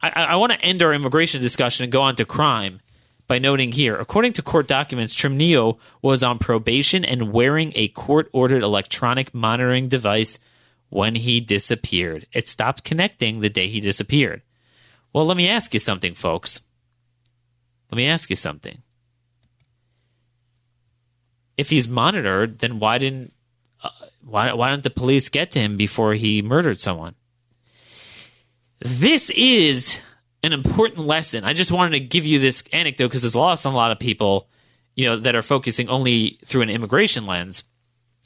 I, 0.00 0.10
I 0.10 0.36
want 0.36 0.52
to 0.52 0.60
end 0.60 0.82
our 0.82 0.92
immigration 0.92 1.40
discussion 1.40 1.84
and 1.84 1.92
go 1.92 2.02
on 2.02 2.16
to 2.16 2.24
crime 2.24 2.80
by 3.26 3.38
noting 3.38 3.72
here, 3.72 3.96
according 3.96 4.32
to 4.34 4.42
court 4.42 4.66
documents, 4.66 5.14
Trimnio 5.14 5.78
was 6.02 6.22
on 6.22 6.38
probation 6.38 7.04
and 7.04 7.32
wearing 7.32 7.72
a 7.74 7.88
court 7.88 8.28
ordered 8.32 8.62
electronic 8.62 9.32
monitoring 9.32 9.88
device 9.88 10.38
when 10.88 11.14
he 11.14 11.40
disappeared. 11.40 12.26
It 12.32 12.48
stopped 12.48 12.84
connecting 12.84 13.40
the 13.40 13.48
day 13.48 13.68
he 13.68 13.80
disappeared. 13.80 14.42
Well, 15.12 15.26
let 15.26 15.36
me 15.36 15.48
ask 15.48 15.72
you 15.72 15.80
something, 15.80 16.14
folks. 16.14 16.60
Let 17.90 17.96
me 17.96 18.06
ask 18.06 18.30
you 18.30 18.36
something. 18.36 18.82
If 21.56 21.70
he's 21.70 21.88
monitored, 21.88 22.58
then 22.58 22.78
why 22.78 22.98
didn't 22.98 23.32
uh, 23.82 23.90
why 24.24 24.52
why 24.52 24.70
didn't 24.70 24.84
the 24.84 24.90
police 24.90 25.28
get 25.28 25.50
to 25.52 25.60
him 25.60 25.76
before 25.76 26.14
he 26.14 26.40
murdered 26.42 26.80
someone? 26.80 27.14
This 28.80 29.30
is 29.30 30.00
an 30.42 30.52
important 30.52 31.06
lesson. 31.06 31.44
I 31.44 31.52
just 31.52 31.72
wanted 31.72 31.98
to 31.98 32.00
give 32.00 32.26
you 32.26 32.38
this 32.38 32.64
anecdote 32.72 33.08
because 33.08 33.24
it's 33.24 33.36
lost 33.36 33.66
on 33.66 33.72
a 33.72 33.76
lot 33.76 33.92
of 33.92 33.98
people, 33.98 34.48
you 34.96 35.04
know, 35.04 35.16
that 35.16 35.36
are 35.36 35.42
focusing 35.42 35.88
only 35.88 36.38
through 36.44 36.62
an 36.62 36.70
immigration 36.70 37.26
lens. 37.26 37.64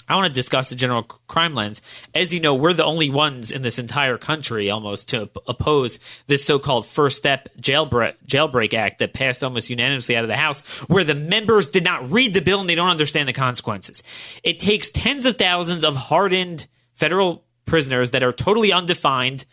I 0.08 0.14
want 0.14 0.28
to 0.28 0.32
discuss 0.32 0.68
the 0.68 0.76
general 0.76 1.02
crime 1.02 1.54
lens. 1.54 1.82
As 2.14 2.32
you 2.32 2.38
know, 2.38 2.54
we're 2.54 2.72
the 2.72 2.84
only 2.84 3.10
ones 3.10 3.50
in 3.50 3.62
this 3.62 3.80
entire 3.80 4.16
country 4.18 4.70
almost 4.70 5.08
to 5.08 5.28
oppose 5.48 5.98
this 6.28 6.44
so-called 6.44 6.86
First 6.86 7.16
Step 7.16 7.48
jailbreak, 7.60 8.14
jailbreak 8.24 8.72
Act 8.72 9.00
that 9.00 9.14
passed 9.14 9.42
almost 9.42 9.68
unanimously 9.68 10.16
out 10.16 10.22
of 10.22 10.28
the 10.28 10.36
House, 10.36 10.64
where 10.88 11.02
the 11.02 11.14
members 11.14 11.66
did 11.66 11.82
not 11.82 12.08
read 12.08 12.34
the 12.34 12.40
bill 12.40 12.60
and 12.60 12.70
they 12.70 12.76
don't 12.76 12.88
understand 12.88 13.28
the 13.28 13.32
consequences. 13.32 14.04
It 14.44 14.60
takes 14.60 14.92
tens 14.92 15.26
of 15.26 15.38
thousands 15.38 15.84
of 15.84 15.96
hardened 15.96 16.68
federal 16.92 17.44
prisoners 17.64 18.12
that 18.12 18.22
are 18.22 18.32
totally 18.32 18.72
undefined, 18.72 19.44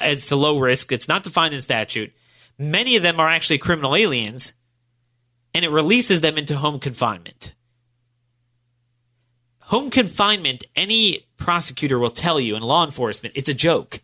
as 0.00 0.26
to 0.26 0.36
low 0.36 0.58
risk. 0.58 0.92
It's 0.92 1.08
not 1.08 1.22
defined 1.22 1.54
in 1.54 1.60
statute. 1.60 2.12
Many 2.58 2.96
of 2.96 3.02
them 3.02 3.18
are 3.18 3.28
actually 3.28 3.58
criminal 3.58 3.96
aliens, 3.96 4.54
and 5.54 5.64
it 5.64 5.70
releases 5.70 6.20
them 6.20 6.38
into 6.38 6.56
home 6.56 6.78
confinement. 6.78 7.54
Home 9.64 9.90
confinement, 9.90 10.64
any 10.76 11.26
prosecutor 11.36 11.98
will 11.98 12.10
tell 12.10 12.38
you 12.38 12.56
in 12.56 12.62
law 12.62 12.84
enforcement, 12.84 13.36
it's 13.36 13.48
a 13.48 13.54
joke. 13.54 14.00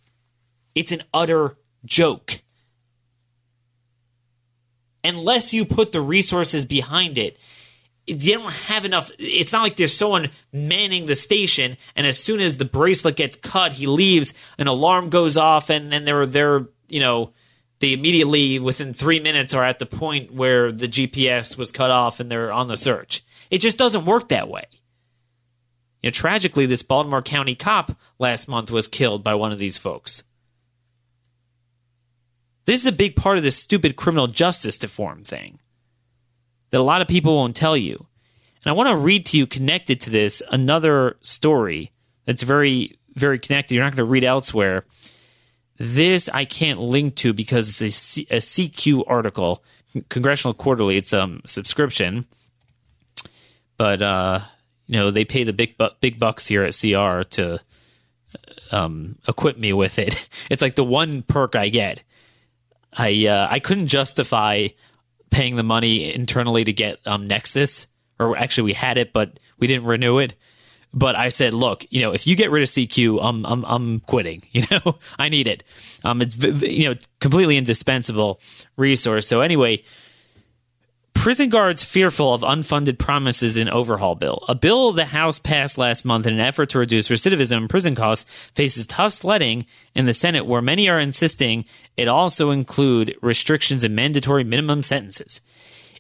It's 0.74 0.92
an 0.92 1.02
utter 1.12 1.56
joke. 1.84 2.42
Unless 5.04 5.52
you 5.52 5.64
put 5.64 5.92
the 5.92 6.00
resources 6.00 6.64
behind 6.64 7.18
it, 7.18 7.38
they 8.08 8.32
don't 8.32 8.52
have 8.52 8.84
enough. 8.84 9.10
It's 9.18 9.52
not 9.52 9.62
like 9.62 9.76
there's 9.76 9.96
someone 9.96 10.30
manning 10.52 11.06
the 11.06 11.14
station, 11.14 11.76
and 11.94 12.06
as 12.06 12.22
soon 12.22 12.40
as 12.40 12.56
the 12.56 12.64
bracelet 12.64 13.16
gets 13.16 13.36
cut, 13.36 13.74
he 13.74 13.86
leaves, 13.86 14.34
an 14.58 14.66
alarm 14.66 15.10
goes 15.10 15.36
off, 15.36 15.70
and 15.70 15.92
then 15.92 16.04
they're 16.04 16.26
they're 16.26 16.66
you 16.88 17.00
know 17.00 17.32
they 17.80 17.92
immediately 17.92 18.58
within 18.58 18.92
three 18.92 19.20
minutes 19.20 19.54
are 19.54 19.64
at 19.64 19.78
the 19.78 19.86
point 19.86 20.32
where 20.32 20.72
the 20.72 20.88
GPS 20.88 21.56
was 21.56 21.70
cut 21.70 21.90
off 21.90 22.20
and 22.20 22.30
they're 22.30 22.52
on 22.52 22.68
the 22.68 22.76
search. 22.76 23.22
It 23.50 23.58
just 23.58 23.78
doesn't 23.78 24.04
work 24.04 24.28
that 24.28 24.48
way. 24.48 24.64
You 26.02 26.08
know, 26.08 26.12
tragically, 26.12 26.66
this 26.66 26.82
Baltimore 26.82 27.22
County 27.22 27.54
cop 27.54 27.92
last 28.18 28.48
month 28.48 28.70
was 28.70 28.88
killed 28.88 29.22
by 29.22 29.34
one 29.34 29.52
of 29.52 29.58
these 29.58 29.78
folks. 29.78 30.24
This 32.66 32.80
is 32.80 32.86
a 32.86 32.92
big 32.92 33.16
part 33.16 33.38
of 33.38 33.42
this 33.42 33.56
stupid 33.56 33.96
criminal 33.96 34.26
justice 34.26 34.78
reform 34.82 35.24
thing 35.24 35.57
that 36.70 36.80
a 36.80 36.82
lot 36.82 37.02
of 37.02 37.08
people 37.08 37.36
won't 37.36 37.56
tell 37.56 37.76
you. 37.76 38.06
And 38.64 38.70
I 38.70 38.72
want 38.72 38.88
to 38.88 38.96
read 38.96 39.26
to 39.26 39.38
you, 39.38 39.46
connected 39.46 40.00
to 40.02 40.10
this, 40.10 40.42
another 40.50 41.16
story 41.22 41.92
that's 42.24 42.42
very, 42.42 42.98
very 43.14 43.38
connected. 43.38 43.74
You're 43.74 43.84
not 43.84 43.92
going 43.92 44.06
to 44.06 44.10
read 44.10 44.24
elsewhere. 44.24 44.84
This 45.78 46.28
I 46.28 46.44
can't 46.44 46.80
link 46.80 47.14
to 47.16 47.32
because 47.32 47.68
it's 47.68 47.82
a, 47.82 47.90
C- 47.90 48.26
a 48.30 48.38
CQ 48.38 49.04
article, 49.06 49.62
Congressional 50.08 50.54
Quarterly. 50.54 50.96
It's 50.96 51.12
a 51.12 51.22
um, 51.22 51.40
subscription, 51.46 52.26
but 53.76 54.02
uh, 54.02 54.40
you 54.88 54.98
know 54.98 55.12
they 55.12 55.24
pay 55.24 55.44
the 55.44 55.52
big 55.52 55.78
bu- 55.78 55.94
big 56.00 56.18
bucks 56.18 56.48
here 56.48 56.64
at 56.64 56.76
CR 56.78 57.22
to 57.22 57.60
um, 58.72 59.16
equip 59.28 59.56
me 59.56 59.72
with 59.72 59.98
it. 59.98 60.28
It's 60.50 60.62
like 60.62 60.74
the 60.74 60.84
one 60.84 61.22
perk 61.22 61.54
I 61.54 61.68
get. 61.68 62.02
I 62.92 63.26
uh, 63.26 63.46
I 63.48 63.60
couldn't 63.60 63.86
justify 63.86 64.68
paying 65.30 65.56
the 65.56 65.62
money 65.62 66.14
internally 66.14 66.64
to 66.64 66.72
get 66.72 66.98
um, 67.06 67.28
Nexis, 67.28 67.88
or 68.18 68.36
actually 68.36 68.64
we 68.64 68.72
had 68.72 68.98
it, 68.98 69.12
but 69.12 69.38
we 69.58 69.66
didn't 69.66 69.86
renew 69.86 70.18
it. 70.18 70.34
But 70.94 71.16
I 71.16 71.28
said, 71.28 71.52
look, 71.52 71.84
you 71.90 72.00
know, 72.00 72.12
if 72.12 72.26
you 72.26 72.34
get 72.34 72.50
rid 72.50 72.62
of 72.62 72.68
CQ, 72.68 73.18
I'm 73.22 73.44
I'm 73.44 73.64
I'm 73.64 74.00
quitting. 74.00 74.42
You 74.52 74.64
know, 74.70 74.98
I 75.18 75.28
need 75.28 75.46
it. 75.46 75.62
Um, 76.04 76.22
it's 76.22 76.42
you 76.42 76.88
know 76.88 76.94
completely 77.20 77.56
indispensable 77.56 78.40
resource. 78.76 79.28
So 79.28 79.42
anyway, 79.42 79.82
Prison 81.18 81.48
guards 81.48 81.82
fearful 81.82 82.32
of 82.32 82.42
unfunded 82.42 82.96
promises 82.96 83.56
in 83.56 83.68
overhaul 83.68 84.14
bill. 84.14 84.44
A 84.48 84.54
bill 84.54 84.92
the 84.92 85.04
House 85.04 85.40
passed 85.40 85.76
last 85.76 86.04
month 86.04 86.28
in 86.28 86.32
an 86.32 86.38
effort 86.38 86.70
to 86.70 86.78
reduce 86.78 87.08
recidivism 87.08 87.56
and 87.56 87.68
prison 87.68 87.96
costs 87.96 88.30
faces 88.54 88.86
tough 88.86 89.12
sledding 89.12 89.66
in 89.96 90.06
the 90.06 90.14
Senate, 90.14 90.46
where 90.46 90.62
many 90.62 90.88
are 90.88 91.00
insisting 91.00 91.64
it 91.98 92.06
also 92.06 92.50
include 92.50 93.16
restrictions 93.20 93.82
and 93.82 93.94
mandatory 93.96 94.44
minimum 94.44 94.84
sentences. 94.84 95.40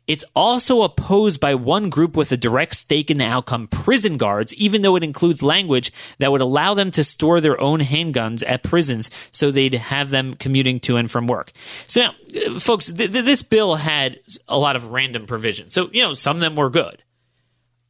It's 0.06 0.24
also 0.34 0.82
opposed 0.82 1.40
by 1.40 1.54
one 1.54 1.90
group 1.90 2.16
with 2.16 2.32
a 2.32 2.36
direct 2.36 2.76
stake 2.76 3.10
in 3.10 3.18
the 3.18 3.26
outcome, 3.26 3.66
prison 3.66 4.16
guards, 4.16 4.54
even 4.54 4.80
though 4.80 4.96
it 4.96 5.02
includes 5.02 5.42
language 5.42 5.92
that 6.18 6.30
would 6.30 6.40
allow 6.40 6.72
them 6.72 6.92
to 6.92 7.04
store 7.04 7.40
their 7.40 7.60
own 7.60 7.80
handguns 7.80 8.42
at 8.46 8.62
prisons 8.62 9.10
so 9.32 9.50
they'd 9.50 9.74
have 9.74 10.08
them 10.08 10.34
commuting 10.34 10.80
to 10.80 10.96
and 10.96 11.10
from 11.10 11.26
work. 11.26 11.52
So 11.88 12.00
now, 12.00 12.14
uh, 12.46 12.58
folks, 12.60 12.86
th- 12.86 13.12
th- 13.12 13.24
this 13.24 13.42
bill 13.42 13.74
had 13.74 14.20
a 14.46 14.58
lot 14.58 14.76
of 14.76 14.92
random 14.92 15.26
provisions. 15.26 15.74
So, 15.74 15.90
you 15.92 16.02
know, 16.02 16.14
some 16.14 16.36
of 16.36 16.40
them 16.40 16.56
were 16.56 16.70
good. 16.70 17.02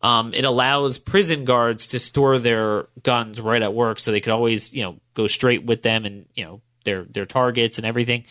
Um, 0.00 0.32
it 0.32 0.44
allows 0.44 0.96
prison 0.98 1.44
guards 1.44 1.88
to 1.88 1.98
store 1.98 2.38
their 2.38 2.86
guns 3.02 3.40
right 3.40 3.62
at 3.62 3.74
work 3.74 4.00
so 4.00 4.10
they 4.10 4.20
could 4.20 4.32
always, 4.32 4.74
you 4.74 4.82
know, 4.82 4.96
go 5.14 5.26
straight 5.26 5.64
with 5.64 5.82
them 5.82 6.04
and, 6.04 6.26
you 6.34 6.44
know, 6.44 6.62
their, 6.88 7.04
their 7.04 7.26
targets 7.26 7.78
and 7.78 7.86
everything. 7.86 8.24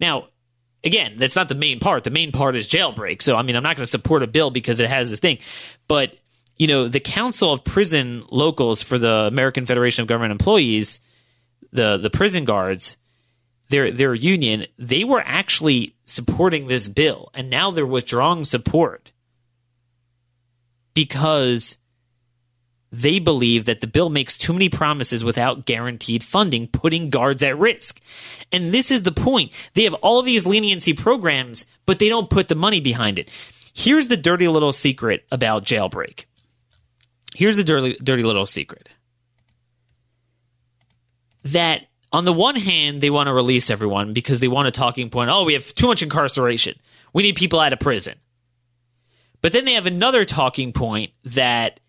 Now, 0.00 0.28
again, 0.82 1.16
that's 1.16 1.36
not 1.36 1.48
the 1.48 1.54
main 1.54 1.78
part. 1.78 2.04
The 2.04 2.10
main 2.10 2.32
part 2.32 2.56
is 2.56 2.68
jailbreak. 2.68 3.22
So, 3.22 3.36
I 3.36 3.42
mean, 3.42 3.56
I'm 3.56 3.62
not 3.62 3.76
going 3.76 3.84
to 3.84 3.90
support 3.90 4.22
a 4.22 4.26
bill 4.26 4.50
because 4.50 4.80
it 4.80 4.88
has 4.88 5.10
this 5.10 5.20
thing. 5.20 5.38
But, 5.86 6.16
you 6.56 6.66
know, 6.66 6.88
the 6.88 7.00
Council 7.00 7.52
of 7.52 7.64
Prison 7.64 8.24
Locals 8.30 8.82
for 8.82 8.98
the 8.98 9.26
American 9.26 9.66
Federation 9.66 10.02
of 10.02 10.08
Government 10.08 10.32
Employees, 10.32 11.00
the 11.72 11.98
the 11.98 12.10
prison 12.10 12.44
guards, 12.44 12.96
their 13.68 13.90
their 13.90 14.14
union, 14.14 14.66
they 14.78 15.04
were 15.04 15.22
actually 15.24 15.94
supporting 16.04 16.66
this 16.66 16.88
bill, 16.88 17.30
and 17.34 17.50
now 17.50 17.70
they're 17.70 17.86
withdrawing 17.86 18.44
support 18.44 19.12
because 20.94 21.76
they 22.92 23.18
believe 23.18 23.66
that 23.66 23.80
the 23.80 23.86
bill 23.86 24.10
makes 24.10 24.36
too 24.36 24.52
many 24.52 24.68
promises 24.68 25.22
without 25.22 25.64
guaranteed 25.64 26.22
funding, 26.22 26.66
putting 26.66 27.10
guards 27.10 27.42
at 27.42 27.58
risk. 27.58 28.00
And 28.50 28.72
this 28.72 28.90
is 28.90 29.02
the 29.02 29.12
point. 29.12 29.70
They 29.74 29.84
have 29.84 29.94
all 29.94 30.22
these 30.22 30.46
leniency 30.46 30.92
programs, 30.92 31.66
but 31.86 31.98
they 31.98 32.08
don't 32.08 32.30
put 32.30 32.48
the 32.48 32.54
money 32.54 32.80
behind 32.80 33.18
it. 33.18 33.28
Here's 33.74 34.08
the 34.08 34.16
dirty 34.16 34.48
little 34.48 34.72
secret 34.72 35.24
about 35.30 35.64
jailbreak. 35.64 36.24
Here's 37.34 37.56
the 37.56 37.64
dirty, 37.64 37.96
dirty 38.02 38.24
little 38.24 38.46
secret 38.46 38.88
that 41.44 41.82
on 42.12 42.24
the 42.24 42.32
one 42.32 42.56
hand, 42.56 43.00
they 43.00 43.10
want 43.10 43.28
to 43.28 43.32
release 43.32 43.70
everyone 43.70 44.12
because 44.12 44.40
they 44.40 44.48
want 44.48 44.68
a 44.68 44.72
talking 44.72 45.10
point. 45.10 45.30
Oh, 45.30 45.44
we 45.44 45.54
have 45.54 45.74
too 45.74 45.86
much 45.86 46.02
incarceration. 46.02 46.74
We 47.12 47.22
need 47.22 47.36
people 47.36 47.60
out 47.60 47.72
of 47.72 47.80
prison. 47.80 48.14
But 49.40 49.52
then 49.52 49.64
they 49.64 49.72
have 49.72 49.86
another 49.86 50.24
talking 50.24 50.72
point 50.72 51.12
that 51.24 51.80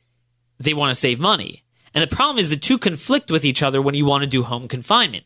they 0.64 0.74
want 0.74 0.92
to 0.92 1.00
save 1.00 1.20
money. 1.20 1.64
And 1.94 2.02
the 2.02 2.16
problem 2.16 2.38
is 2.38 2.50
the 2.50 2.56
two 2.56 2.78
conflict 2.78 3.30
with 3.30 3.44
each 3.44 3.62
other 3.62 3.82
when 3.82 3.96
you 3.96 4.06
want 4.06 4.24
to 4.24 4.30
do 4.30 4.44
home 4.44 4.68
confinement. 4.68 5.26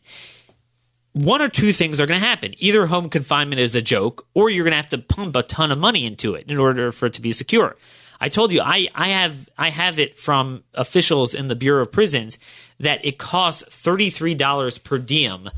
One 1.12 1.40
or 1.40 1.48
two 1.48 1.72
things 1.72 2.00
are 2.00 2.06
going 2.06 2.20
to 2.20 2.26
happen. 2.26 2.54
Either 2.58 2.86
home 2.86 3.08
confinement 3.08 3.60
is 3.60 3.74
a 3.74 3.80
joke, 3.80 4.26
or 4.34 4.50
you're 4.50 4.64
going 4.64 4.72
to 4.72 4.76
have 4.76 4.90
to 4.90 4.98
pump 4.98 5.34
a 5.36 5.42
ton 5.42 5.70
of 5.72 5.78
money 5.78 6.04
into 6.04 6.34
it 6.34 6.50
in 6.50 6.58
order 6.58 6.92
for 6.92 7.06
it 7.06 7.14
to 7.14 7.22
be 7.22 7.32
secure. 7.32 7.76
I 8.20 8.28
told 8.28 8.52
you 8.52 8.60
I, 8.62 8.88
I 8.94 9.08
have 9.08 9.48
I 9.58 9.70
have 9.70 9.98
it 9.98 10.18
from 10.18 10.64
officials 10.74 11.34
in 11.34 11.48
the 11.48 11.56
Bureau 11.56 11.82
of 11.82 11.92
Prisons 11.92 12.38
that 12.80 13.04
it 13.04 13.18
costs 13.18 13.62
thirty 13.82 14.10
three 14.10 14.34
dollars 14.34 14.78
per 14.78 14.98
diem 14.98 15.50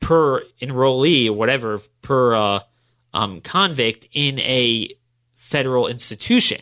per 0.00 0.42
enrollee 0.60 1.28
or 1.28 1.32
whatever 1.32 1.80
per 2.02 2.34
uh, 2.34 2.60
um, 3.14 3.40
convict 3.40 4.08
in 4.12 4.38
a 4.40 4.88
federal 5.34 5.86
institution 5.86 6.60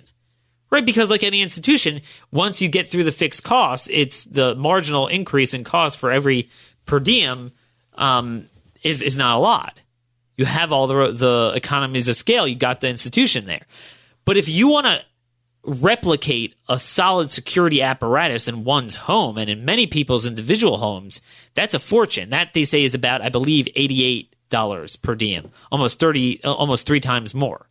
right? 0.71 0.85
Because 0.85 1.11
like 1.11 1.23
any 1.23 1.43
institution, 1.43 2.01
once 2.31 2.63
you 2.63 2.69
get 2.69 2.89
through 2.89 3.05
the 3.05 3.13
fixed 3.13 3.45
costs, 3.45 3.89
it's 3.93 4.25
the 4.25 4.55
marginal 4.55 5.07
increase 5.07 5.55
in 5.55 5.65
cost 5.65 5.99
for 5.99 6.11
every 6.11 6.49
per 6.87 7.01
diem 7.01 7.53
um, 7.95 8.47
is 8.83 9.03
is 9.03 9.19
not 9.19 9.37
a 9.37 9.41
lot. 9.41 9.81
You 10.37 10.45
have 10.47 10.73
all 10.73 10.87
the 10.87 11.11
the 11.11 11.53
economies 11.55 12.09
of 12.09 12.17
scale. 12.17 12.47
You 12.47 12.57
got 12.57 12.81
the 12.81 12.89
institution 12.89 13.47
there, 13.47 13.67
but 14.25 14.37
if 14.37 14.49
you 14.49 14.69
want 14.69 14.87
to 14.87 15.05
replicate 15.63 16.55
a 16.71 16.79
solid 16.79 17.31
security 17.31 17.83
apparatus 17.83 18.49
in 18.49 18.65
one's 18.65 18.95
home 18.95 19.37
and 19.37 19.51
in 19.51 19.65
many 19.67 19.87
people's 19.87 20.25
individual 20.25 20.79
homes, 20.79 21.21
that's 21.55 21.75
a 21.75 21.79
fortune. 21.79 22.31
That 22.31 22.55
they 22.55 22.65
say 22.65 22.85
is 22.85 22.95
about, 22.95 23.21
I 23.21 23.29
believe, 23.29 23.69
eighty 23.77 24.05
eight 24.05 24.35
dollars 24.49 24.97
per 24.97 25.15
diem, 25.15 25.51
almost 25.71 25.99
thirty, 25.99 26.43
almost 26.43 26.87
three 26.87 27.01
times 27.01 27.35
more. 27.35 27.67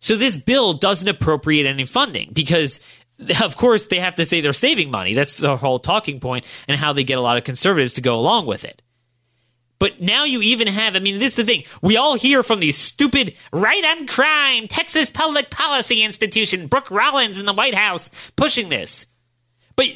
So 0.00 0.16
this 0.16 0.36
bill 0.36 0.74
doesn't 0.74 1.08
appropriate 1.08 1.66
any 1.66 1.84
funding 1.84 2.30
because 2.32 2.80
of 3.42 3.56
course 3.56 3.86
they 3.86 4.00
have 4.00 4.16
to 4.16 4.24
say 4.24 4.40
they're 4.40 4.52
saving 4.52 4.90
money. 4.90 5.14
That's 5.14 5.38
the 5.38 5.56
whole 5.56 5.78
talking 5.78 6.20
point 6.20 6.44
and 6.68 6.78
how 6.78 6.92
they 6.92 7.04
get 7.04 7.18
a 7.18 7.22
lot 7.22 7.36
of 7.36 7.44
conservatives 7.44 7.94
to 7.94 8.00
go 8.00 8.16
along 8.16 8.46
with 8.46 8.64
it. 8.64 8.82
But 9.78 10.00
now 10.00 10.24
you 10.24 10.40
even 10.40 10.68
have, 10.68 10.96
I 10.96 11.00
mean, 11.00 11.18
this 11.18 11.32
is 11.32 11.36
the 11.36 11.44
thing. 11.44 11.64
We 11.82 11.98
all 11.98 12.16
hear 12.16 12.42
from 12.42 12.60
these 12.60 12.78
stupid 12.78 13.34
right 13.52 13.84
on 13.84 14.06
crime, 14.06 14.68
Texas 14.68 15.10
Public 15.10 15.50
Policy 15.50 16.02
Institution, 16.02 16.66
Brooke 16.66 16.90
Rollins 16.90 17.38
in 17.38 17.44
the 17.46 17.52
White 17.52 17.74
House 17.74 18.30
pushing 18.36 18.70
this. 18.70 19.06
But 19.76 19.86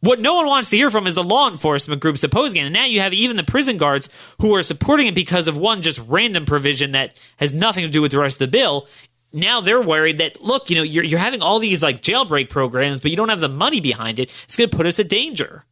what 0.00 0.20
no 0.20 0.34
one 0.34 0.46
wants 0.46 0.70
to 0.70 0.76
hear 0.76 0.90
from 0.90 1.06
is 1.06 1.14
the 1.14 1.22
law 1.22 1.48
enforcement 1.48 2.02
groups 2.02 2.24
opposing 2.24 2.60
it. 2.60 2.64
And 2.64 2.74
now 2.74 2.84
you 2.84 3.00
have 3.00 3.14
even 3.14 3.36
the 3.36 3.44
prison 3.44 3.78
guards 3.78 4.08
who 4.40 4.54
are 4.54 4.62
supporting 4.62 5.06
it 5.06 5.14
because 5.14 5.46
of 5.46 5.56
one 5.56 5.82
just 5.82 6.00
random 6.08 6.44
provision 6.44 6.92
that 6.92 7.16
has 7.36 7.52
nothing 7.52 7.84
to 7.84 7.90
do 7.90 8.02
with 8.02 8.12
the 8.12 8.18
rest 8.18 8.40
of 8.40 8.50
the 8.50 8.58
bill 8.58 8.88
now 9.32 9.60
they're 9.60 9.80
worried 9.80 10.18
that 10.18 10.40
look, 10.42 10.70
you 10.70 10.76
know, 10.76 10.82
you're 10.82 11.04
you're 11.04 11.18
having 11.18 11.42
all 11.42 11.58
these 11.58 11.82
like 11.82 12.00
jailbreak 12.00 12.48
programs, 12.48 13.00
but 13.00 13.10
you 13.10 13.16
don't 13.16 13.28
have 13.28 13.40
the 13.40 13.48
money 13.48 13.80
behind 13.80 14.18
it. 14.18 14.30
It's 14.44 14.56
going 14.56 14.70
to 14.70 14.76
put 14.76 14.86
us 14.86 14.98
at 15.00 15.08
danger. 15.08 15.64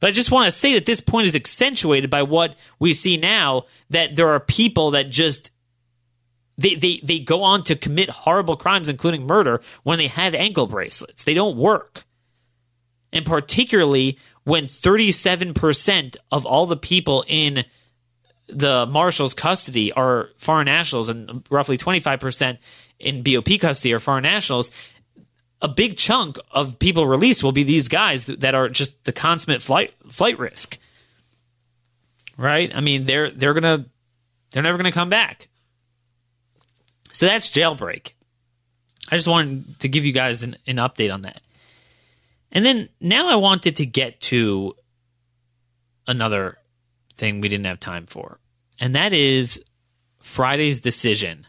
But 0.00 0.08
I 0.08 0.12
just 0.12 0.32
want 0.32 0.46
to 0.46 0.50
say 0.50 0.74
that 0.74 0.86
this 0.86 1.00
point 1.00 1.26
is 1.26 1.36
accentuated 1.36 2.10
by 2.10 2.22
what 2.24 2.56
we 2.80 2.92
see 2.92 3.16
now 3.16 3.66
that 3.90 4.16
there 4.16 4.30
are 4.30 4.40
people 4.40 4.92
that 4.92 5.10
just 5.10 5.52
they, 6.58 6.74
they, 6.74 7.00
they 7.02 7.18
go 7.18 7.42
on 7.42 7.62
to 7.64 7.76
commit 7.76 8.08
horrible 8.08 8.56
crimes, 8.56 8.88
including 8.88 9.26
murder, 9.26 9.60
when 9.82 9.98
they 9.98 10.08
have 10.08 10.34
ankle 10.34 10.66
bracelets. 10.66 11.24
They 11.24 11.34
don't 11.34 11.56
work. 11.56 12.04
And 13.12 13.24
particularly 13.24 14.18
when 14.44 14.64
37% 14.64 16.16
of 16.30 16.46
all 16.46 16.66
the 16.66 16.76
people 16.76 17.24
in 17.26 17.64
the 18.46 18.86
marshal's 18.86 19.34
custody 19.34 19.92
are 19.92 20.30
foreign 20.36 20.66
nationals, 20.66 21.08
and 21.08 21.44
roughly 21.50 21.76
25% 21.76 22.58
in 22.98 23.22
BOP 23.22 23.60
custody 23.60 23.92
are 23.92 23.98
foreign 23.98 24.22
nationals. 24.22 24.70
A 25.60 25.68
big 25.68 25.96
chunk 25.96 26.38
of 26.50 26.78
people 26.78 27.06
released 27.06 27.42
will 27.42 27.52
be 27.52 27.62
these 27.62 27.88
guys 27.88 28.26
that 28.26 28.54
are 28.54 28.68
just 28.68 29.04
the 29.04 29.12
consummate 29.12 29.62
flight 29.62 29.94
flight 30.08 30.38
risk. 30.38 30.78
Right? 32.36 32.74
I 32.74 32.80
mean, 32.80 33.04
they're 33.04 33.30
they're 33.30 33.54
gonna 33.54 33.86
they're 34.50 34.62
never 34.62 34.76
gonna 34.76 34.92
come 34.92 35.10
back. 35.10 35.48
So 37.12 37.26
that's 37.26 37.50
jailbreak. 37.50 38.12
I 39.10 39.16
just 39.16 39.28
wanted 39.28 39.80
to 39.80 39.88
give 39.88 40.04
you 40.04 40.12
guys 40.12 40.42
an, 40.42 40.56
an 40.66 40.76
update 40.76 41.12
on 41.12 41.22
that. 41.22 41.40
And 42.50 42.64
then 42.64 42.88
now 43.00 43.28
I 43.28 43.36
wanted 43.36 43.76
to 43.76 43.86
get 43.86 44.20
to 44.22 44.74
another 46.06 46.58
thing 47.22 47.40
we 47.40 47.48
didn't 47.48 47.66
have 47.66 47.80
time 47.80 48.06
for 48.06 48.40
and 48.82 48.96
that 48.96 49.12
is 49.12 49.64
Friday's 50.18 50.80
decision. 50.80 51.46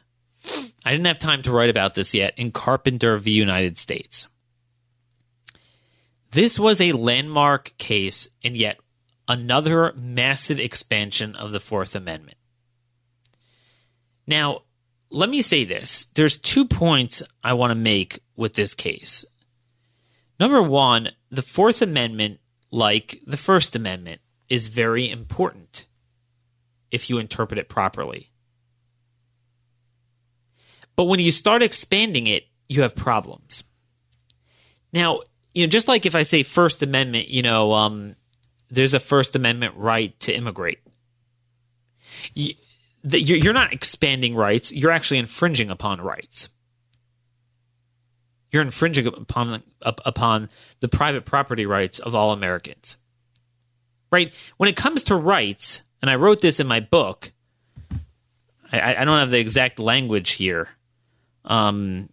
I 0.85 0.91
didn't 0.91 1.07
have 1.07 1.17
time 1.17 1.41
to 1.43 1.51
write 1.51 1.71
about 1.71 1.95
this 1.95 2.13
yet 2.13 2.33
in 2.37 2.51
Carpenter 2.51 3.17
v. 3.17 3.31
United 3.31 3.79
States. 3.79 4.27
This 6.31 6.59
was 6.59 6.79
a 6.79 6.91
landmark 6.91 7.75
case 7.77 8.27
and 8.43 8.55
yet 8.55 8.79
another 9.27 9.93
massive 9.95 10.59
expansion 10.59 11.35
of 11.35 11.51
the 11.51 11.59
Fourth 11.59 11.95
Amendment. 11.95 12.37
Now, 14.27 14.61
let 15.09 15.29
me 15.29 15.41
say 15.41 15.63
this. 15.65 16.05
There's 16.05 16.37
two 16.37 16.65
points 16.65 17.23
I 17.43 17.53
want 17.53 17.71
to 17.71 17.75
make 17.75 18.19
with 18.35 18.53
this 18.53 18.75
case. 18.75 19.25
Number 20.39 20.61
one, 20.61 21.09
the 21.29 21.41
Fourth 21.41 21.81
Amendment, 21.81 22.39
like 22.71 23.19
the 23.25 23.37
First 23.37 23.75
Amendment, 23.75 24.21
is 24.49 24.67
very 24.67 25.09
important 25.09 25.87
if 26.91 27.09
you 27.09 27.17
interpret 27.17 27.57
it 27.57 27.69
properly. 27.69 28.29
But 30.95 31.05
when 31.05 31.19
you 31.19 31.31
start 31.31 31.63
expanding 31.63 32.27
it, 32.27 32.47
you 32.69 32.83
have 32.83 32.95
problems. 32.95 33.63
Now, 34.91 35.21
you 35.53 35.65
know, 35.65 35.69
just 35.69 35.87
like 35.87 36.05
if 36.05 36.15
I 36.15 36.21
say 36.21 36.43
First 36.43 36.83
Amendment, 36.83 37.29
you 37.29 37.41
know, 37.41 37.73
um, 37.73 38.15
there's 38.69 38.93
a 38.93 38.99
First 38.99 39.35
Amendment 39.35 39.75
right 39.77 40.19
to 40.21 40.33
immigrate. 40.33 40.79
You, 42.33 42.53
you're 43.03 43.53
not 43.53 43.73
expanding 43.73 44.35
rights, 44.35 44.71
you're 44.73 44.91
actually 44.91 45.17
infringing 45.17 45.69
upon 45.69 45.99
rights. 45.99 46.49
you're 48.53 48.61
infringing 48.61 49.07
upon 49.07 49.63
upon 49.81 50.47
the 50.79 50.87
private 50.87 51.25
property 51.25 51.65
rights 51.65 51.99
of 51.99 52.13
all 52.15 52.31
Americans. 52.31 52.97
Right? 54.13 54.33
When 54.57 54.69
it 54.69 54.75
comes 54.75 55.03
to 55.05 55.15
rights, 55.15 55.83
and 56.01 56.09
I 56.11 56.15
wrote 56.15 56.39
this 56.39 56.59
in 56.59 56.67
my 56.67 56.79
book, 56.79 57.31
I, 58.71 58.95
I 58.95 59.05
don't 59.05 59.19
have 59.19 59.31
the 59.31 59.39
exact 59.39 59.79
language 59.79 60.31
here. 60.31 60.69
Um, 61.45 62.09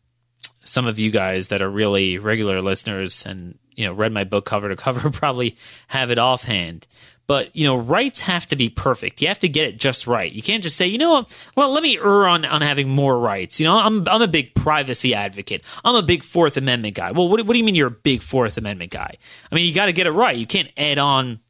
some 0.64 0.86
of 0.86 0.98
you 0.98 1.10
guys 1.10 1.48
that 1.48 1.62
are 1.62 1.70
really 1.70 2.18
regular 2.18 2.62
listeners 2.62 3.26
and 3.26 3.58
you 3.76 3.86
know 3.86 3.94
read 3.94 4.12
my 4.12 4.24
book 4.24 4.44
cover 4.44 4.68
to 4.68 4.76
cover 4.84 5.10
probably 5.10 5.56
have 5.88 6.10
it 6.10 6.18
offhand. 6.18 6.86
But 7.26 7.54
you 7.54 7.64
know 7.64 7.76
rights 7.76 8.22
have 8.22 8.46
to 8.46 8.56
be 8.56 8.68
perfect. 8.68 9.22
You 9.22 9.28
have 9.28 9.38
to 9.40 9.48
get 9.48 9.68
it 9.68 9.78
just 9.78 10.06
right. 10.06 10.30
You 10.30 10.42
can't 10.42 10.62
just 10.62 10.76
say 10.76 10.86
you 10.86 10.98
know 10.98 11.26
well 11.56 11.70
let 11.70 11.82
me 11.82 11.98
err 11.98 12.26
on, 12.26 12.44
on 12.44 12.60
having 12.60 12.88
more 12.88 13.18
rights. 13.18 13.60
You 13.60 13.66
know 13.66 13.76
I'm, 13.76 14.08
I'm 14.08 14.22
a 14.22 14.28
big 14.28 14.54
privacy 14.54 15.14
advocate. 15.14 15.64
I'm 15.84 15.96
a 15.96 16.02
big 16.02 16.22
fourth 16.22 16.56
amendment 16.56 16.94
guy. 16.94 17.12
Well 17.12 17.28
what, 17.28 17.44
what 17.46 17.52
do 17.52 17.58
you 17.58 17.64
mean 17.64 17.74
you're 17.74 17.88
a 17.88 17.90
big 17.90 18.22
fourth 18.22 18.56
amendment 18.56 18.92
guy? 18.92 19.14
I 19.50 19.54
mean 19.54 19.66
you 19.66 19.74
got 19.74 19.86
to 19.86 19.92
get 19.92 20.06
it 20.06 20.12
right. 20.12 20.36
You 20.36 20.46
can't 20.46 20.72
add 20.76 20.98
on 20.98 21.40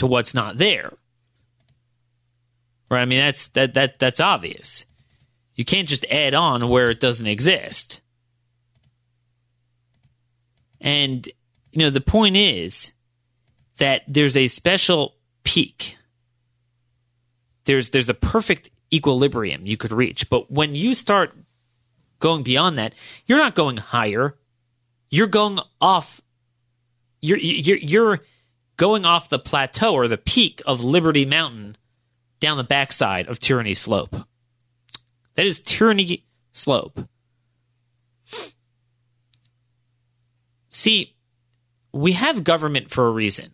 to 0.00 0.06
what's 0.06 0.34
not 0.34 0.56
there 0.58 0.92
right 2.90 3.02
i 3.02 3.04
mean 3.04 3.20
that's 3.20 3.48
that 3.48 3.74
that 3.74 3.98
that's 3.98 4.20
obvious 4.20 4.86
you 5.54 5.64
can't 5.64 5.88
just 5.88 6.04
add 6.10 6.34
on 6.34 6.68
where 6.68 6.90
it 6.90 7.00
doesn't 7.00 7.26
exist 7.26 8.00
and 10.80 11.28
you 11.72 11.80
know 11.80 11.90
the 11.90 12.00
point 12.00 12.36
is 12.36 12.92
that 13.80 14.02
there's 14.06 14.36
a 14.36 14.46
special 14.46 15.16
peak. 15.42 15.96
There's 17.64 17.90
there's 17.90 18.08
a 18.08 18.14
perfect 18.14 18.70
equilibrium 18.92 19.66
you 19.66 19.76
could 19.76 19.92
reach, 19.92 20.30
but 20.30 20.50
when 20.50 20.74
you 20.74 20.94
start 20.94 21.36
going 22.18 22.42
beyond 22.42 22.78
that, 22.78 22.94
you're 23.26 23.38
not 23.38 23.54
going 23.54 23.76
higher. 23.78 24.36
You're 25.10 25.26
going 25.26 25.58
off. 25.80 26.20
You're 27.20 27.38
you're 27.38 27.78
you're 27.78 28.18
going 28.80 29.04
off 29.04 29.28
the 29.28 29.38
plateau 29.38 29.92
or 29.92 30.08
the 30.08 30.16
peak 30.16 30.62
of 30.64 30.82
Liberty 30.82 31.26
Mountain 31.26 31.76
down 32.40 32.56
the 32.56 32.64
backside 32.64 33.28
of 33.28 33.38
Tyranny 33.38 33.74
Slope. 33.74 34.16
That 35.34 35.44
is 35.44 35.60
Tyranny 35.60 36.24
Slope. 36.52 36.98
See, 40.70 41.14
we 41.92 42.12
have 42.12 42.42
government 42.42 42.90
for 42.90 43.06
a 43.06 43.10
reason. 43.10 43.50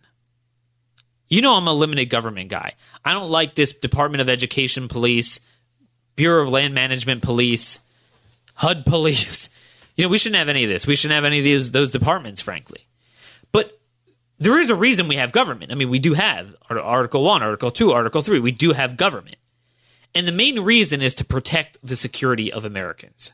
You 1.27 1.41
know, 1.41 1.57
I'm 1.57 1.67
a 1.67 1.73
limited 1.73 2.05
government 2.05 2.49
guy. 2.49 2.75
I 3.03 3.11
don't 3.11 3.29
like 3.29 3.53
this 3.53 3.73
Department 3.73 4.21
of 4.21 4.29
Education 4.29 4.87
police, 4.87 5.41
Bureau 6.15 6.41
of 6.41 6.47
Land 6.47 6.73
Management 6.73 7.21
police, 7.21 7.81
HUD 8.55 8.85
police. 8.85 9.49
You 9.97 10.03
know, 10.03 10.09
we 10.09 10.19
shouldn't 10.19 10.37
have 10.37 10.47
any 10.47 10.63
of 10.63 10.69
this. 10.69 10.85
We 10.85 10.95
shouldn't 10.95 11.15
have 11.15 11.25
any 11.25 11.39
of 11.39 11.43
these 11.43 11.71
those 11.71 11.89
departments, 11.89 12.39
frankly. 12.39 12.86
There 14.39 14.59
is 14.59 14.69
a 14.69 14.75
reason 14.75 15.07
we 15.07 15.15
have 15.15 15.31
government. 15.31 15.71
I 15.71 15.75
mean, 15.75 15.89
we 15.89 15.99
do 15.99 16.13
have 16.13 16.55
Article 16.69 17.23
1, 17.23 17.41
Article 17.41 17.71
2, 17.71 17.91
Article 17.91 18.21
3. 18.21 18.39
We 18.39 18.51
do 18.51 18.73
have 18.73 18.95
government. 18.95 19.37
And 20.13 20.27
the 20.27 20.31
main 20.31 20.59
reason 20.59 21.01
is 21.01 21.13
to 21.15 21.25
protect 21.25 21.77
the 21.83 21.95
security 21.95 22.51
of 22.51 22.65
Americans. 22.65 23.33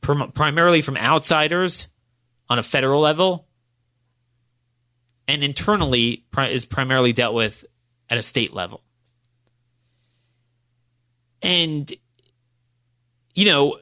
primarily 0.00 0.82
from 0.82 0.96
outsiders 0.96 1.86
on 2.50 2.58
a 2.58 2.62
federal 2.62 3.00
level 3.00 3.46
and 5.28 5.44
internally 5.44 6.24
is 6.36 6.64
primarily 6.64 7.12
dealt 7.12 7.34
with 7.34 7.64
at 8.10 8.18
a 8.18 8.22
state 8.22 8.52
level. 8.52 8.82
And, 11.40 11.92
you 13.34 13.46
know, 13.46 13.78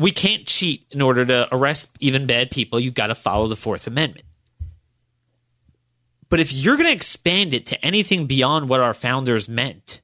we 0.00 0.10
can't 0.10 0.46
cheat 0.46 0.86
in 0.90 1.02
order 1.02 1.26
to 1.26 1.54
arrest 1.54 1.90
even 2.00 2.26
bad 2.26 2.50
people. 2.50 2.80
You've 2.80 2.94
got 2.94 3.08
to 3.08 3.14
follow 3.14 3.46
the 3.48 3.56
Fourth 3.56 3.86
Amendment. 3.86 4.26
But 6.30 6.40
if 6.40 6.52
you're 6.52 6.76
going 6.76 6.88
to 6.88 6.94
expand 6.94 7.52
it 7.52 7.66
to 7.66 7.84
anything 7.84 8.26
beyond 8.26 8.68
what 8.68 8.80
our 8.80 8.94
founders 8.94 9.46
meant, 9.46 10.00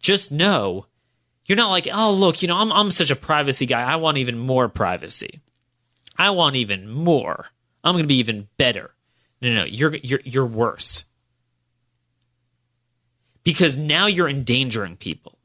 just 0.00 0.32
know 0.32 0.86
you're 1.44 1.56
not 1.56 1.70
like, 1.70 1.88
oh, 1.92 2.12
look, 2.12 2.40
you 2.40 2.48
know, 2.48 2.56
I'm, 2.56 2.72
I'm 2.72 2.90
such 2.90 3.10
a 3.10 3.16
privacy 3.16 3.66
guy. 3.66 3.82
I 3.82 3.96
want 3.96 4.16
even 4.16 4.38
more 4.38 4.68
privacy. 4.68 5.40
I 6.16 6.30
want 6.30 6.56
even 6.56 6.88
more. 6.88 7.48
I'm 7.84 7.94
going 7.94 8.04
to 8.04 8.08
be 8.08 8.18
even 8.18 8.48
better. 8.56 8.94
No, 9.42 9.52
no. 9.52 9.64
You're, 9.64 9.96
you're, 9.96 10.20
you're 10.24 10.46
worse. 10.46 11.04
Because 13.44 13.76
now 13.76 14.06
you're 14.06 14.28
endangering 14.28 14.96
people. 14.96 15.38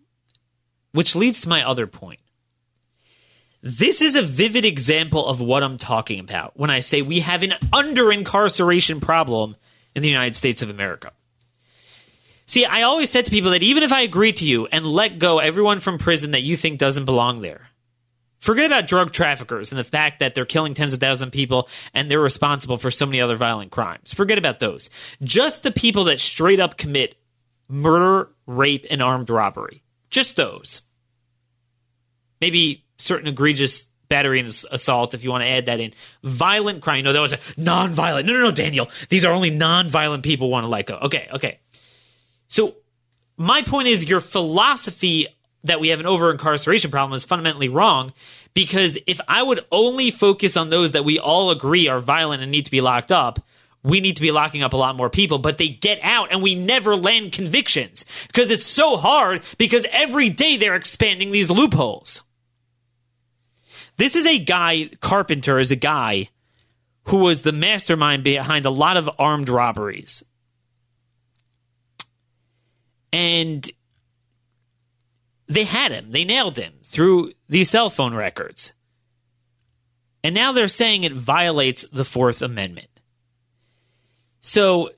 Which 0.91 1.15
leads 1.15 1.41
to 1.41 1.49
my 1.49 1.67
other 1.67 1.87
point. 1.87 2.19
This 3.67 3.99
is 3.99 4.15
a 4.15 4.21
vivid 4.21 4.63
example 4.63 5.25
of 5.25 5.41
what 5.41 5.63
I'm 5.63 5.79
talking 5.79 6.19
about 6.19 6.55
when 6.55 6.69
I 6.69 6.81
say 6.81 7.01
we 7.01 7.21
have 7.21 7.41
an 7.41 7.53
under 7.73 8.11
incarceration 8.11 8.99
problem 8.99 9.55
in 9.95 10.03
the 10.03 10.07
United 10.07 10.35
States 10.35 10.61
of 10.61 10.69
America. 10.69 11.11
See, 12.45 12.63
I 12.63 12.83
always 12.83 13.09
said 13.09 13.25
to 13.25 13.31
people 13.31 13.49
that 13.49 13.63
even 13.63 13.81
if 13.81 13.91
I 13.91 14.01
agree 14.01 14.33
to 14.33 14.45
you 14.45 14.67
and 14.67 14.85
let 14.85 15.17
go 15.17 15.39
everyone 15.39 15.79
from 15.79 15.97
prison 15.97 16.29
that 16.29 16.43
you 16.43 16.55
think 16.55 16.77
doesn't 16.77 17.05
belong 17.05 17.41
there, 17.41 17.69
forget 18.37 18.67
about 18.67 18.85
drug 18.85 19.11
traffickers 19.11 19.71
and 19.71 19.79
the 19.79 19.83
fact 19.83 20.19
that 20.19 20.35
they're 20.35 20.45
killing 20.45 20.75
tens 20.75 20.93
of 20.93 20.99
thousands 20.99 21.29
of 21.29 21.33
people 21.33 21.67
and 21.91 22.11
they're 22.11 22.19
responsible 22.19 22.77
for 22.77 22.91
so 22.91 23.07
many 23.07 23.19
other 23.19 23.35
violent 23.35 23.71
crimes. 23.71 24.13
Forget 24.13 24.37
about 24.37 24.59
those. 24.59 24.91
Just 25.23 25.63
the 25.63 25.71
people 25.71 26.03
that 26.03 26.19
straight 26.19 26.59
up 26.59 26.77
commit 26.77 27.15
murder, 27.67 28.29
rape, 28.45 28.85
and 28.91 29.01
armed 29.01 29.31
robbery. 29.31 29.81
Just 30.11 30.35
those. 30.35 30.83
Maybe 32.39 32.84
certain 32.97 33.27
egregious 33.27 33.89
battery 34.07 34.39
and 34.39 34.47
assault 34.47 35.13
if 35.13 35.23
you 35.23 35.31
want 35.31 35.43
to 35.43 35.49
add 35.49 35.65
that 35.65 35.79
in. 35.79 35.93
Violent 36.23 36.81
crime. 36.81 37.03
no 37.03 37.13
that 37.13 37.19
was 37.19 37.33
a 37.33 37.39
non-violent. 37.57 38.27
No, 38.27 38.33
no, 38.33 38.41
no, 38.41 38.51
Daniel. 38.51 38.87
These 39.09 39.25
are 39.25 39.33
only 39.33 39.49
non-violent 39.49 40.23
people 40.23 40.49
want 40.49 40.63
to 40.63 40.67
let 40.67 40.85
go. 40.85 40.97
Okay, 41.03 41.27
okay. 41.33 41.59
So 42.47 42.75
my 43.37 43.61
point 43.63 43.87
is 43.87 44.07
your 44.09 44.19
philosophy 44.19 45.27
that 45.63 45.79
we 45.79 45.89
have 45.89 45.99
an 45.99 46.05
over 46.05 46.31
incarceration 46.31 46.91
problem 46.91 47.15
is 47.15 47.25
fundamentally 47.25 47.69
wrong 47.69 48.13
because 48.53 48.97
if 49.07 49.19
I 49.27 49.41
would 49.43 49.61
only 49.71 50.11
focus 50.11 50.55
on 50.55 50.69
those 50.69 50.91
that 50.91 51.03
we 51.03 51.19
all 51.19 51.49
agree 51.49 51.87
are 51.87 51.99
violent 51.99 52.43
and 52.43 52.51
need 52.51 52.65
to 52.65 52.71
be 52.71 52.81
locked 52.81 53.11
up, 53.11 53.39
we 53.83 53.99
need 53.99 54.15
to 54.15 54.21
be 54.21 54.31
locking 54.31 54.63
up 54.63 54.73
a 54.73 54.77
lot 54.77 54.95
more 54.95 55.09
people, 55.09 55.37
but 55.37 55.57
they 55.57 55.67
get 55.67 55.99
out 56.01 56.31
and 56.31 56.41
we 56.41 56.55
never 56.55 56.95
land 56.95 57.31
convictions 57.31 58.05
because 58.27 58.51
it's 58.51 58.65
so 58.65 58.97
hard 58.97 59.43
because 59.57 59.85
every 59.91 60.29
day 60.29 60.57
they're 60.57 60.75
expanding 60.75 61.31
these 61.31 61.51
loopholes. 61.51 62.21
This 63.97 64.15
is 64.15 64.25
a 64.25 64.39
guy, 64.39 64.89
Carpenter 64.99 65.59
is 65.59 65.71
a 65.71 65.77
guy 65.77 66.29
who 67.07 67.17
was 67.17 67.41
the 67.41 67.51
mastermind 67.51 68.23
behind 68.23 68.65
a 68.65 68.69
lot 68.69 68.97
of 68.97 69.09
armed 69.19 69.49
robberies 69.49 70.23
and 73.15 73.71
they 75.47 75.63
had 75.63 75.93
him. 75.93 76.11
They 76.11 76.25
nailed 76.25 76.57
him 76.57 76.73
through 76.83 77.31
these 77.47 77.69
cell 77.69 77.89
phone 77.89 78.13
records. 78.13 78.73
And 80.21 80.35
now 80.35 80.51
they're 80.51 80.67
saying 80.67 81.05
it 81.05 81.13
violates 81.13 81.87
the 81.87 82.03
Fourth 82.03 82.41
Amendment. 82.41 82.89
So 84.41 84.89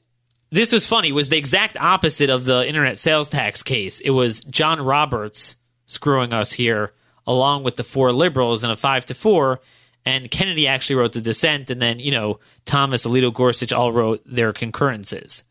this 0.49 0.71
was 0.71 0.87
funny. 0.87 1.11
Was 1.11 1.29
the 1.29 1.37
exact 1.37 1.77
opposite 1.77 2.31
of 2.31 2.45
the 2.45 2.67
internet 2.67 2.97
sales 2.97 3.29
tax 3.29 3.61
case. 3.61 3.99
It 3.99 4.09
was 4.09 4.43
John 4.45 4.81
Roberts 4.81 5.57
screwing 5.85 6.33
us 6.33 6.53
here, 6.53 6.93
along 7.27 7.63
with 7.63 7.75
the 7.75 7.83
four 7.83 8.11
liberals 8.11 8.63
in 8.63 8.71
a 8.71 8.75
five 8.75 9.05
to 9.07 9.13
four. 9.13 9.61
And 10.05 10.31
Kennedy 10.31 10.67
actually 10.67 10.95
wrote 10.95 11.11
the 11.11 11.21
dissent, 11.21 11.69
and 11.69 11.81
then 11.81 11.99
you 11.99 12.11
know 12.11 12.39
Thomas, 12.65 13.05
Alito, 13.05 13.33
Gorsuch 13.33 13.73
all 13.73 13.91
wrote 13.91 14.21
their 14.25 14.53
concurrences. 14.53 15.43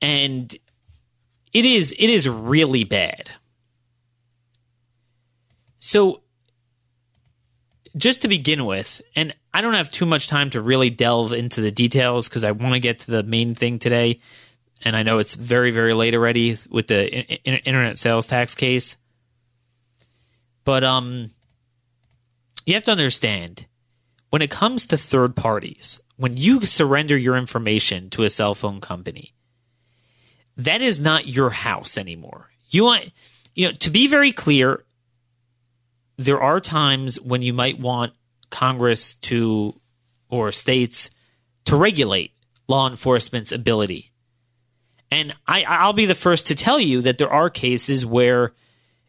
And 0.00 0.56
it 1.52 1.64
is 1.64 1.92
it 1.98 2.08
is 2.08 2.28
really 2.28 2.84
bad. 2.84 3.30
So 5.78 6.22
just 7.96 8.22
to 8.22 8.28
begin 8.28 8.64
with, 8.64 9.02
and 9.14 9.34
I 9.52 9.60
don't 9.60 9.74
have 9.74 9.88
too 9.88 10.06
much 10.06 10.28
time 10.28 10.50
to 10.50 10.60
really 10.60 10.90
delve 10.90 11.32
into 11.32 11.60
the 11.60 11.70
details 11.70 12.28
because 12.28 12.44
I 12.44 12.52
want 12.52 12.74
to 12.74 12.80
get 12.80 13.00
to 13.00 13.10
the 13.10 13.22
main 13.22 13.54
thing 13.54 13.78
today. 13.78 14.20
And 14.84 14.96
I 14.96 15.02
know 15.02 15.18
it's 15.18 15.34
very, 15.34 15.70
very 15.70 15.94
late 15.94 16.14
already 16.14 16.56
with 16.70 16.88
the 16.88 17.12
internet 17.44 17.98
sales 17.98 18.26
tax 18.26 18.54
case. 18.54 18.96
But 20.64 20.84
um, 20.84 21.30
you 22.66 22.74
have 22.74 22.84
to 22.84 22.92
understand 22.92 23.66
when 24.30 24.42
it 24.42 24.50
comes 24.50 24.86
to 24.86 24.96
third 24.96 25.36
parties, 25.36 26.00
when 26.16 26.36
you 26.36 26.60
surrender 26.62 27.16
your 27.16 27.36
information 27.36 28.10
to 28.10 28.22
a 28.22 28.30
cell 28.30 28.54
phone 28.54 28.80
company, 28.80 29.34
that 30.56 30.80
is 30.80 31.00
not 31.00 31.26
your 31.26 31.50
house 31.50 31.98
anymore. 31.98 32.50
You 32.68 32.84
want, 32.84 33.10
you 33.54 33.66
know, 33.66 33.72
to 33.72 33.90
be 33.90 34.06
very 34.06 34.32
clear, 34.32 34.84
there 36.16 36.40
are 36.40 36.60
times 36.60 37.20
when 37.20 37.42
you 37.42 37.52
might 37.52 37.80
want 37.80 38.12
Congress 38.50 39.14
to 39.14 39.78
or 40.28 40.52
states 40.52 41.10
to 41.64 41.76
regulate 41.76 42.32
law 42.68 42.88
enforcement's 42.88 43.52
ability. 43.52 44.12
And 45.10 45.34
I, 45.46 45.64
I'll 45.64 45.92
be 45.92 46.06
the 46.06 46.14
first 46.14 46.46
to 46.46 46.54
tell 46.54 46.80
you 46.80 47.02
that 47.02 47.18
there 47.18 47.32
are 47.32 47.50
cases 47.50 48.06
where 48.06 48.52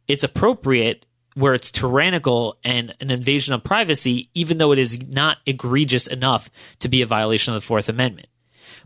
it's 0.08 0.24
appropriate 0.24 1.06
where 1.36 1.54
it's 1.54 1.72
tyrannical 1.72 2.58
and 2.64 2.94
an 3.00 3.12
invasion 3.12 3.54
of 3.54 3.64
privacy, 3.64 4.30
even 4.34 4.58
though 4.58 4.72
it 4.72 4.80
is 4.80 5.06
not 5.08 5.38
egregious 5.46 6.08
enough 6.08 6.50
to 6.80 6.90
be 6.90 7.02
a 7.02 7.08
violation 7.08 7.54
of 7.54 7.62
the 7.62 7.66
Fourth 7.66 7.90
Amendment. 7.90 8.28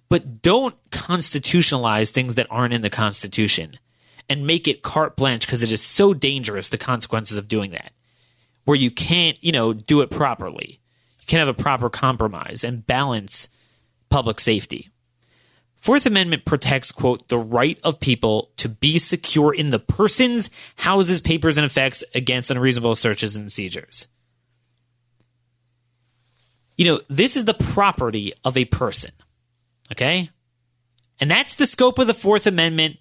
But 0.09 0.41
don't 0.41 0.75
constitutionalize 0.89 2.11
things 2.11 2.35
that 2.35 2.47
aren't 2.49 2.73
in 2.73 2.81
the 2.81 2.89
Constitution 2.89 3.77
and 4.29 4.47
make 4.47 4.67
it 4.67 4.83
carte 4.83 5.15
blanche 5.15 5.45
because 5.45 5.63
it 5.63 5.71
is 5.71 5.81
so 5.81 6.13
dangerous, 6.13 6.69
the 6.69 6.77
consequences 6.77 7.37
of 7.37 7.47
doing 7.47 7.71
that, 7.71 7.91
where 8.65 8.77
you 8.77 8.91
can't, 8.91 9.41
you 9.43 9.51
know, 9.51 9.73
do 9.73 10.01
it 10.01 10.09
properly. 10.09 10.79
You 11.19 11.25
can't 11.25 11.45
have 11.45 11.59
a 11.59 11.61
proper 11.61 11.89
compromise 11.89 12.63
and 12.63 12.87
balance 12.87 13.49
public 14.09 14.39
safety. 14.39 14.89
Fourth 15.87 16.05
Amendment 16.05 16.43
protects, 16.43 16.91
quote, 16.91 17.29
the 17.29 17.37
right 17.37 17.79
of 17.81 18.01
people 18.01 18.51
to 18.57 18.67
be 18.67 18.99
secure 18.99 19.53
in 19.53 19.69
the 19.69 19.79
persons, 19.79 20.49
houses, 20.75 21.21
papers, 21.21 21.57
and 21.57 21.63
effects 21.63 22.03
against 22.13 22.51
unreasonable 22.51 22.93
searches 22.93 23.37
and 23.37 23.49
seizures. 23.49 24.09
You 26.75 26.87
know, 26.87 26.99
this 27.07 27.37
is 27.37 27.45
the 27.45 27.53
property 27.53 28.33
of 28.43 28.57
a 28.57 28.65
person. 28.65 29.11
Okay? 29.93 30.29
And 31.21 31.31
that's 31.31 31.55
the 31.55 31.65
scope 31.65 31.99
of 31.99 32.07
the 32.07 32.13
Fourth 32.13 32.47
Amendment 32.47 32.97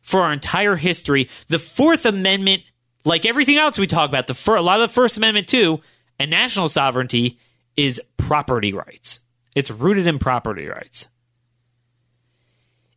for 0.00 0.22
our 0.22 0.32
entire 0.32 0.74
history. 0.74 1.28
The 1.46 1.60
Fourth 1.60 2.04
Amendment, 2.06 2.64
like 3.04 3.24
everything 3.24 3.56
else 3.56 3.78
we 3.78 3.86
talk 3.86 4.08
about, 4.08 4.26
the 4.26 4.34
fir- 4.34 4.56
a 4.56 4.62
lot 4.62 4.80
of 4.80 4.88
the 4.88 4.92
First 4.92 5.16
Amendment 5.16 5.46
too, 5.46 5.80
and 6.18 6.28
national 6.28 6.68
sovereignty 6.68 7.38
is 7.76 8.02
property 8.16 8.72
rights. 8.72 9.20
It's 9.54 9.70
rooted 9.70 10.08
in 10.08 10.18
property 10.18 10.66
rights. 10.66 11.08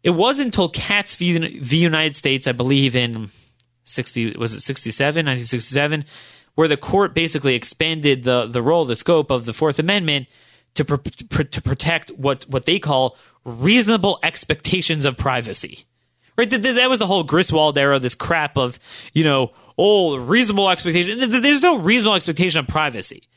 It 0.04 0.12
wasn't 0.12 0.48
until 0.48 0.70
Katz 0.70 1.16
v, 1.16 1.60
v 1.60 1.78
United 1.78 2.16
States, 2.16 2.48
I 2.48 2.52
believe 2.52 2.96
in 2.96 3.30
60 3.86 4.38
was 4.38 4.54
it 4.54 4.60
67, 4.60 5.26
1967, 5.26 6.06
where 6.56 6.68
the 6.68 6.78
court 6.78 7.14
basically 7.14 7.56
expanded 7.56 8.24
the 8.24 8.46
the 8.46 8.62
role, 8.62 8.86
the 8.86 8.96
scope 8.96 9.32
of 9.32 9.46
the 9.46 9.54
Fourth 9.54 9.80
Amendment 9.80 10.28
to 10.76 10.86
pr- 10.86 10.96
pr- 11.30 11.44
to 11.44 11.62
protect 11.62 12.10
what 12.12 12.44
what 12.44 12.66
they 12.66 12.80
call 12.80 13.18
reasonable 13.46 14.20
expectations 14.24 15.06
of 15.06 15.18
privacy. 15.18 15.86
Right, 16.36 16.50
that 16.50 16.90
was 16.90 16.98
the 16.98 17.06
whole 17.06 17.24
Griswold 17.24 17.78
era. 17.78 18.00
This 18.00 18.16
crap 18.16 18.58
of 18.58 18.80
you 19.14 19.24
know, 19.24 19.52
oh, 19.78 20.18
reasonable 20.18 20.70
expectation. 20.70 21.20
There's 21.30 21.62
no 21.62 21.78
reasonable 21.78 22.16
expectation 22.16 22.60
of 22.60 22.68
privacy. 22.68 23.28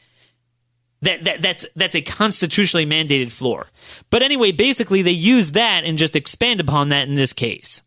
That, 1.03 1.25
that 1.25 1.43
that's 1.43 1.67
that's 1.77 1.95
a 1.95 2.01
constitutionally 2.01 2.87
mandated 2.87 3.31
floor. 3.31 3.67
But 4.11 4.23
anyway, 4.23 4.53
basically 4.53 5.03
they 5.03 5.11
use 5.11 5.53
that 5.53 5.85
and 5.85 5.99
just 5.99 6.17
expand 6.17 6.61
upon 6.61 6.89
that 6.89 7.07
in 7.07 7.15
this 7.15 7.33
case. 7.33 7.83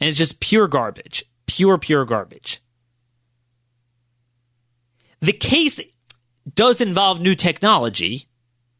And 0.00 0.08
it's 0.08 0.18
just 0.18 0.40
pure 0.40 0.68
garbage. 0.68 1.24
Pure, 1.46 1.78
pure 1.78 2.04
garbage. 2.04 2.60
The 5.20 5.32
case 5.32 5.80
does 6.52 6.80
involve 6.80 7.20
new 7.20 7.34
technology 7.34 8.28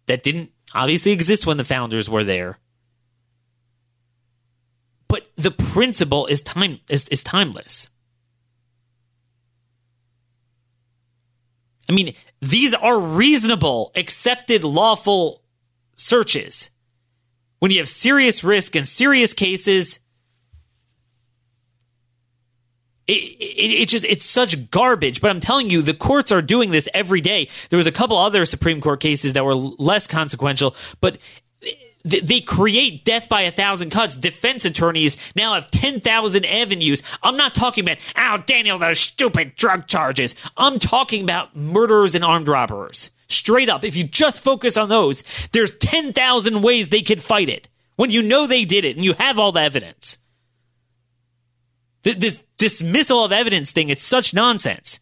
that 0.07 0.23
didn't 0.23 0.51
obviously 0.75 1.13
exist 1.13 1.47
when 1.47 1.57
the 1.57 1.65
founders 1.65 2.11
were 2.11 2.25
there. 2.25 2.59
But 5.09 5.31
the 5.37 5.51
principle 5.51 6.27
is 6.27 6.41
time 6.41 6.81
is, 6.89 7.07
is 7.09 7.23
timeless. 7.23 7.91
I 11.89 11.93
mean, 11.93 12.15
these 12.43 12.75
are 12.75 12.99
reasonable, 12.99 13.93
accepted, 13.95 14.65
lawful 14.65 15.45
searches. 15.95 16.71
When 17.61 17.71
you 17.71 17.79
have 17.79 17.89
serious 17.89 18.43
risk 18.43 18.75
and 18.75 18.85
serious 18.87 19.33
cases, 19.33 20.01
it, 23.07 23.13
it, 23.13 23.83
it, 23.83 23.89
just 23.89 24.05
it's 24.05 24.25
such 24.25 24.71
garbage 24.71 25.21
but 25.21 25.29
i'm 25.29 25.41
telling 25.41 25.69
you 25.69 25.83
the 25.83 25.93
courts 25.93 26.31
are 26.31 26.41
doing 26.41 26.71
this 26.71 26.89
every 26.95 27.21
day 27.21 27.49
there 27.69 27.77
was 27.77 27.89
a 27.89 27.93
couple 27.93 28.17
other 28.17 28.45
supreme 28.45 28.81
court 28.81 29.01
cases 29.01 29.33
that 29.33 29.45
were 29.45 29.57
less 29.57 30.07
consequential 30.07 30.77
but 31.01 31.19
they 32.05 32.41
create 32.41 33.05
death 33.05 33.29
by 33.29 33.43
a 33.43 33.51
thousand 33.51 33.91
cuts. 33.91 34.17
Defense 34.17 34.65
attorneys 34.65 35.17
now 35.37 35.55
have 35.55 35.71
10,000 35.71 36.45
avenues. 36.45 37.03
I'm 37.23 37.37
not 37.37 37.55
talking 37.55 37.85
about, 37.85 37.99
oh, 38.17 38.43
Daniel, 38.45 38.79
those 38.79 38.99
stupid 38.99 39.55
drug 39.55 39.87
charges. 39.87 40.35
I'm 40.57 40.79
talking 40.79 41.23
about 41.23 41.55
murderers 41.55 42.15
and 42.15 42.25
armed 42.25 42.49
robbers. 42.49 43.13
Straight 43.29 43.69
up. 43.69 43.85
If 43.85 43.97
you 43.97 44.05
just 44.05 44.43
focus 44.43 44.77
on 44.77 44.89
those, 44.89 45.23
there's 45.53 45.77
10,000 45.79 46.63
ways 46.63 46.89
they 46.89 47.03
could 47.03 47.23
fight 47.23 47.49
it 47.49 47.69
when 47.97 48.11
you 48.11 48.23
know 48.23 48.47
they 48.47 48.65
did 48.65 48.85
it 48.85 48.97
and 48.97 49.05
you 49.05 49.15
have 49.15 49.39
all 49.39 49.53
the 49.53 49.61
evidence. 49.61 50.19
This 52.03 52.43
dismissal 52.59 53.25
of 53.25 53.31
evidence 53.31 53.71
thing, 53.71 53.89
it's 53.89 54.03
such 54.03 54.35
nonsense. 54.35 54.99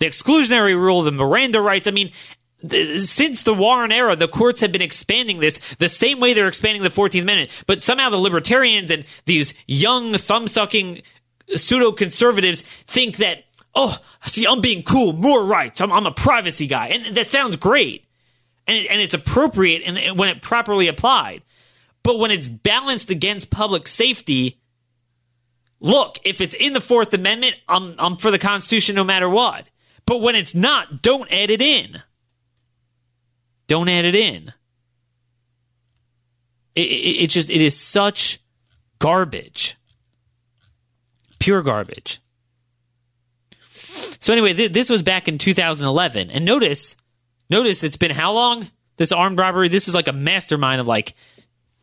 The 0.00 0.06
exclusionary 0.06 0.74
rule, 0.74 1.02
the 1.02 1.12
Miranda 1.12 1.60
rights, 1.60 1.86
I 1.86 1.92
mean, 1.92 2.10
since 2.68 3.42
the 3.42 3.54
Warren 3.54 3.92
era, 3.92 4.16
the 4.16 4.28
courts 4.28 4.60
have 4.60 4.72
been 4.72 4.82
expanding 4.82 5.40
this 5.40 5.74
the 5.76 5.88
same 5.88 6.20
way 6.20 6.34
they're 6.34 6.48
expanding 6.48 6.82
the 6.82 6.88
14th 6.88 7.22
Amendment. 7.22 7.64
But 7.66 7.82
somehow 7.82 8.10
the 8.10 8.18
libertarians 8.18 8.90
and 8.90 9.04
these 9.24 9.54
young, 9.66 10.12
thumb 10.14 10.46
sucking 10.46 11.02
pseudo 11.48 11.92
conservatives 11.92 12.62
think 12.62 13.16
that, 13.16 13.44
oh, 13.74 13.96
see, 14.22 14.46
I'm 14.46 14.60
being 14.60 14.82
cool, 14.82 15.12
more 15.12 15.44
rights. 15.44 15.80
I'm, 15.80 15.92
I'm 15.92 16.06
a 16.06 16.12
privacy 16.12 16.66
guy. 16.66 16.88
And 16.88 17.16
that 17.16 17.28
sounds 17.28 17.56
great. 17.56 18.04
And, 18.66 18.76
it, 18.76 18.90
and 18.90 19.00
it's 19.00 19.14
appropriate 19.14 19.82
in, 19.82 20.16
when 20.16 20.28
it 20.28 20.42
properly 20.42 20.88
applied. 20.88 21.42
But 22.02 22.18
when 22.18 22.30
it's 22.30 22.48
balanced 22.48 23.10
against 23.10 23.50
public 23.50 23.88
safety, 23.88 24.60
look, 25.80 26.18
if 26.24 26.40
it's 26.40 26.54
in 26.54 26.72
the 26.72 26.80
Fourth 26.80 27.12
Amendment, 27.14 27.54
I'm, 27.68 27.94
I'm 27.98 28.16
for 28.16 28.30
the 28.30 28.38
Constitution 28.38 28.96
no 28.96 29.04
matter 29.04 29.28
what. 29.28 29.66
But 30.06 30.20
when 30.20 30.34
it's 30.34 30.54
not, 30.54 31.02
don't 31.02 31.30
add 31.32 31.50
it 31.50 31.60
in. 31.60 32.02
Don't 33.70 33.88
add 33.88 34.04
it 34.04 34.16
in. 34.16 34.52
It, 36.74 36.80
it, 36.80 37.22
it 37.22 37.30
just, 37.30 37.50
it 37.50 37.60
is 37.60 37.78
such 37.78 38.40
garbage. 38.98 39.76
Pure 41.38 41.62
garbage. 41.62 42.18
So 44.18 44.32
anyway, 44.32 44.54
th- 44.54 44.72
this 44.72 44.90
was 44.90 45.04
back 45.04 45.28
in 45.28 45.38
2011. 45.38 46.32
And 46.32 46.44
notice, 46.44 46.96
notice 47.48 47.84
it's 47.84 47.96
been 47.96 48.10
how 48.10 48.32
long? 48.32 48.72
This 48.96 49.12
armed 49.12 49.38
robbery, 49.38 49.68
this 49.68 49.86
is 49.86 49.94
like 49.94 50.08
a 50.08 50.12
mastermind 50.12 50.80
of 50.80 50.88
like 50.88 51.14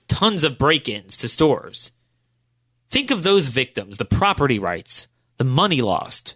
tons 0.09 0.43
of 0.43 0.57
break-ins 0.57 1.15
to 1.15 1.29
stores. 1.29 1.93
Think 2.89 3.11
of 3.11 3.23
those 3.23 3.47
victims, 3.47 3.95
the 3.95 4.03
property 4.03 4.59
rights, 4.59 5.07
the 5.37 5.45
money 5.45 5.79
lost. 5.79 6.35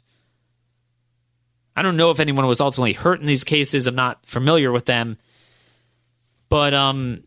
I 1.76 1.82
don't 1.82 1.98
know 1.98 2.10
if 2.10 2.22
anyone 2.22 2.48
was 2.48 2.62
ultimately 2.62 2.94
hurt 2.94 3.20
in 3.20 3.26
these 3.26 3.44
cases. 3.44 3.86
I'm 3.86 3.96
not 3.96 4.26
familiar 4.26 4.72
with 4.72 4.86
them. 4.86 5.18
But 6.52 6.74
um, 6.74 7.24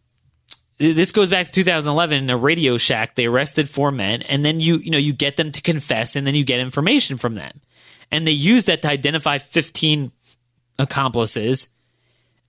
this 0.77 1.11
goes 1.11 1.31
back 1.31 1.47
to 1.47 1.51
2011 1.51 2.25
in 2.25 2.29
a 2.29 2.37
Radio 2.37 2.77
Shack. 2.77 3.15
They 3.15 3.25
arrested 3.25 3.71
four 3.71 3.91
men, 3.91 4.21
and 4.21 4.45
then 4.45 4.61
you 4.61 4.77
you 4.77 4.91
know 4.91 4.99
you 4.99 5.15
get 5.15 5.39
them 5.39 5.51
to 5.53 5.63
confess, 5.63 6.15
and 6.15 6.27
then 6.27 6.35
you 6.35 6.45
get 6.45 6.61
information 6.61 7.17
from 7.17 7.35
them, 7.35 7.63
and 8.11 8.27
they 8.27 8.33
use 8.33 8.67
that 8.67 8.83
to 8.83 8.89
identify 8.89 9.39
15 9.39 10.13
accomplices, 10.79 11.71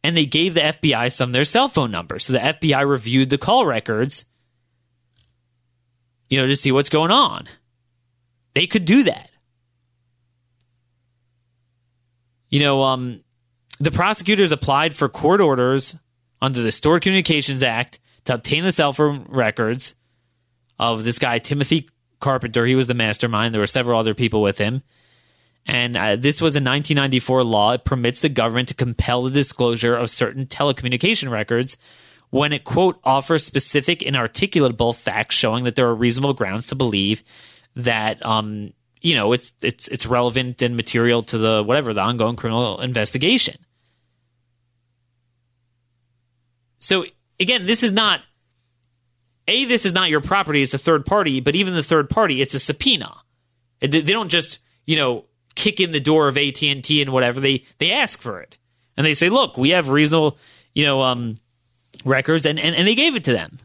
and 0.04 0.18
they 0.18 0.26
gave 0.26 0.54
the 0.54 0.60
FBI 0.60 1.10
some 1.14 1.30
of 1.30 1.34
their 1.34 1.46
cell 1.46 1.70
phone 1.70 1.92
numbers. 1.92 2.26
So 2.26 2.34
the 2.34 2.40
FBI 2.40 2.86
reviewed 2.86 3.30
the 3.30 3.38
call 3.38 3.66
records, 3.66 4.26
you 6.30 6.38
know, 6.38 6.46
to 6.46 6.58
see 6.58 6.74
what's 6.74 6.90
going 6.90 7.12
on. 7.12 7.46
They 8.54 8.68
could 8.68 8.84
do 8.84 9.04
that. 9.04 9.30
You 12.50 12.60
know, 12.60 12.84
um, 12.84 13.24
the 13.80 13.92
prosecutors 13.92 14.52
applied 14.52 14.94
for 14.94 15.08
court 15.08 15.40
orders 15.40 15.96
under 16.42 16.62
the 16.62 16.72
Stored 16.72 17.02
Communications 17.02 17.64
Act 17.64 18.00
to 18.26 18.34
obtain 18.34 18.64
the 18.64 18.72
cell 18.72 18.94
phone 18.94 19.26
records 19.30 19.96
of 20.80 21.04
this 21.04 21.20
guy, 21.20 21.40
Timothy 21.40 21.90
Carpenter. 22.20 22.66
He 22.66 22.76
was 22.76 22.88
the 22.88 22.94
mastermind. 22.94 23.54
There 23.54 23.62
were 23.62 23.68
several 23.68 24.00
other 24.00 24.14
people 24.14 24.42
with 24.42 24.58
him. 24.58 24.82
And 25.66 25.98
uh, 25.98 26.16
this 26.16 26.42
was 26.42 26.56
a 26.56 26.60
1994 26.60 27.44
law. 27.44 27.74
It 27.74 27.86
permits 27.86 28.22
the 28.22 28.30
government 28.30 28.68
to 28.68 28.74
compel 28.74 29.24
the 29.24 29.32
disclosure 29.32 29.96
of 29.96 30.10
certain 30.10 30.46
telecommunication 30.46 31.32
records 31.32 31.78
when 32.30 32.54
it, 32.54 32.64
quote, 32.64 33.00
offers 33.04 33.44
specific 33.44 34.06
and 34.06 34.16
articulable 34.16 34.96
facts 34.96 35.36
showing 35.36 35.64
that 35.64 35.76
there 35.76 35.88
are 35.88 35.96
reasonable 35.96 36.34
grounds 36.34 36.68
to 36.68 36.76
believe 36.76 37.24
that, 37.76 38.24
um, 38.26 38.74
you 39.02 39.16
know, 39.16 39.32
it's, 39.34 39.54
it's, 39.62 39.88
it's 39.88 40.06
relevant 40.06 40.62
and 40.62 40.76
material 40.76 41.24
to 41.24 41.38
the, 41.38 41.64
whatever, 41.64 41.94
the 41.94 42.02
ongoing 42.02 42.36
criminal 42.36 42.80
investigation. 42.82 43.56
So 46.86 47.06
again, 47.40 47.66
this 47.66 47.84
is 47.84 47.92
not 47.92 48.22
a. 49.48 49.66
This 49.66 49.86
is 49.86 49.94
not 49.94 50.10
your 50.10 50.22
property; 50.22 50.62
it's 50.62 50.74
a 50.74 50.78
third 50.78 51.06
party. 51.06 51.40
But 51.40 51.56
even 51.56 51.74
the 51.74 51.84
third 51.84 52.10
party, 52.10 52.42
it's 52.42 52.54
a 52.54 52.60
subpoena. 52.60 53.12
They 53.80 54.02
don't 54.02 54.30
just 54.30 54.60
you 54.86 54.96
know 54.96 55.26
kick 55.56 55.80
in 55.80 55.92
the 55.92 56.00
door 56.00 56.28
of 56.28 56.38
AT 56.38 56.62
and 56.64 56.84
T 56.84 57.02
and 57.02 57.12
whatever. 57.12 57.40
They 57.40 57.64
they 57.80 57.92
ask 57.92 58.22
for 58.22 58.40
it 58.40 58.58
and 58.98 59.06
they 59.06 59.16
say, 59.16 59.30
"Look, 59.30 59.58
we 59.58 59.72
have 59.72 59.90
reasonable 59.90 60.38
you 60.74 60.86
know 60.86 61.02
um, 61.02 61.38
records," 62.04 62.46
and, 62.46 62.60
and 62.60 62.76
and 62.76 62.88
they 62.88 62.96
gave 62.96 63.16
it 63.16 63.24
to 63.26 63.34
them. 63.34 63.58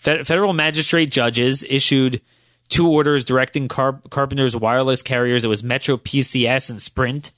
federal 0.00 0.54
magistrate 0.54 1.10
judges 1.10 1.62
issued 1.62 2.22
two 2.70 2.90
orders 2.90 3.22
directing 3.22 3.68
Car- 3.68 4.00
Carpenter's 4.08 4.56
wireless 4.56 5.02
carriers. 5.02 5.44
It 5.44 5.48
was 5.48 5.62
Metro 5.62 5.98
PCS 5.98 6.70
and 6.70 6.80
Sprint 6.80 7.32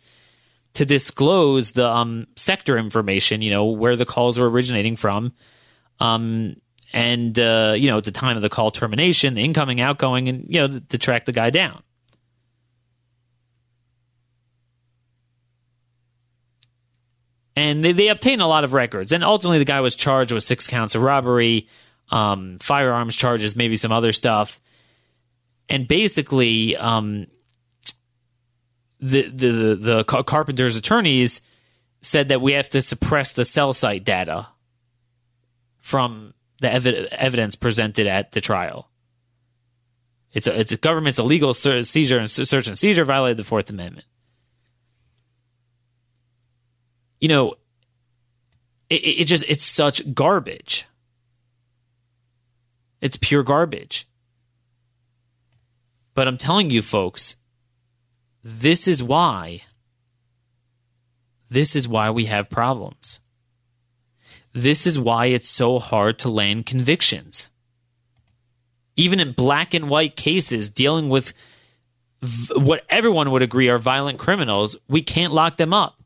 to 0.74 0.86
disclose 0.86 1.72
the 1.72 1.88
um, 1.88 2.26
sector 2.36 2.78
information, 2.78 3.42
you 3.42 3.50
know, 3.50 3.66
where 3.66 3.96
the 3.96 4.06
calls 4.06 4.38
were 4.38 4.48
originating 4.48 4.96
from. 4.96 5.32
Um, 6.00 6.56
and, 6.92 7.38
uh, 7.38 7.74
you 7.76 7.88
know, 7.90 7.98
at 7.98 8.04
the 8.04 8.10
time 8.10 8.36
of 8.36 8.42
the 8.42 8.48
call 8.48 8.70
termination, 8.70 9.34
the 9.34 9.42
incoming, 9.42 9.80
outgoing, 9.80 10.28
and, 10.28 10.46
you 10.48 10.60
know, 10.60 10.80
to 10.88 10.98
track 10.98 11.24
the 11.24 11.32
guy 11.32 11.50
down. 11.50 11.82
And 17.54 17.84
they, 17.84 17.92
they 17.92 18.08
obtained 18.08 18.42
a 18.42 18.46
lot 18.46 18.64
of 18.64 18.72
records. 18.72 19.12
And 19.12 19.22
ultimately, 19.22 19.58
the 19.58 19.64
guy 19.66 19.80
was 19.80 19.94
charged 19.94 20.32
with 20.32 20.42
six 20.42 20.66
counts 20.66 20.94
of 20.94 21.02
robbery, 21.02 21.68
um, 22.10 22.58
firearms 22.58 23.14
charges, 23.14 23.56
maybe 23.56 23.76
some 23.76 23.92
other 23.92 24.12
stuff. 24.12 24.60
And 25.68 25.86
basically, 25.86 26.76
um, 26.76 27.26
the, 29.02 29.28
the 29.28 29.74
the 29.74 30.04
carpenter's 30.04 30.76
attorneys 30.76 31.42
said 32.00 32.28
that 32.28 32.40
we 32.40 32.52
have 32.52 32.68
to 32.70 32.80
suppress 32.80 33.32
the 33.32 33.44
cell 33.44 33.72
site 33.72 34.04
data 34.04 34.46
from 35.80 36.32
the 36.60 36.72
ev- 36.72 36.86
evidence 36.86 37.56
presented 37.56 38.06
at 38.06 38.32
the 38.32 38.40
trial. 38.40 38.88
It's 40.32 40.46
a, 40.46 40.58
it's 40.58 40.72
a 40.72 40.76
government's 40.76 41.18
illegal 41.18 41.52
seizure 41.52 42.18
and 42.18 42.30
search 42.30 42.66
and 42.66 42.78
seizure 42.78 43.04
violated 43.04 43.36
the 43.36 43.44
Fourth 43.44 43.68
Amendment. 43.68 44.06
You 47.20 47.28
know, 47.28 47.54
it, 48.88 48.94
it 48.94 49.24
just 49.26 49.44
it's 49.48 49.64
such 49.64 50.14
garbage. 50.14 50.86
It's 53.00 53.16
pure 53.16 53.42
garbage. 53.42 54.06
But 56.14 56.28
I'm 56.28 56.38
telling 56.38 56.70
you, 56.70 56.82
folks, 56.82 57.36
this 58.42 58.88
is 58.88 59.02
why. 59.02 59.62
This 61.48 61.76
is 61.76 61.86
why 61.86 62.10
we 62.10 62.24
have 62.26 62.50
problems. 62.50 63.20
This 64.52 64.86
is 64.86 64.98
why 64.98 65.26
it's 65.26 65.48
so 65.48 65.78
hard 65.78 66.18
to 66.20 66.28
land 66.28 66.66
convictions. 66.66 67.50
Even 68.96 69.20
in 69.20 69.32
black 69.32 69.74
and 69.74 69.88
white 69.88 70.16
cases 70.16 70.68
dealing 70.68 71.08
with 71.08 71.32
what 72.54 72.84
everyone 72.88 73.30
would 73.30 73.42
agree 73.42 73.68
are 73.68 73.78
violent 73.78 74.18
criminals, 74.18 74.76
we 74.88 75.02
can't 75.02 75.32
lock 75.32 75.56
them 75.56 75.72
up. 75.72 76.02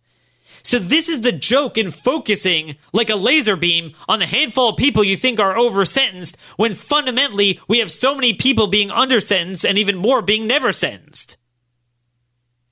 So 0.63 0.79
this 0.79 1.09
is 1.09 1.21
the 1.21 1.33
joke 1.33 1.79
in 1.79 1.91
focusing 1.91 2.77
like 2.93 3.11
a 3.11 3.17
laser 3.17 3.55
beam 3.55 3.93
on 4.09 4.19
the 4.19 4.27
handful 4.27 4.71
of 4.71 4.77
people 4.77 5.05
you 5.05 5.17
think 5.17 5.39
are 5.39 5.57
over 5.57 5.85
sentenced 5.85 6.37
when 6.57 6.73
fundamentally 6.73 7.61
we 7.69 7.79
have 7.79 7.91
so 7.91 8.17
many 8.17 8.35
people 8.35 8.67
being 8.67 8.91
under 8.91 9.21
sentenced 9.21 9.65
and 9.65 9.79
even 9.79 9.95
more 9.95 10.23
being 10.23 10.47
never 10.47 10.73
sentenced. 10.73 11.37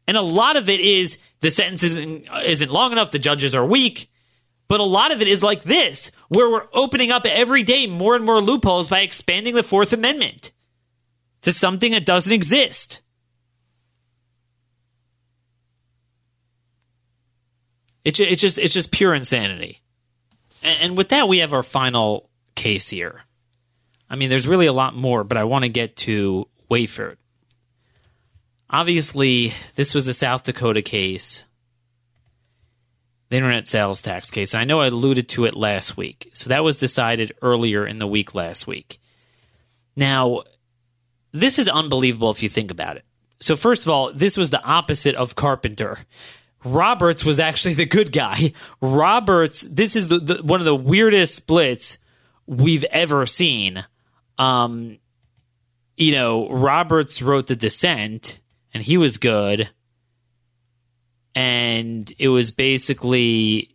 And 0.07 0.17
a 0.17 0.23
lot 0.23 0.57
of 0.57 0.69
it 0.69 0.81
is 0.81 1.19
the 1.41 1.51
sentence 1.51 1.83
isn't, 1.83 2.27
isn't 2.45 2.71
long 2.71 2.93
enough, 2.93 3.11
the 3.11 3.19
judges 3.19 3.55
are 3.55 3.65
weak. 3.65 4.11
But 4.67 4.81
a 4.81 4.85
lot 4.85 5.13
of 5.13 5.21
it 5.21 5.29
is 5.29 5.43
like 5.43 5.63
this, 5.63 6.11
where 6.29 6.51
we're 6.51 6.67
opening 6.73 7.11
up 7.11 7.27
every 7.27 7.63
day 7.63 7.87
more 7.87 8.17
and 8.17 8.25
more 8.25 8.41
loopholes 8.41 8.89
by 8.89 9.01
expanding 9.01 9.55
the 9.55 9.63
Fourth 9.63 9.93
Amendment 9.93 10.53
to 11.43 11.53
something 11.53 11.93
that 11.93 12.07
doesn't 12.07 12.33
exist. 12.33 13.03
It's 18.05 18.21
it's 18.21 18.41
just 18.41 18.59
it's 18.59 18.75
just 18.75 18.91
pure 18.91 19.15
insanity. 19.15 19.81
And, 20.63 20.79
and 20.81 20.97
with 20.97 21.11
that, 21.11 21.29
we 21.29 21.39
have 21.39 21.53
our 21.53 21.63
final 21.63 22.31
case 22.55 22.89
here. 22.89 23.23
I 24.09 24.17
mean, 24.17 24.31
there's 24.31 24.49
really 24.49 24.67
a 24.67 24.73
lot 24.73 24.95
more, 24.95 25.25
but 25.25 25.37
I 25.37 25.45
want 25.45 25.65
to 25.65 25.69
get 25.69 25.97
to 25.97 26.49
Wayfair 26.71 27.17
obviously, 28.75 29.53
this 29.77 29.95
was 29.95 30.09
a 30.09 30.13
South 30.15 30.43
Dakota 30.43 30.83
case, 30.83 31.45
the 33.29 33.37
internet 33.37 33.69
sales 33.69 34.03
tax 34.03 34.33
case. 34.33 34.53
I 34.53 34.65
know 34.65 34.81
I 34.81 34.89
alluded 34.89 35.29
to 35.31 35.45
it 35.45 35.55
last 35.55 35.97
week. 35.97 36.29
So 36.33 36.49
that 36.49 36.65
was 36.65 36.77
decided 36.77 37.33
earlier 37.41 37.87
in 37.87 37.99
the 37.99 38.07
week 38.07 38.35
last 38.35 38.67
week. 38.67 38.99
Now, 39.97 40.43
this 41.31 41.61
is 41.61 41.69
unbelievable 41.69 42.33
if 42.33 42.43
you 42.43 42.49
think 42.49 42.73
about 42.73 42.97
it. 42.97 43.05
So, 43.41 43.57
first 43.57 43.87
of 43.87 43.91
all, 43.91 44.13
this 44.13 44.37
was 44.37 44.51
the 44.51 44.63
opposite 44.63 45.15
of 45.15 45.37
Carpenter. 45.37 45.99
Roberts 46.65 47.25
was 47.25 47.39
actually 47.39 47.75
the 47.75 47.87
good 47.87 48.11
guy. 48.11 48.53
Roberts, 48.81 49.63
this 49.63 49.95
is 49.95 50.09
the, 50.09 50.19
the, 50.19 50.43
one 50.43 50.61
of 50.61 50.65
the 50.65 50.75
weirdest 50.75 51.37
splits 51.37 51.99
we've 52.47 52.85
ever 52.85 53.27
seen. 53.27 53.85
Um, 54.39 54.99
you 55.97 56.13
know, 56.13 56.49
Roberts 56.49 57.23
wrote 57.23 57.47
The 57.47 57.57
Dissent, 57.57 58.41
and 58.75 58.83
he 58.83 58.99
was 58.99 59.17
good. 59.17 59.71
And 61.35 62.13
it 62.19 62.29
was 62.29 62.51
basically 62.51 63.75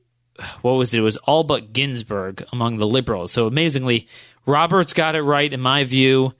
what 0.62 0.74
was 0.74 0.94
it? 0.94 1.00
It 1.00 1.04
was 1.04 1.18
all 1.18 1.44
but 1.44 1.74
Ginsburg 1.74 2.46
among 2.52 2.78
the 2.78 2.88
liberals. 2.88 3.32
So 3.32 3.48
amazingly, 3.48 4.08
Roberts 4.46 4.94
got 4.94 5.16
it 5.16 5.22
right 5.22 5.52
in 5.52 5.60
my 5.60 5.84
view, 5.84 6.34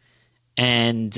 and 0.58 1.18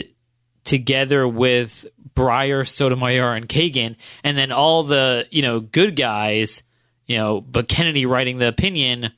together 0.63 1.27
with 1.27 1.85
Breyer, 2.15 2.67
Sotomayor, 2.67 3.33
and 3.33 3.47
Kagan, 3.47 3.95
and 4.23 4.37
then 4.37 4.51
all 4.51 4.83
the 4.83 5.27
you 5.31 5.41
know 5.41 5.59
good 5.59 5.95
guys, 5.95 6.63
you 7.05 7.17
know, 7.17 7.41
but 7.41 7.67
Kennedy 7.67 8.05
writing 8.05 8.37
the 8.37 8.47
opinion 8.47 9.11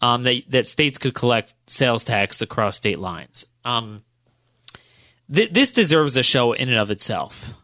um, 0.00 0.22
that 0.24 0.42
that 0.50 0.68
states 0.68 0.98
could 0.98 1.14
collect 1.14 1.54
sales 1.66 2.04
tax 2.04 2.40
across 2.40 2.76
state 2.76 2.98
lines. 2.98 3.46
Um, 3.64 4.02
th- 5.32 5.52
this 5.52 5.72
deserves 5.72 6.16
a 6.16 6.22
show 6.22 6.52
in 6.52 6.68
and 6.68 6.78
of 6.78 6.90
itself. 6.90 7.60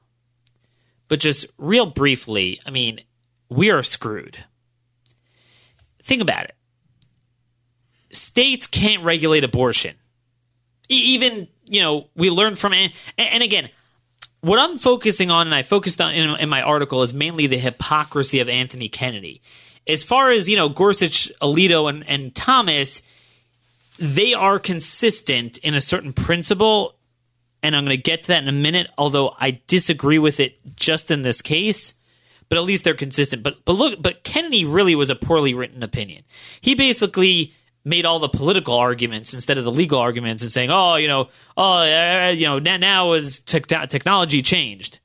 But 1.09 1.21
just 1.21 1.47
real 1.59 1.87
briefly, 1.87 2.61
I 2.65 2.71
mean, 2.71 3.01
we 3.49 3.71
are 3.71 3.83
screwed. 3.83 4.39
Think 6.03 6.23
about 6.23 6.45
it. 6.45 6.55
States 8.13 8.67
can't 8.67 9.03
regulate 9.03 9.45
abortion. 9.45 9.97
Even, 10.89 11.49
you 11.69 11.81
know, 11.81 12.09
we 12.17 12.31
learned 12.31 12.59
from 12.59 12.73
it. 12.73 12.93
And 13.19 13.43
again, 13.43 13.69
what 14.41 14.59
I'm 14.59 14.79
focusing 14.79 15.31
on, 15.31 15.47
and 15.47 15.55
I 15.55 15.63
focused 15.63 16.01
on 16.01 16.15
in, 16.15 16.31
in 16.41 16.49
my 16.49 16.63
article, 16.63 17.03
is 17.03 17.13
mainly 17.13 17.47
the 17.47 17.59
hypocrisy 17.59 18.41
of 18.41 18.49
Anthony 18.49 18.89
Kennedy. 18.89 19.43
As 19.87 20.03
far 20.03 20.31
as, 20.31 20.49
you 20.49 20.57
know, 20.57 20.69
Gorsuch, 20.69 21.31
Alito, 21.41 21.89
and, 21.89 22.09
and 22.09 22.35
Thomas, 22.35 23.03
they 23.99 24.33
are 24.33 24.59
consistent 24.59 25.59
in 25.59 25.75
a 25.75 25.81
certain 25.81 26.13
principle 26.13 26.95
and 27.63 27.77
I'm 27.77 27.85
going 27.85 27.97
to 27.97 28.03
get 28.03 28.23
to 28.23 28.29
that 28.29 28.43
in 28.43 28.49
a 28.49 28.53
minute. 28.53 28.89
Although 28.97 29.35
I 29.39 29.61
disagree 29.67 30.19
with 30.19 30.41
it 30.41 30.77
just 30.77 31.11
in 31.11 31.23
this 31.23 31.43
case, 31.43 31.95
but 32.49 32.59
at 32.59 32.65
least 32.65 32.85
they're 32.85 32.95
consistent. 32.95 33.43
But 33.43 33.65
but 33.65 33.73
look, 33.73 34.03
but 34.03 34.25
Kennedy 34.25 34.65
really 34.65 34.95
was 34.95 35.11
a 35.11 35.15
poorly 35.15 35.55
written 35.55 35.83
opinion. 35.83 36.25
He 36.61 36.75
basically 36.75 37.55
made 37.85 38.05
all 38.05 38.19
the 38.19 38.29
political 38.29 38.75
arguments 38.75 39.33
instead 39.33 39.57
of 39.57 39.65
the 39.65 39.73
legal 39.73 39.99
arguments 39.99 40.43
and 40.43 40.53
saying, 40.53 40.71
oh, 40.71 40.97
you 40.97 41.09
know, 41.09 41.29
oh, 41.57 41.83
uh, 41.83 42.33
you 42.35 42.47
know, 42.47 42.59
now 42.59 42.77
now 42.77 43.13
is 43.13 43.41
te- 43.41 43.61
technology 43.61 44.43
changed. 44.43 44.99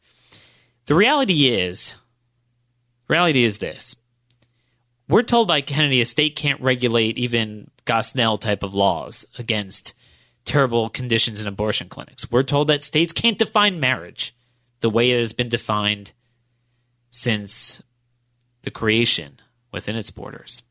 The 0.87 0.95
reality 0.95 1.47
is, 1.47 1.95
reality 3.07 3.43
is 3.43 3.59
this: 3.59 3.95
we're 5.07 5.23
told 5.23 5.47
by 5.47 5.61
Kennedy 5.61 6.01
a 6.01 6.05
state 6.05 6.35
can't 6.35 6.61
regulate 6.61 7.17
even 7.17 7.69
Gosnell 7.85 8.39
type 8.39 8.63
of 8.63 8.73
laws 8.73 9.25
against 9.37 9.93
terrible 10.45 10.89
conditions 10.89 11.41
in 11.41 11.47
abortion 11.47 11.89
clinics. 11.89 12.31
We're 12.31 12.43
told 12.43 12.67
that 12.67 12.83
states 12.83 13.11
can't 13.11 13.37
define 13.37 13.79
marriage 13.79 14.35
the 14.79 14.89
way 14.89 15.11
it 15.11 15.17
has 15.17 15.33
been 15.33 15.49
defined 15.49 16.13
since 17.09 17.83
the 18.61 18.71
creation 18.71 19.39
within 19.71 19.95
its 19.95 20.11
borders. 20.11 20.63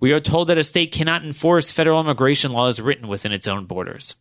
We 0.00 0.12
are 0.12 0.20
told 0.20 0.48
that 0.48 0.58
a 0.58 0.64
state 0.64 0.92
cannot 0.92 1.24
enforce 1.24 1.70
federal 1.70 2.00
immigration 2.00 2.52
laws 2.52 2.80
written 2.80 3.08
within 3.08 3.32
its 3.32 3.46
own 3.48 3.64
borders. 3.66 4.16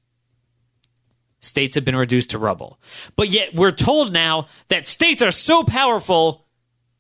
States 1.39 1.75
have 1.75 1.83
been 1.83 1.95
reduced 1.95 2.29
to 2.29 2.37
rubble. 2.37 2.79
But 3.15 3.29
yet 3.29 3.53
we're 3.53 3.71
told 3.71 4.13
now 4.13 4.45
that 4.69 4.87
states 4.87 5.21
are 5.21 5.31
so 5.31 5.63
powerful 5.63 6.45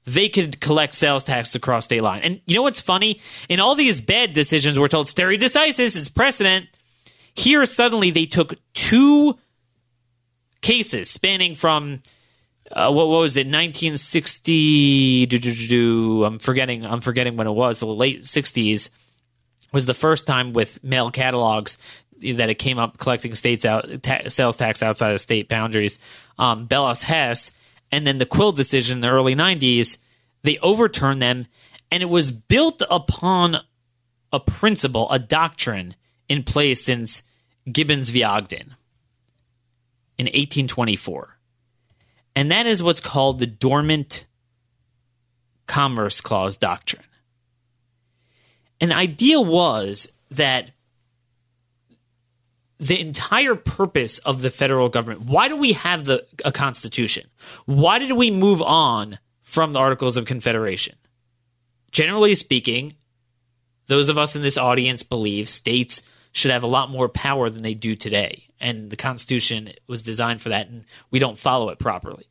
they 0.05 0.27
could 0.27 0.59
collect 0.59 0.95
sales 0.95 1.23
tax 1.23 1.55
across 1.55 1.85
state 1.85 2.03
line. 2.03 2.21
And 2.23 2.41
you 2.45 2.55
know 2.55 2.63
what's 2.63 2.81
funny? 2.81 3.21
In 3.47 3.59
all 3.59 3.75
these 3.75 4.01
bad 4.01 4.33
decisions, 4.33 4.77
we're 4.77 4.89
told 4.89 5.07
stare 5.07 5.29
decisis 5.29 5.95
is 5.95 6.09
precedent. 6.09 6.67
Here, 7.35 7.65
suddenly, 7.65 8.11
they 8.11 8.25
took 8.25 8.53
two 8.73 9.37
cases 10.61 11.09
spanning 11.09 11.55
from 11.55 12.01
uh, 12.71 12.91
what, 12.91 13.07
what, 13.09 13.19
was 13.19 13.35
it 13.35 13.45
1960 13.45 15.27
i'm 16.23 16.39
forgetting 16.39 16.85
i'm 16.85 17.01
forgetting 17.01 17.35
when 17.35 17.47
it 17.47 17.51
was 17.51 17.81
the 17.81 17.85
late 17.85 18.21
60s 18.21 18.89
was 19.73 19.85
the 19.85 19.93
first 19.93 20.25
time 20.25 20.53
with 20.53 20.81
mail 20.83 21.11
catalogs 21.11 21.77
that 22.31 22.49
it 22.49 22.55
came 22.55 22.79
up 22.79 22.97
collecting 22.97 23.35
states 23.35 23.65
out 23.65 23.85
ta- 24.01 24.29
sales 24.29 24.55
tax 24.55 24.81
outside 24.81 25.11
of 25.11 25.19
state 25.19 25.49
boundaries. 25.49 25.99
Um, 26.37 26.67
bellas 26.67 27.03
hess 27.03 27.51
and 27.91 28.07
then 28.07 28.17
the 28.17 28.25
quill 28.25 28.53
decision 28.53 28.97
in 28.97 29.01
the 29.01 29.09
early 29.09 29.35
90s 29.35 29.97
they 30.43 30.57
overturned 30.59 31.21
them 31.21 31.47
and 31.91 32.01
it 32.01 32.07
was 32.07 32.31
built 32.31 32.81
upon 32.89 33.57
a 34.31 34.39
principle 34.39 35.11
a 35.11 35.19
doctrine 35.19 35.95
in 36.33 36.41
place 36.41 36.83
since 36.83 37.21
Gibbons 37.71 38.09
v. 38.09 38.23
Ogden 38.23 38.73
in 40.17 40.25
1824. 40.25 41.37
And 42.35 42.49
that 42.49 42.65
is 42.65 42.81
what's 42.81 42.99
called 42.99 43.37
the 43.37 43.45
Dormant 43.45 44.25
Commerce 45.67 46.21
Clause 46.21 46.57
Doctrine. 46.57 47.05
An 48.81 48.91
idea 48.91 49.39
was 49.39 50.11
that 50.31 50.71
the 52.79 52.99
entire 52.99 53.53
purpose 53.53 54.17
of 54.19 54.41
the 54.41 54.49
federal 54.49 54.89
government, 54.89 55.21
why 55.21 55.47
do 55.47 55.55
we 55.55 55.73
have 55.73 56.05
the 56.05 56.25
a 56.43 56.51
constitution? 56.51 57.29
Why 57.65 57.99
did 57.99 58.11
we 58.13 58.31
move 58.31 58.61
on 58.63 59.19
from 59.43 59.71
the 59.71 59.79
Articles 59.79 60.17
of 60.17 60.25
Confederation? 60.25 60.95
Generally 61.91 62.35
speaking, 62.35 62.93
those 63.85 64.09
of 64.09 64.17
us 64.17 64.35
in 64.35 64.41
this 64.41 64.57
audience 64.57 65.03
believe 65.03 65.47
states 65.47 66.01
should 66.33 66.51
have 66.51 66.63
a 66.63 66.67
lot 66.67 66.89
more 66.89 67.07
power 67.07 67.49
than 67.49 67.63
they 67.63 67.75
do 67.75 67.95
today. 67.95 68.47
And 68.59 68.89
the 68.89 68.95
Constitution 68.97 69.71
was 69.87 70.01
designed 70.01 70.41
for 70.41 70.49
that, 70.49 70.67
and 70.67 70.83
we 71.11 71.19
don't 71.19 71.37
follow 71.37 71.69
it 71.69 71.79
properly. 71.79 72.25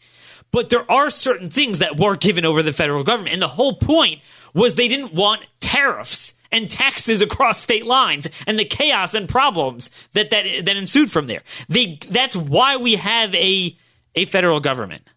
But 0.50 0.68
there 0.68 0.90
are 0.90 1.09
certain 1.09 1.48
things 1.48 1.78
that 1.78 1.98
were 1.98 2.16
given 2.16 2.44
over 2.44 2.62
the 2.62 2.72
federal 2.72 3.05
government. 3.05 3.32
And 3.32 3.40
the 3.40 3.48
whole 3.48 3.74
point 3.74 4.20
was 4.53 4.74
they 4.74 4.88
didn't 4.88 5.14
want 5.14 5.46
tariffs 5.61 6.34
and 6.50 6.68
taxes 6.68 7.22
across 7.22 7.61
state 7.61 7.86
lines 7.86 8.28
and 8.46 8.59
the 8.59 8.64
chaos 8.64 9.14
and 9.14 9.28
problems 9.28 9.90
that, 10.12 10.30
that, 10.30 10.66
that 10.66 10.76
ensued 10.76 11.11
from 11.11 11.26
there. 11.26 11.42
They, 11.68 11.98
that's 12.09 12.36
why 12.36 12.76
we 12.76 12.96
have 12.96 13.34
a, 13.34 13.76
a 14.14 14.26
federal 14.26 14.61
government. 14.61 15.09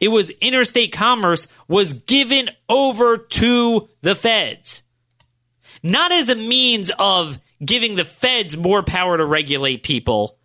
It 0.00 0.08
was 0.08 0.30
interstate 0.40 0.92
commerce 0.92 1.46
was 1.68 1.92
given 1.92 2.48
over 2.68 3.18
to 3.18 3.88
the 4.00 4.14
feds 4.14 4.82
not 5.82 6.12
as 6.12 6.28
a 6.28 6.36
means 6.36 6.90
of 6.98 7.38
giving 7.64 7.96
the 7.96 8.04
feds 8.04 8.56
more 8.56 8.82
power 8.82 9.16
to 9.16 9.24
regulate 9.24 9.82
people, 9.82 10.38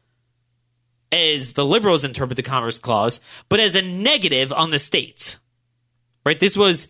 as 1.12 1.54
the 1.54 1.66
liberals 1.66 2.04
interpret 2.04 2.36
the 2.36 2.44
Commerce 2.44 2.80
Clause, 2.80 3.22
but 3.50 3.60
as 3.60 3.76
a 3.76 3.82
negative 3.82 4.52
on 4.52 4.72
the 4.72 4.80
states. 4.80 5.40
Right? 6.26 6.40
This 6.40 6.58
was 6.58 6.90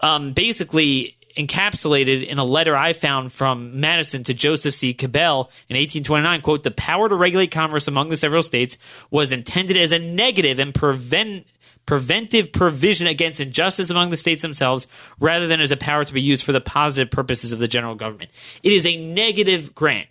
um, 0.00 0.32
basically 0.32 1.16
encapsulated 1.36 2.26
in 2.26 2.38
a 2.38 2.44
letter 2.44 2.76
I 2.76 2.92
found 2.92 3.32
from 3.32 3.80
Madison 3.80 4.24
to 4.24 4.34
Joseph 4.34 4.74
C. 4.74 4.92
Cabell 4.92 5.50
in 5.68 5.76
1829. 5.76 6.40
Quote, 6.42 6.62
the 6.62 6.70
power 6.70 7.08
to 7.08 7.14
regulate 7.14 7.50
commerce 7.50 7.88
among 7.88 8.08
the 8.08 8.16
several 8.16 8.42
states 8.42 8.78
was 9.10 9.32
intended 9.32 9.76
as 9.76 9.92
a 9.92 9.98
negative 9.98 10.58
and 10.58 10.74
prevent 10.74 11.46
preventive 11.86 12.52
provision 12.52 13.06
against 13.06 13.40
injustice 13.40 13.90
among 13.90 14.10
the 14.10 14.16
states 14.16 14.42
themselves 14.42 14.86
rather 15.18 15.46
than 15.46 15.60
as 15.60 15.70
a 15.70 15.76
power 15.76 16.04
to 16.04 16.12
be 16.12 16.22
used 16.22 16.44
for 16.44 16.52
the 16.52 16.60
positive 16.60 17.10
purposes 17.10 17.52
of 17.52 17.58
the 17.58 17.68
general 17.68 17.94
government. 17.94 18.30
It 18.62 18.72
is 18.72 18.86
a 18.86 19.12
negative 19.12 19.74
grant. 19.74 20.08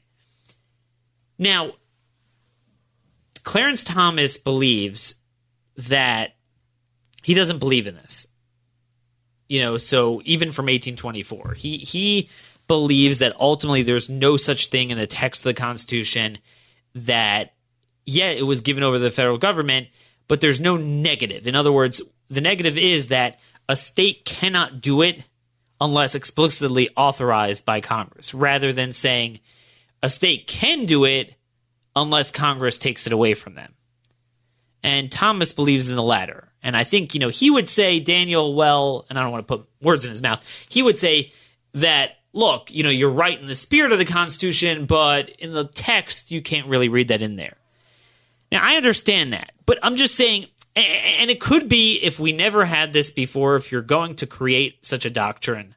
Now, 1.40 1.74
Clarence 3.44 3.84
Thomas 3.84 4.38
believes 4.38 5.16
that 5.76 6.36
he 7.24 7.34
doesn't 7.34 7.60
believe 7.60 7.88
in 7.88 7.96
this. 7.96 8.28
You 9.48 9.62
know, 9.62 9.78
so 9.78 10.22
even 10.24 10.52
from 10.52 10.66
1824, 10.66 11.56
he 11.56 11.78
he 11.78 12.30
believes 12.68 13.20
that 13.20 13.36
ultimately 13.40 13.84
there's 13.84 14.10
no 14.10 14.38
such 14.38 14.68
thing 14.68 14.92
in 14.92 14.98
the 14.98 15.08
text 15.08 15.42
of 15.42 15.50
the 15.50 15.54
Constitution 15.54 16.38
that 16.96 17.54
yeah, 18.06 18.30
it 18.30 18.46
was 18.46 18.62
given 18.62 18.84
over 18.84 18.96
to 18.96 19.00
the 19.00 19.12
federal 19.12 19.38
government, 19.38 19.88
but 20.32 20.40
there's 20.40 20.62
no 20.62 20.78
negative. 20.78 21.46
In 21.46 21.58
other 21.58 21.74
words, 21.74 22.02
the 22.30 22.40
negative 22.40 22.78
is 22.78 23.08
that 23.08 23.38
a 23.68 23.76
state 23.76 24.24
cannot 24.24 24.80
do 24.80 25.02
it 25.02 25.28
unless 25.82 26.16
explicitly 26.16 26.88
authorized 26.96 27.66
by 27.66 27.82
Congress, 27.82 28.34
rather 28.34 28.72
than 28.72 28.94
saying 28.94 29.42
a 30.02 30.10
state 30.10 30.48
can 30.48 30.86
do 30.86 31.04
it 31.04 31.36
unless 31.98 32.32
Congress 32.32 32.78
takes 32.78 33.06
it 33.06 33.12
away 33.12 33.34
from 33.34 33.56
them. 33.56 33.74
And 34.82 35.12
Thomas 35.12 35.52
believes 35.52 35.90
in 35.90 35.98
the 35.98 36.02
latter. 36.02 36.48
And 36.64 36.78
I 36.78 36.86
think, 36.86 37.14
you 37.14 37.20
know, 37.20 37.28
he 37.28 37.52
would 37.52 37.68
say, 37.68 38.00
Daniel, 38.00 38.56
well, 38.56 39.06
and 39.10 39.20
I 39.20 39.24
don't 39.24 39.34
want 39.34 39.46
to 39.46 39.58
put 39.58 39.68
words 39.82 40.06
in 40.06 40.12
his 40.12 40.24
mouth, 40.24 40.66
he 40.70 40.82
would 40.82 40.98
say 40.98 41.34
that, 41.74 42.20
look, 42.32 42.74
you 42.74 42.84
know, 42.84 42.90
you're 42.90 43.10
right 43.10 43.38
in 43.38 43.48
the 43.48 43.54
spirit 43.54 43.92
of 43.92 43.98
the 43.98 44.06
Constitution, 44.06 44.86
but 44.86 45.30
in 45.30 45.52
the 45.52 45.66
text, 45.66 46.32
you 46.32 46.42
can't 46.42 46.68
really 46.68 46.88
read 46.88 47.10
that 47.10 47.22
in 47.22 47.36
there. 47.36 47.58
Now, 48.52 48.62
I 48.62 48.76
understand 48.76 49.34
that, 49.34 49.54
but 49.66 49.80
I'm 49.82 49.96
just 49.96 50.16
saying, 50.16 50.48
and 50.76 51.30
it 51.30 51.40
could 51.40 51.70
be 51.70 52.00
if 52.02 52.20
we 52.20 52.32
never 52.32 52.66
had 52.66 52.94
this 52.94 53.12
before, 53.12 53.56
if 53.56 53.72
you're 53.72 53.82
going 53.82 54.16
to 54.16 54.28
create 54.28 54.86
such 54.86 55.06
a 55.06 55.10
doctrine, 55.10 55.76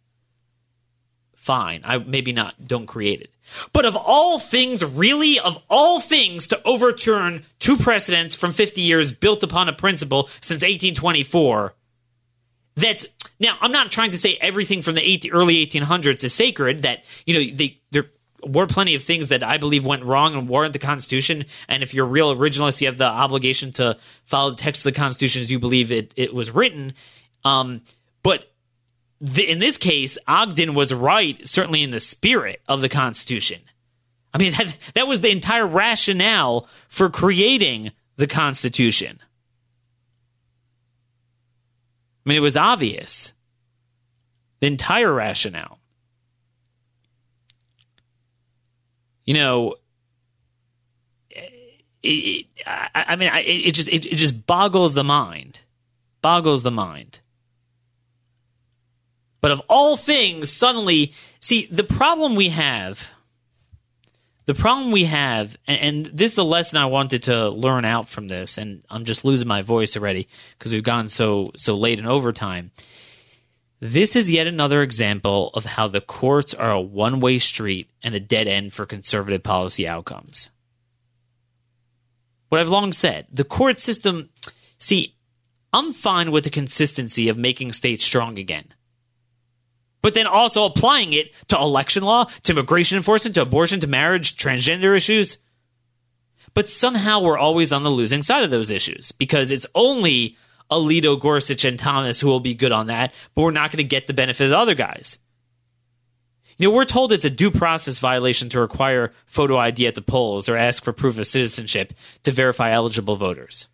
fine. 1.35 1.83
I 1.85 1.99
maybe 1.99 2.33
not, 2.33 2.67
don't 2.67 2.87
create 2.87 3.21
it. 3.21 3.31
But 3.73 3.85
of 3.85 3.97
all 3.97 4.39
things, 4.39 4.85
really, 4.85 5.39
of 5.39 5.63
all 5.69 6.01
things, 6.01 6.47
to 6.49 6.61
overturn 6.65 7.43
two 7.59 7.77
precedents 7.77 8.35
from 8.35 8.53
50 8.53 8.81
years 8.81 9.13
built 9.13 9.43
upon 9.43 9.69
a 9.69 9.73
principle 9.73 10.27
since 10.41 10.63
1824, 10.63 11.75
that's 12.77 13.07
now 13.39 13.57
I'm 13.61 13.73
not 13.73 13.91
trying 13.91 14.11
to 14.13 14.19
say 14.19 14.37
everything 14.41 14.83
from 14.83 14.95
the 14.95 15.03
18, 15.03 15.33
early 15.33 15.65
1800s 15.67 16.25
is 16.25 16.33
sacred. 16.33 16.81
That 16.81 17.05
you 17.27 17.35
know 17.35 17.57
they 17.57 17.81
they're 17.91 18.11
were 18.47 18.67
plenty 18.67 18.95
of 18.95 19.03
things 19.03 19.29
that 19.29 19.43
I 19.43 19.59
believe 19.59 19.85
went 19.85 20.05
wrong 20.05 20.35
and 20.35 20.49
warrant 20.49 20.73
the 20.73 20.79
Constitution. 20.79 21.45
And 21.69 21.83
if 21.83 21.95
you're 21.95 22.07
real 22.07 22.35
originalist, 22.35 22.81
you 22.81 22.87
have 22.87 22.99
the 22.99 23.05
obligation 23.05 23.71
to 23.73 23.97
follow 24.25 24.51
the 24.51 24.57
text 24.57 24.87
of 24.87 24.95
the 24.95 24.99
Constitution 24.99 25.41
as 25.41 25.51
you 25.51 25.59
believe 25.59 25.91
it, 25.91 26.13
it 26.17 26.35
was 26.35 26.51
written. 26.51 26.93
Um, 27.45 27.83
but 28.23 28.53
the, 29.21 29.51
in 29.51 29.59
this 29.59 29.79
case, 29.79 30.19
Ogden 30.27 30.75
was 30.75 30.93
right, 30.93 31.47
certainly 31.47 31.83
in 31.83 31.91
the 31.91 32.01
spirit 32.01 32.61
of 32.69 32.81
the 32.81 32.89
Constitution. 32.89 33.61
I 34.33 34.39
mean, 34.39 34.53
that, 34.59 34.77
that 34.95 35.07
was 35.07 35.21
the 35.21 35.31
entire 35.31 35.67
rationale 35.67 36.69
for 36.89 37.09
creating 37.09 37.93
the 38.17 38.27
Constitution. 38.27 39.19
I 42.25 42.29
mean, 42.29 42.39
it 42.39 42.43
was 42.43 42.57
obvious. 42.57 43.33
The 44.61 44.67
entire 44.67 45.13
rationale. 45.13 45.79
You 49.25 49.35
know, 49.35 49.75
eh, 51.35 51.41
it, 52.03 52.09
it, 52.09 52.47
I, 52.67 53.05
I, 53.09 53.17
mean, 53.17 53.31
it, 53.35 53.69
it 53.69 53.75
just 53.75 53.89
it, 53.89 54.07
it 54.07 54.17
just 54.17 54.47
boggles 54.47 54.95
the 54.95 55.05
mind, 55.05 55.61
boggles 56.23 56.63
the 56.63 56.71
mind. 56.71 57.21
But 59.41 59.51
of 59.51 59.63
all 59.69 59.97
things, 59.97 60.51
suddenly, 60.51 61.13
see 61.41 61.67
the 61.71 61.85
problem 61.85 62.35
we 62.35 62.49
have. 62.49 63.11
The 64.47 64.55
problem 64.55 64.91
we 64.91 65.05
have, 65.05 65.57
and, 65.67 65.81
and 65.81 66.07
this 66.07 66.33
is 66.33 66.37
the 66.37 66.45
lesson 66.45 66.79
I 66.79 66.85
wanted 66.85 67.23
to 67.25 67.49
learn 67.49 67.87
out 67.87 68.11
from 68.11 68.29
this, 68.29 68.59
and 68.59 68.83
I'm 68.91 69.05
just 69.05 69.25
losing 69.25 69.49
my 69.49 69.63
voice 69.63 69.97
already 69.97 70.29
because 70.59 70.73
we've 70.73 70.83
gone 70.83 71.09
so 71.09 71.51
so 71.57 71.75
late 71.77 71.99
in 71.99 72.05
overtime 72.05 72.71
this 73.87 74.17
is 74.17 74.31
yet 74.31 74.47
another 74.47 74.81
example 74.81 75.51
of 75.53 75.67
how 75.67 75.89
the 75.89 76.01
courts 76.01 76.55
are 76.55 76.71
a 76.71 76.81
one 76.81 77.21
way 77.21 77.39
street 77.39 77.91
and 78.03 78.15
a 78.15 78.21
dead 78.21 78.47
end 78.47 78.73
for 78.73 78.87
conservative 78.87 79.43
policy 79.43 79.87
outcomes. 79.87 80.49
What 82.49 82.63
I've 82.63 82.71
long 82.71 82.95
said 82.95 83.27
the 83.31 83.45
court 83.45 83.79
system, 83.79 84.31
see, 84.79 85.17
I'm 85.71 85.93
fine 85.93 86.33
with 86.33 86.45
the 86.45 86.51
consistency 86.51 87.29
of 87.29 87.37
making 87.37 87.75
states 87.75 88.03
strong 88.03 88.39
again. 88.39 88.73
But 90.01 90.15
then 90.15 90.27
also 90.27 90.65
applying 90.65 91.13
it 91.13 91.35
to 91.49 91.59
election 91.59 92.05
law, 92.05 92.25
to 92.25 92.53
immigration 92.53 92.97
enforcement, 92.97 93.35
to 93.35 93.43
abortion, 93.43 93.81
to 93.81 93.87
marriage, 93.87 94.39
transgender 94.39 94.97
issues. 94.97 95.37
But 96.55 96.71
somehow 96.71 97.21
we're 97.21 97.37
always 97.37 97.71
on 97.71 97.83
the 97.83 97.91
losing 97.91 98.23
side 98.23 98.45
of 98.45 98.51
those 98.51 98.71
issues 98.71 99.13
because 99.13 99.51
it's 99.51 99.67
only 99.75 100.39
Alito, 100.75 101.19
Gorsuch, 101.19 101.65
and 101.65 101.79
Thomas 101.79 102.21
who 102.21 102.29
will 102.29 102.41
be 102.41 102.55
good 102.55 102.73
on 102.73 102.89
that, 102.89 103.13
but 103.35 103.43
we're 103.43 103.51
not 103.51 103.71
going 103.71 103.79
to 103.79 103.85
get 103.85 104.07
the 104.07 104.15
benefit 104.15 104.45
of 104.45 104.51
the 104.51 104.59
other 104.59 104.75
guys. 104.75 105.19
You 106.57 106.69
know, 106.69 106.75
we're 106.75 106.85
told 106.85 107.13
it's 107.13 107.25
a 107.25 107.31
due 107.31 107.51
process 107.51 107.99
violation 107.99 108.49
to 108.51 108.61
require 108.61 109.13
photo 109.27 109.59
ID 109.59 109.87
at 109.87 109.95
the 109.95 110.03
polls 110.03 110.49
or 110.49 110.57
ask 110.57 110.85
for 110.85 110.93
proof 110.93 111.19
of 111.19 111.27
citizenship 111.27 111.93
to 112.23 112.31
verify 112.31 112.71
eligible 112.71 113.17
voters. 113.17 113.69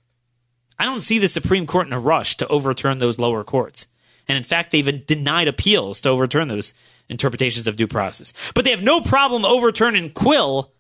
I 0.79 0.87
don't 0.87 1.01
see 1.01 1.19
the 1.19 1.29
Supreme 1.29 1.67
Court 1.67 1.87
in 1.87 1.93
a 1.93 2.01
rush 2.01 2.39
to 2.39 2.49
overturn 2.49 2.99
those 2.99 3.19
lower 3.19 3.45
courts. 3.45 3.89
And 4.29 4.37
in 4.37 4.43
fact, 4.43 4.71
they've 4.71 5.07
denied 5.07 5.49
appeals 5.49 6.01
to 6.01 6.09
overturn 6.09 6.49
those 6.49 6.73
interpretations 7.09 7.67
of 7.67 7.77
due 7.77 7.87
process. 7.87 8.33
But 8.55 8.65
they 8.65 8.71
have 8.71 8.83
no 8.83 9.01
problem 9.01 9.45
overturning 9.45 10.11
Quill 10.11 10.73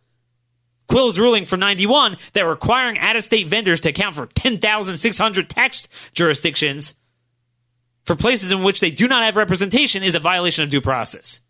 Quill's 0.91 1.21
ruling 1.21 1.45
from 1.45 1.61
91 1.61 2.17
that 2.33 2.45
requiring 2.45 2.99
out 2.99 3.15
of 3.15 3.23
state 3.23 3.47
vendors 3.47 3.81
to 3.83 3.91
account 3.91 4.17
for 4.17 4.27
10,600 4.27 5.49
tax 5.49 6.11
jurisdictions 6.13 6.97
for 8.05 8.17
places 8.17 8.51
in 8.51 8.65
which 8.65 8.81
they 8.81 8.91
do 8.91 9.07
not 9.07 9.23
have 9.23 9.37
representation 9.37 10.03
is 10.03 10.17
a 10.17 10.21
violation 10.21 10.65
of 10.65 10.71
due 10.71 10.81
process. 10.81 11.43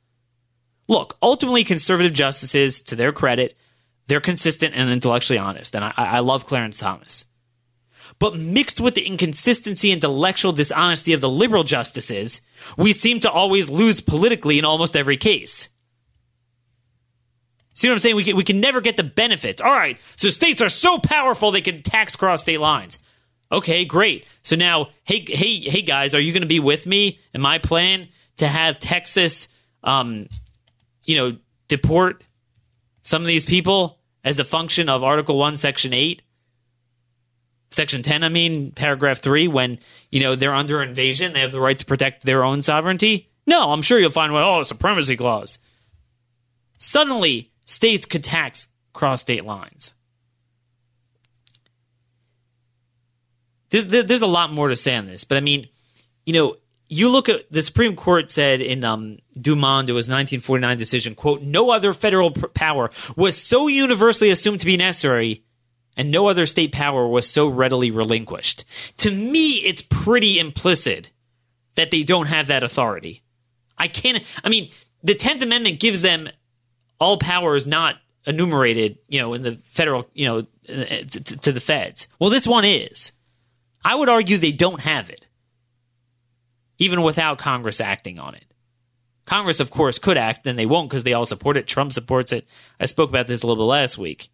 Look, 0.89 1.17
ultimately, 1.23 1.65
conservative 1.65 2.13
justices, 2.13 2.83
to 2.83 2.97
their 2.97 3.13
credit, 3.13 3.57
they're 4.09 4.21
consistent 4.21 4.75
and 4.75 4.91
intellectually 4.91 5.39
honest, 5.39 5.75
and 5.75 5.85
I, 5.85 5.93
I 5.97 6.19
love 6.19 6.45
Clarence 6.45 6.79
Thomas. 6.79 7.25
But 8.19 8.37
mixed 8.39 8.79
with 8.79 8.95
the 8.95 9.07
inconsistency 9.07 9.91
and 9.91 10.05
intellectual 10.05 10.53
dishonesty 10.53 11.15
of 11.15 11.23
the 11.23 11.31
liberal 11.31 11.63
justices, 11.63 12.43
we 12.77 12.93
seem 12.93 13.21
to 13.21 13.31
always 13.31 13.71
lose 13.71 14.03
politically 14.03 14.59
in 14.59 14.67
almost 14.67 14.97
every 14.97 15.17
case. 15.17 15.71
See 17.73 17.89
what 17.89 17.95
I'm 17.95 18.01
saying? 18.01 18.17
We 18.17 18.25
can, 18.25 18.37
we 18.37 18.45
can 18.45 18.61
never 18.61 18.81
get 18.81 18.97
the 18.97 19.05
benefits. 19.05 19.63
All 19.63 19.73
right, 19.73 19.99
so 20.17 20.29
states 20.29 20.61
are 20.61 20.69
so 20.69 20.99
powerful 20.99 21.51
they 21.51 21.61
can 21.61 21.83
tax 21.83 22.17
cross 22.17 22.41
state 22.41 22.61
lines. 22.61 22.99
Okay, 23.53 23.85
great. 23.85 24.27
So 24.43 24.55
now, 24.57 24.91
hey, 25.05 25.25
hey, 25.27 25.57
hey, 25.57 25.83
guys, 25.83 26.15
are 26.15 26.21
you 26.21 26.33
going 26.33 26.43
to 26.43 26.49
be 26.49 26.61
with 26.61 26.87
me 26.87 27.19
in 27.35 27.41
my 27.41 27.59
plan 27.59 28.07
to 28.37 28.47
have 28.47 28.79
Texas, 28.79 29.49
um, 29.83 30.29
you 31.05 31.17
know, 31.17 31.37
deport 31.67 32.23
some 33.03 33.23
of 33.23 33.27
these 33.27 33.45
people 33.45 33.99
as 34.23 34.39
a 34.39 34.45
function 34.45 34.89
of 34.89 35.03
Article 35.03 35.37
One, 35.37 35.57
Section 35.57 35.93
Eight, 35.93 36.23
Section 37.71 38.03
Ten? 38.03 38.23
I 38.23 38.29
mean, 38.29 38.71
Paragraph 38.71 39.19
Three, 39.19 39.49
when 39.49 39.79
you 40.11 40.21
know 40.21 40.37
they're 40.37 40.55
under 40.55 40.83
invasion, 40.83 41.33
they 41.33 41.41
have 41.41 41.53
the 41.53 41.61
right 41.61 41.79
to 41.79 41.87
protect 41.87 42.25
their 42.25 42.45
own 42.45 42.63
sovereignty. 42.63 43.31
No, 43.47 43.73
I'm 43.73 43.83
sure 43.83 43.99
you'll 43.99 44.11
find 44.11 44.33
one. 44.33 44.45
Oh, 44.45 44.63
supremacy 44.63 45.17
clause. 45.17 45.59
Suddenly, 46.79 47.50
states 47.71 48.05
could 48.05 48.25
tax 48.25 48.67
cross 48.93 49.21
state 49.21 49.45
lines. 49.45 49.95
There's, 53.71 53.87
there's 53.87 54.23
a 54.23 54.27
lot 54.27 54.53
more 54.53 54.69
to 54.69 54.75
say 54.75 54.97
on 54.97 55.07
this, 55.07 55.23
but 55.23 55.37
I 55.37 55.41
mean, 55.41 55.65
you 56.27 56.33
know, 56.33 56.57
you 56.89 57.09
look 57.09 57.29
at 57.29 57.49
the 57.53 57.63
Supreme 57.63 57.95
Court 57.95 58.29
said 58.29 58.61
in 58.61 58.83
um, 58.83 59.19
it 59.37 59.49
was 59.49 60.09
1949 60.09 60.77
decision, 60.77 61.15
quote, 61.15 61.43
no 61.43 61.71
other 61.71 61.95
federal 61.95 62.33
power 62.33 62.91
was 63.17 63.37
so 63.37 63.69
universally 63.69 64.31
assumed 64.31 64.59
to 64.59 64.67
be 64.67 64.77
necessary 64.77 65.45
and 65.97 66.11
no 66.11 66.27
other 66.27 66.47
state 66.47 66.73
power 66.73 67.07
was 67.07 67.31
so 67.31 67.47
readily 67.47 67.93
relinquished. 67.93 68.65
To 68.99 69.13
me, 69.13 69.51
it's 69.59 69.83
pretty 69.83 70.41
implicit 70.41 71.11
that 71.77 71.93
they 71.93 72.03
don't 72.03 72.27
have 72.27 72.49
that 72.49 72.65
authority. 72.65 73.23
I 73.79 73.87
can't, 73.87 74.25
I 74.43 74.49
mean, 74.49 74.71
the 75.05 75.15
10th 75.15 75.43
Amendment 75.43 75.79
gives 75.79 76.03
them 76.03 76.29
all 77.01 77.17
power 77.17 77.55
is 77.55 77.67
not 77.67 77.97
enumerated, 78.27 78.99
you 79.09 79.19
know, 79.19 79.33
in 79.33 79.43
the 79.43 79.53
federal, 79.63 80.09
you 80.13 80.27
know, 80.27 80.43
to, 80.67 81.39
to 81.39 81.53
the 81.53 81.61
feds. 81.61 82.09
Well, 82.19 82.31
this 82.31 82.47
one 82.47 82.65
is. 82.65 83.13
I 83.83 83.95
would 83.95 84.11
argue 84.11 84.37
they 84.37 84.53
don't 84.53 84.83
have 84.83 85.09
it, 85.09 85.27
even 86.79 87.03
without 87.03 87.39
Congress 87.39 87.81
acting 87.81 88.19
on 88.19 88.35
it. 88.35 88.45
Congress, 89.25 89.61
of 89.61 89.71
course, 89.71 89.99
could 89.99 90.19
act, 90.19 90.47
and 90.47 90.59
they 90.59 90.67
won't 90.67 90.91
because 90.91 91.05
they 91.05 91.15
all 91.15 91.25
support 91.25 91.57
it. 91.57 91.67
Trump 91.67 91.93
supports 91.93 92.33
it. 92.33 92.47
I 92.79 92.87
spoke 92.87 93.09
about 93.09 93.27
this 93.27 93.43
a 93.43 93.47
little 93.47 93.65
bit 93.65 93.69
last 93.69 93.97
week. 93.97 94.29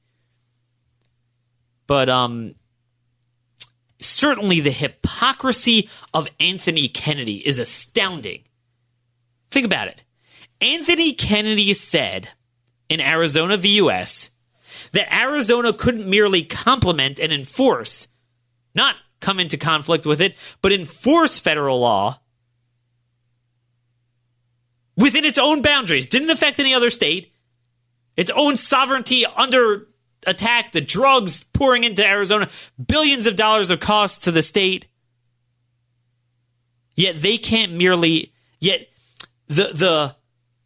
But 1.86 2.08
um, 2.08 2.54
certainly 4.00 4.60
the 4.60 4.70
hypocrisy 4.70 5.88
of 6.12 6.28
Anthony 6.40 6.88
Kennedy 6.88 7.46
is 7.46 7.58
astounding. 7.58 8.42
Think 9.50 9.66
about 9.66 9.88
it. 9.88 10.02
Anthony 10.60 11.12
Kennedy 11.12 11.72
said 11.74 12.30
in 12.88 13.00
Arizona 13.00 13.56
v. 13.56 13.76
US 13.78 14.30
that 14.92 15.14
Arizona 15.14 15.72
couldn't 15.72 16.08
merely 16.08 16.42
complement 16.42 17.18
and 17.18 17.32
enforce, 17.32 18.08
not 18.74 18.94
come 19.20 19.40
into 19.40 19.56
conflict 19.56 20.06
with 20.06 20.20
it, 20.20 20.36
but 20.62 20.72
enforce 20.72 21.38
federal 21.38 21.80
law 21.80 22.18
within 24.96 25.24
its 25.24 25.38
own 25.38 25.62
boundaries. 25.62 26.06
Didn't 26.06 26.30
affect 26.30 26.60
any 26.60 26.74
other 26.74 26.90
state. 26.90 27.32
Its 28.16 28.30
own 28.34 28.56
sovereignty 28.56 29.24
under 29.26 29.88
attack, 30.26 30.72
the 30.72 30.80
drugs 30.80 31.44
pouring 31.52 31.84
into 31.84 32.06
Arizona, 32.06 32.48
billions 32.84 33.26
of 33.26 33.36
dollars 33.36 33.70
of 33.70 33.80
cost 33.80 34.24
to 34.24 34.30
the 34.30 34.42
state. 34.42 34.88
Yet 36.94 37.16
they 37.16 37.36
can't 37.36 37.72
merely, 37.72 38.32
yet 38.58 38.88
the, 39.48 39.64
the 39.74 40.16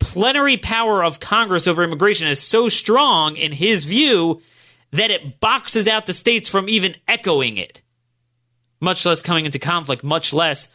plenary 0.01 0.57
power 0.57 1.05
of 1.05 1.21
Congress 1.21 1.69
over 1.69 1.85
immigration 1.85 2.29
is 2.29 2.41
so 2.41 2.69
strong 2.69 3.37
in 3.37 3.53
his 3.53 3.85
view 3.85 4.43
that 4.91 5.11
it 5.11 5.39
boxes 5.41 5.87
out 5.87 6.07
the 6.07 6.13
states 6.13 6.49
from 6.49 6.69
even 6.69 6.97
echoing 7.07 7.57
it 7.57 7.83
much 8.81 9.05
less 9.05 9.23
coming 9.23 9.45
into 9.45 9.59
conflict, 9.59 10.03
much 10.03 10.33
less 10.33 10.69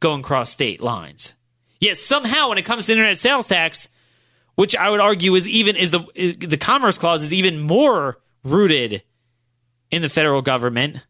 going 0.00 0.22
cross 0.22 0.50
state 0.50 0.82
lines. 0.82 1.34
Yet 1.80 1.96
somehow, 1.96 2.48
when 2.48 2.58
it 2.58 2.64
comes 2.64 2.86
to 2.86 2.92
internet 2.92 3.18
sales 3.18 3.46
tax, 3.46 3.88
which 4.54 4.74
I 4.74 4.88
would 4.88 5.00
argue 5.00 5.34
is 5.34 5.48
even 5.48 5.76
is 5.76 5.90
the 5.90 6.06
is, 6.14 6.36
the 6.38 6.56
Commerce 6.56 6.96
Clause 6.96 7.22
is 7.22 7.34
even 7.34 7.60
more 7.60 8.18
rooted 8.44 9.02
in 9.90 10.02
the 10.02 10.08
federal 10.08 10.42
government, 10.42 11.04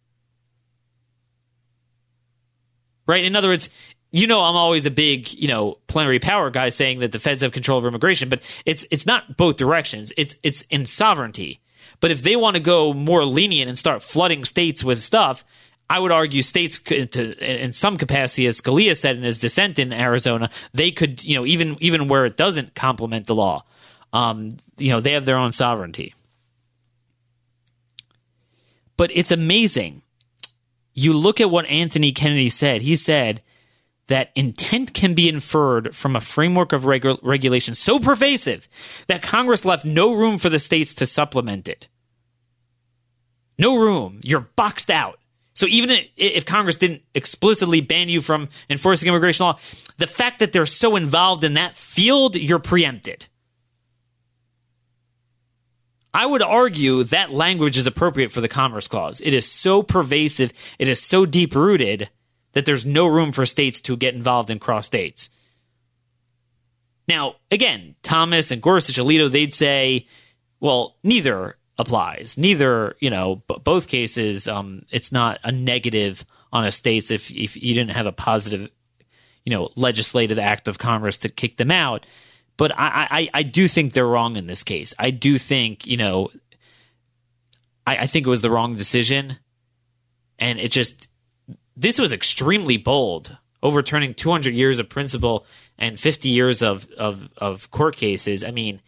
right? 3.07 3.25
In 3.25 3.37
other 3.37 3.49
words, 3.49 3.69
you 4.17 4.27
know, 4.27 4.43
I'm 4.43 4.57
always 4.57 4.87
a 4.87 4.91
big 4.91 5.33
you 5.35 5.49
know 5.49 5.79
plenary 5.89 6.19
power 6.19 6.51
guy, 6.51 6.71
saying 6.71 7.01
that 7.01 7.13
the 7.13 7.19
feds 7.19 7.43
have 7.43 7.53
control 7.53 7.79
over 7.79 7.89
immigration, 7.89 8.29
but 8.29 8.41
it's 8.65 8.87
it's 8.91 9.05
not 9.05 9.37
both 9.37 9.57
directions. 9.57 10.13
It's 10.17 10.37
it's 10.43 10.63
in 10.63 10.87
sovereignty. 10.87 11.61
But 12.01 12.11
if 12.11 12.23
they 12.23 12.37
want 12.37 12.57
to 12.57 12.63
go 12.63 12.93
more 12.93 13.25
lenient 13.25 13.69
and 13.69 13.79
start 13.79 14.03
flooding 14.03 14.45
states 14.45 14.85
with 14.85 14.99
stuff, 14.99 15.45
I 15.89 15.99
would 15.99 16.13
argue 16.13 16.43
states 16.43 16.79
could, 16.79 17.13
to, 17.13 17.63
in 17.65 17.73
some 17.73 17.97
capacity, 17.97 18.47
as 18.47 18.61
Scalia 18.61 18.97
said 18.97 19.17
in 19.17 19.23
his 19.23 19.39
dissent 19.39 19.79
in 19.79 19.93
Arizona, 19.93 20.51
they 20.75 20.91
could, 20.91 21.23
you 21.23 21.35
know, 21.35 21.47
even 21.47 21.77
even 21.81 22.09
where 22.09 22.25
it 22.25 22.37
doesn't 22.37 22.75
complement 22.75 23.27
the 23.27 23.35
law, 23.35 23.65
um, 24.13 24.51
you 24.79 24.91
know, 24.91 25.01
they 25.01 25.13
have 25.13 25.27
their 25.27 25.37
own 25.37 25.53
sovereignty. 25.53 26.15
But 28.97 29.11
it's 29.15 29.31
amazing. 29.31 30.01
You 30.95 31.13
look 31.13 31.39
at 31.41 31.51
what 31.51 31.67
Anthony 31.67 32.13
Kennedy 32.13 32.49
said. 32.49 32.81
He 32.81 32.97
said 32.97 33.43
that 34.09 34.31
intent 34.35 34.95
can 34.95 35.15
be 35.15 35.29
inferred 35.29 35.95
from 35.95 36.15
a 36.15 36.21
framework 36.21 36.73
of 36.73 36.83
regu- 36.83 37.19
regulation 37.23 37.75
so 37.75 37.99
pervasive 37.99 38.69
that 39.09 39.23
Congress 39.23 39.65
left 39.65 39.85
no 39.85 40.15
room 40.15 40.39
for 40.39 40.49
the 40.49 40.59
states 40.59 40.93
to 40.95 41.07
supplement 41.07 41.69
it. 41.69 41.89
No 43.59 43.79
room. 43.79 44.21
You're 44.23 44.49
boxed 44.57 44.91
out. 44.91 45.19
So 45.55 45.67
even 45.67 45.97
if 46.17 46.45
Congress 46.45 46.77
didn't 46.77 47.03
explicitly 47.15 47.81
ban 47.81 48.11
you 48.11 48.21
from 48.21 48.51
enforcing 48.69 49.09
immigration 49.09 49.47
law, 49.47 49.59
the 49.97 50.07
fact 50.07 50.41
that 50.41 50.53
they're 50.53 50.67
so 50.67 50.97
involved 50.97 51.45
in 51.45 51.55
that 51.55 51.77
field, 51.77 52.37
you're 52.37 52.59
preempted. 52.59 53.27
I 56.13 56.27
would 56.27 56.43
argue 56.43 57.05
that 57.05 57.33
language 57.33 57.79
is 57.79 57.87
appropriate 57.87 58.33
for 58.33 58.43
the 58.43 58.49
Commerce 58.49 58.87
Clause. 58.87 59.21
It 59.23 59.33
is 59.33 59.51
so 59.51 59.83
pervasive, 59.83 60.53
it 60.79 60.89
is 60.89 61.03
so 61.03 61.25
deep 61.25 61.55
rooted 61.55 62.11
that 62.57 62.65
there's 62.65 62.87
no 62.87 63.07
room 63.07 63.33
for 63.33 63.45
states 63.45 63.83
to 63.83 63.99
get 63.99 64.15
involved 64.15 64.49
in 64.49 64.59
cross 64.59 64.87
states. 64.87 65.29
Now, 67.07 67.35
again, 67.51 67.97
Thomas 68.03 68.51
and 68.51 68.63
Gorsuch, 68.63 68.97
Alito, 68.97 69.31
they'd 69.31 69.53
say, 69.53 70.07
well, 70.59 70.97
neither 71.05 71.57
applies. 71.77 72.39
Neither, 72.39 72.97
you 72.99 73.11
know, 73.11 73.43
b- 73.47 73.59
both 73.63 73.89
cases, 73.89 74.49
um, 74.49 74.87
it's 74.91 75.13
not 75.13 75.39
a 75.45 75.53
negative 75.53 76.25
on 76.51 76.65
a 76.65 76.73
states 76.73 77.11
if 77.11 77.31
if 77.31 77.63
you 77.63 77.75
didn't 77.75 77.91
have 77.91 78.07
a 78.07 78.13
positive, 78.13 78.71
you 79.45 79.53
know, 79.53 79.69
legislative 79.77 80.39
act 80.39 80.67
of 80.67 80.79
Congress 80.79 81.19
to 81.19 81.29
kick 81.29 81.59
them 81.59 81.71
out. 81.71 82.07
But 82.57 82.73
I, 82.73 83.07
I, 83.11 83.29
I 83.35 83.43
do 83.43 83.69
think 83.69 83.93
they're 83.93 84.07
wrong 84.07 84.37
in 84.37 84.47
this 84.47 84.65
case. 84.65 84.95
I 84.99 85.11
do 85.11 85.37
think, 85.37 85.87
you 85.87 85.99
know, 85.99 86.31
I, 87.87 87.99
I 87.99 88.07
think 88.07 88.27
it 88.27 88.31
was 88.31 88.41
the 88.41 88.51
wrong 88.51 88.77
decision, 88.77 89.37
and 90.39 90.59
it 90.59 90.71
just 90.71 91.11
this 91.77 91.99
was 91.99 92.13
extremely 92.13 92.77
bold, 92.77 93.37
overturning 93.63 94.15
200 94.15 94.55
years 94.55 94.79
of 94.79 94.89
principle 94.89 95.47
and 95.79 95.99
50 95.99 96.29
years 96.29 96.63
of 96.63 96.89
of 96.93 97.29
of 97.37 97.71
court 97.71 97.97
cases. 97.97 98.43
I 98.45 98.51
mean, 98.51 98.81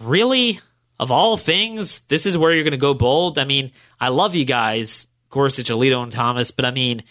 really 0.00 0.60
of 0.98 1.10
all 1.10 1.36
things, 1.36 2.00
this 2.00 2.24
is 2.26 2.38
where 2.38 2.52
you're 2.52 2.64
going 2.64 2.70
to 2.70 2.78
go 2.78 2.94
bold. 2.94 3.38
I 3.38 3.44
mean, 3.44 3.72
I 4.00 4.08
love 4.08 4.34
you 4.34 4.44
guys, 4.44 5.08
Gorsuch, 5.28 5.66
Alito, 5.66 6.02
and 6.02 6.12
Thomas, 6.12 6.50
but 6.50 6.64
I 6.64 6.70
mean, 6.70 7.02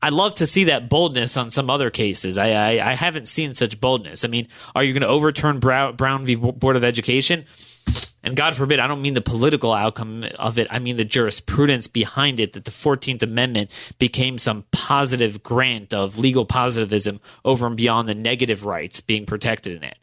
I'd 0.00 0.12
love 0.12 0.34
to 0.34 0.46
see 0.46 0.64
that 0.64 0.88
boldness 0.90 1.36
on 1.36 1.50
some 1.50 1.70
other 1.70 1.90
cases. 1.90 2.36
I, 2.36 2.50
I, 2.50 2.90
I 2.90 2.92
haven't 2.92 3.26
seen 3.26 3.54
such 3.54 3.80
boldness. 3.80 4.24
I 4.24 4.28
mean, 4.28 4.48
are 4.74 4.84
you 4.84 4.92
going 4.92 5.00
to 5.00 5.08
overturn 5.08 5.60
Brown, 5.60 5.96
Brown 5.96 6.26
v. 6.26 6.34
Board 6.34 6.76
of 6.76 6.84
Education? 6.84 7.46
And 8.24 8.34
God 8.34 8.56
forbid, 8.56 8.80
I 8.80 8.86
don't 8.86 9.02
mean 9.02 9.14
the 9.14 9.20
political 9.20 9.72
outcome 9.72 10.24
of 10.38 10.58
it. 10.58 10.66
I 10.70 10.78
mean 10.78 10.96
the 10.96 11.04
jurisprudence 11.04 11.86
behind 11.86 12.40
it 12.40 12.54
that 12.54 12.64
the 12.64 12.70
14th 12.70 13.22
Amendment 13.22 13.70
became 13.98 14.38
some 14.38 14.64
positive 14.72 15.42
grant 15.42 15.92
of 15.92 16.18
legal 16.18 16.46
positivism 16.46 17.20
over 17.44 17.66
and 17.66 17.76
beyond 17.76 18.08
the 18.08 18.14
negative 18.14 18.64
rights 18.64 19.00
being 19.00 19.26
protected 19.26 19.76
in 19.76 19.84
it 19.84 19.98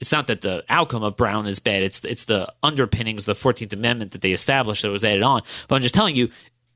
it's 0.00 0.12
not 0.12 0.28
that 0.28 0.42
the 0.42 0.64
outcome 0.68 1.02
of 1.02 1.16
Brown 1.16 1.46
is 1.46 1.58
bad. 1.58 1.82
It's 1.82 2.04
it's 2.04 2.24
the 2.24 2.52
underpinnings 2.62 3.22
of 3.22 3.26
the 3.26 3.34
Fourteenth 3.34 3.72
Amendment 3.72 4.12
that 4.12 4.20
they 4.20 4.32
established 4.32 4.82
that 4.82 4.90
was 4.90 5.04
added 5.04 5.22
on. 5.22 5.42
But 5.66 5.76
I'm 5.76 5.82
just 5.82 5.94
telling 5.94 6.14
you, 6.14 6.30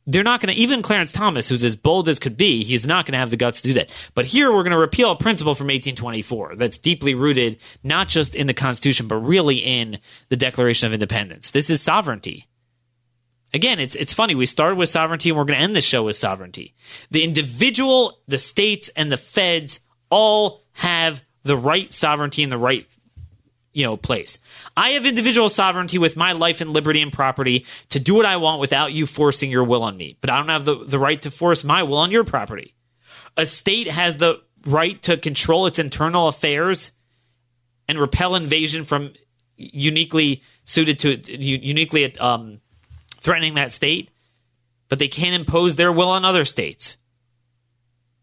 they're 0.06 0.22
not 0.22 0.40
going 0.40 0.52
to 0.52 0.60
even 0.60 0.82
Clarence 0.82 1.12
Thomas, 1.12 1.48
who's 1.48 1.64
as 1.64 1.76
bold 1.76 2.08
as 2.08 2.18
could 2.18 2.36
be, 2.36 2.64
he's 2.64 2.86
not 2.86 3.06
going 3.06 3.12
to 3.12 3.18
have 3.18 3.30
the 3.30 3.36
guts 3.36 3.60
to 3.60 3.68
do 3.68 3.74
that. 3.74 4.10
But 4.14 4.26
here 4.26 4.50
we're 4.50 4.64
going 4.64 4.72
to 4.72 4.78
repeal 4.78 5.12
a 5.12 5.16
principle 5.16 5.54
from 5.54 5.66
1824 5.66 6.56
that's 6.56 6.78
deeply 6.78 7.14
rooted 7.14 7.58
not 7.84 8.08
just 8.08 8.34
in 8.34 8.46
the 8.46 8.54
Constitution, 8.54 9.06
but 9.06 9.16
really 9.16 9.58
in 9.58 9.98
the 10.28 10.36
Declaration 10.36 10.86
of 10.86 10.92
Independence. 10.92 11.52
This 11.52 11.70
is 11.70 11.80
sovereignty. 11.80 12.48
Again, 13.54 13.80
it's 13.80 13.96
it's 13.96 14.14
funny. 14.14 14.34
We 14.34 14.46
started 14.46 14.76
with 14.76 14.88
sovereignty, 14.88 15.28
and 15.28 15.36
we're 15.36 15.44
going 15.44 15.58
to 15.58 15.62
end 15.62 15.76
the 15.76 15.82
show 15.82 16.04
with 16.04 16.16
sovereignty. 16.16 16.74
The 17.10 17.22
individual, 17.22 18.18
the 18.26 18.38
states, 18.38 18.88
and 18.96 19.12
the 19.12 19.18
feds 19.18 19.80
all 20.10 20.62
have 20.72 21.22
the 21.42 21.56
right 21.56 21.92
sovereignty 21.92 22.42
and 22.42 22.50
the 22.50 22.58
right 22.58 22.86
you 23.72 23.84
know 23.84 23.96
place. 23.96 24.38
I 24.76 24.90
have 24.90 25.06
individual 25.06 25.48
sovereignty 25.48 25.98
with 25.98 26.16
my 26.16 26.32
life 26.32 26.60
and 26.60 26.72
liberty 26.72 27.00
and 27.00 27.12
property 27.12 27.66
to 27.90 28.00
do 28.00 28.14
what 28.14 28.26
I 28.26 28.36
want 28.36 28.60
without 28.60 28.92
you 28.92 29.06
forcing 29.06 29.50
your 29.50 29.64
will 29.64 29.82
on 29.82 29.96
me. 29.96 30.16
But 30.20 30.30
I 30.30 30.36
don't 30.36 30.48
have 30.48 30.64
the, 30.64 30.84
the 30.84 30.98
right 30.98 31.20
to 31.22 31.30
force 31.30 31.64
my 31.64 31.82
will 31.82 31.98
on 31.98 32.10
your 32.10 32.24
property. 32.24 32.74
A 33.36 33.46
state 33.46 33.88
has 33.88 34.18
the 34.18 34.40
right 34.66 35.00
to 35.02 35.16
control 35.16 35.66
its 35.66 35.78
internal 35.78 36.28
affairs 36.28 36.92
and 37.88 37.98
repel 37.98 38.34
invasion 38.34 38.84
from 38.84 39.12
uniquely 39.56 40.42
suited 40.64 40.98
to 41.00 41.36
uniquely 41.36 42.16
um, 42.18 42.60
threatening 43.16 43.54
that 43.54 43.70
state, 43.70 44.10
but 44.88 44.98
they 44.98 45.08
can't 45.08 45.34
impose 45.34 45.76
their 45.76 45.92
will 45.92 46.08
on 46.08 46.24
other 46.24 46.44
states. 46.44 46.96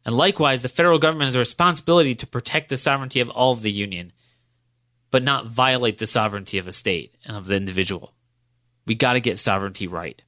And 0.06 0.16
likewise, 0.16 0.62
the 0.62 0.70
federal 0.70 1.00
government 1.00 1.28
has 1.28 1.36
a 1.36 1.40
responsibility 1.40 2.16
to 2.16 2.28
protect 2.28 2.70
the 2.70 2.78
sovereignty 2.78 3.20
of 3.20 3.30
all 3.30 3.52
of 3.52 3.62
the 3.62 3.72
union, 3.72 4.12
but 5.12 5.24
not 5.24 5.48
violate 5.48 5.98
the 5.98 6.08
sovereignty 6.08 6.58
of 6.58 6.68
a 6.68 6.72
state 6.72 7.16
and 7.26 7.36
of 7.36 7.48
the 7.48 7.56
individual. 7.56 8.14
We 8.86 8.96
got 8.96 9.14
to 9.14 9.20
get 9.20 9.38
sovereignty 9.38 9.88
right 9.88 10.22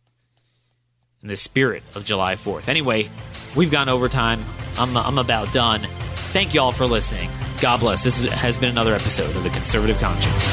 in 1.22 1.28
the 1.28 1.38
spirit 1.38 1.84
of 1.96 2.06
July 2.06 2.36
4th. 2.36 2.68
Anyway, 2.68 3.10
we've 3.56 3.72
gone 3.72 3.90
overtime. 3.90 4.44
I'm, 4.78 4.96
I'm 4.96 5.18
about 5.18 5.54
done. 5.54 5.88
Thank 6.32 6.54
you 6.54 6.62
all 6.62 6.72
for 6.72 6.86
listening. 6.86 7.30
God 7.60 7.80
bless. 7.80 8.04
This 8.04 8.22
has 8.22 8.58
been 8.58 8.70
another 8.70 8.96
episode 8.96 9.36
of 9.36 9.44
The 9.44 9.50
Conservative 9.50 10.00
Conscience. 10.00 10.50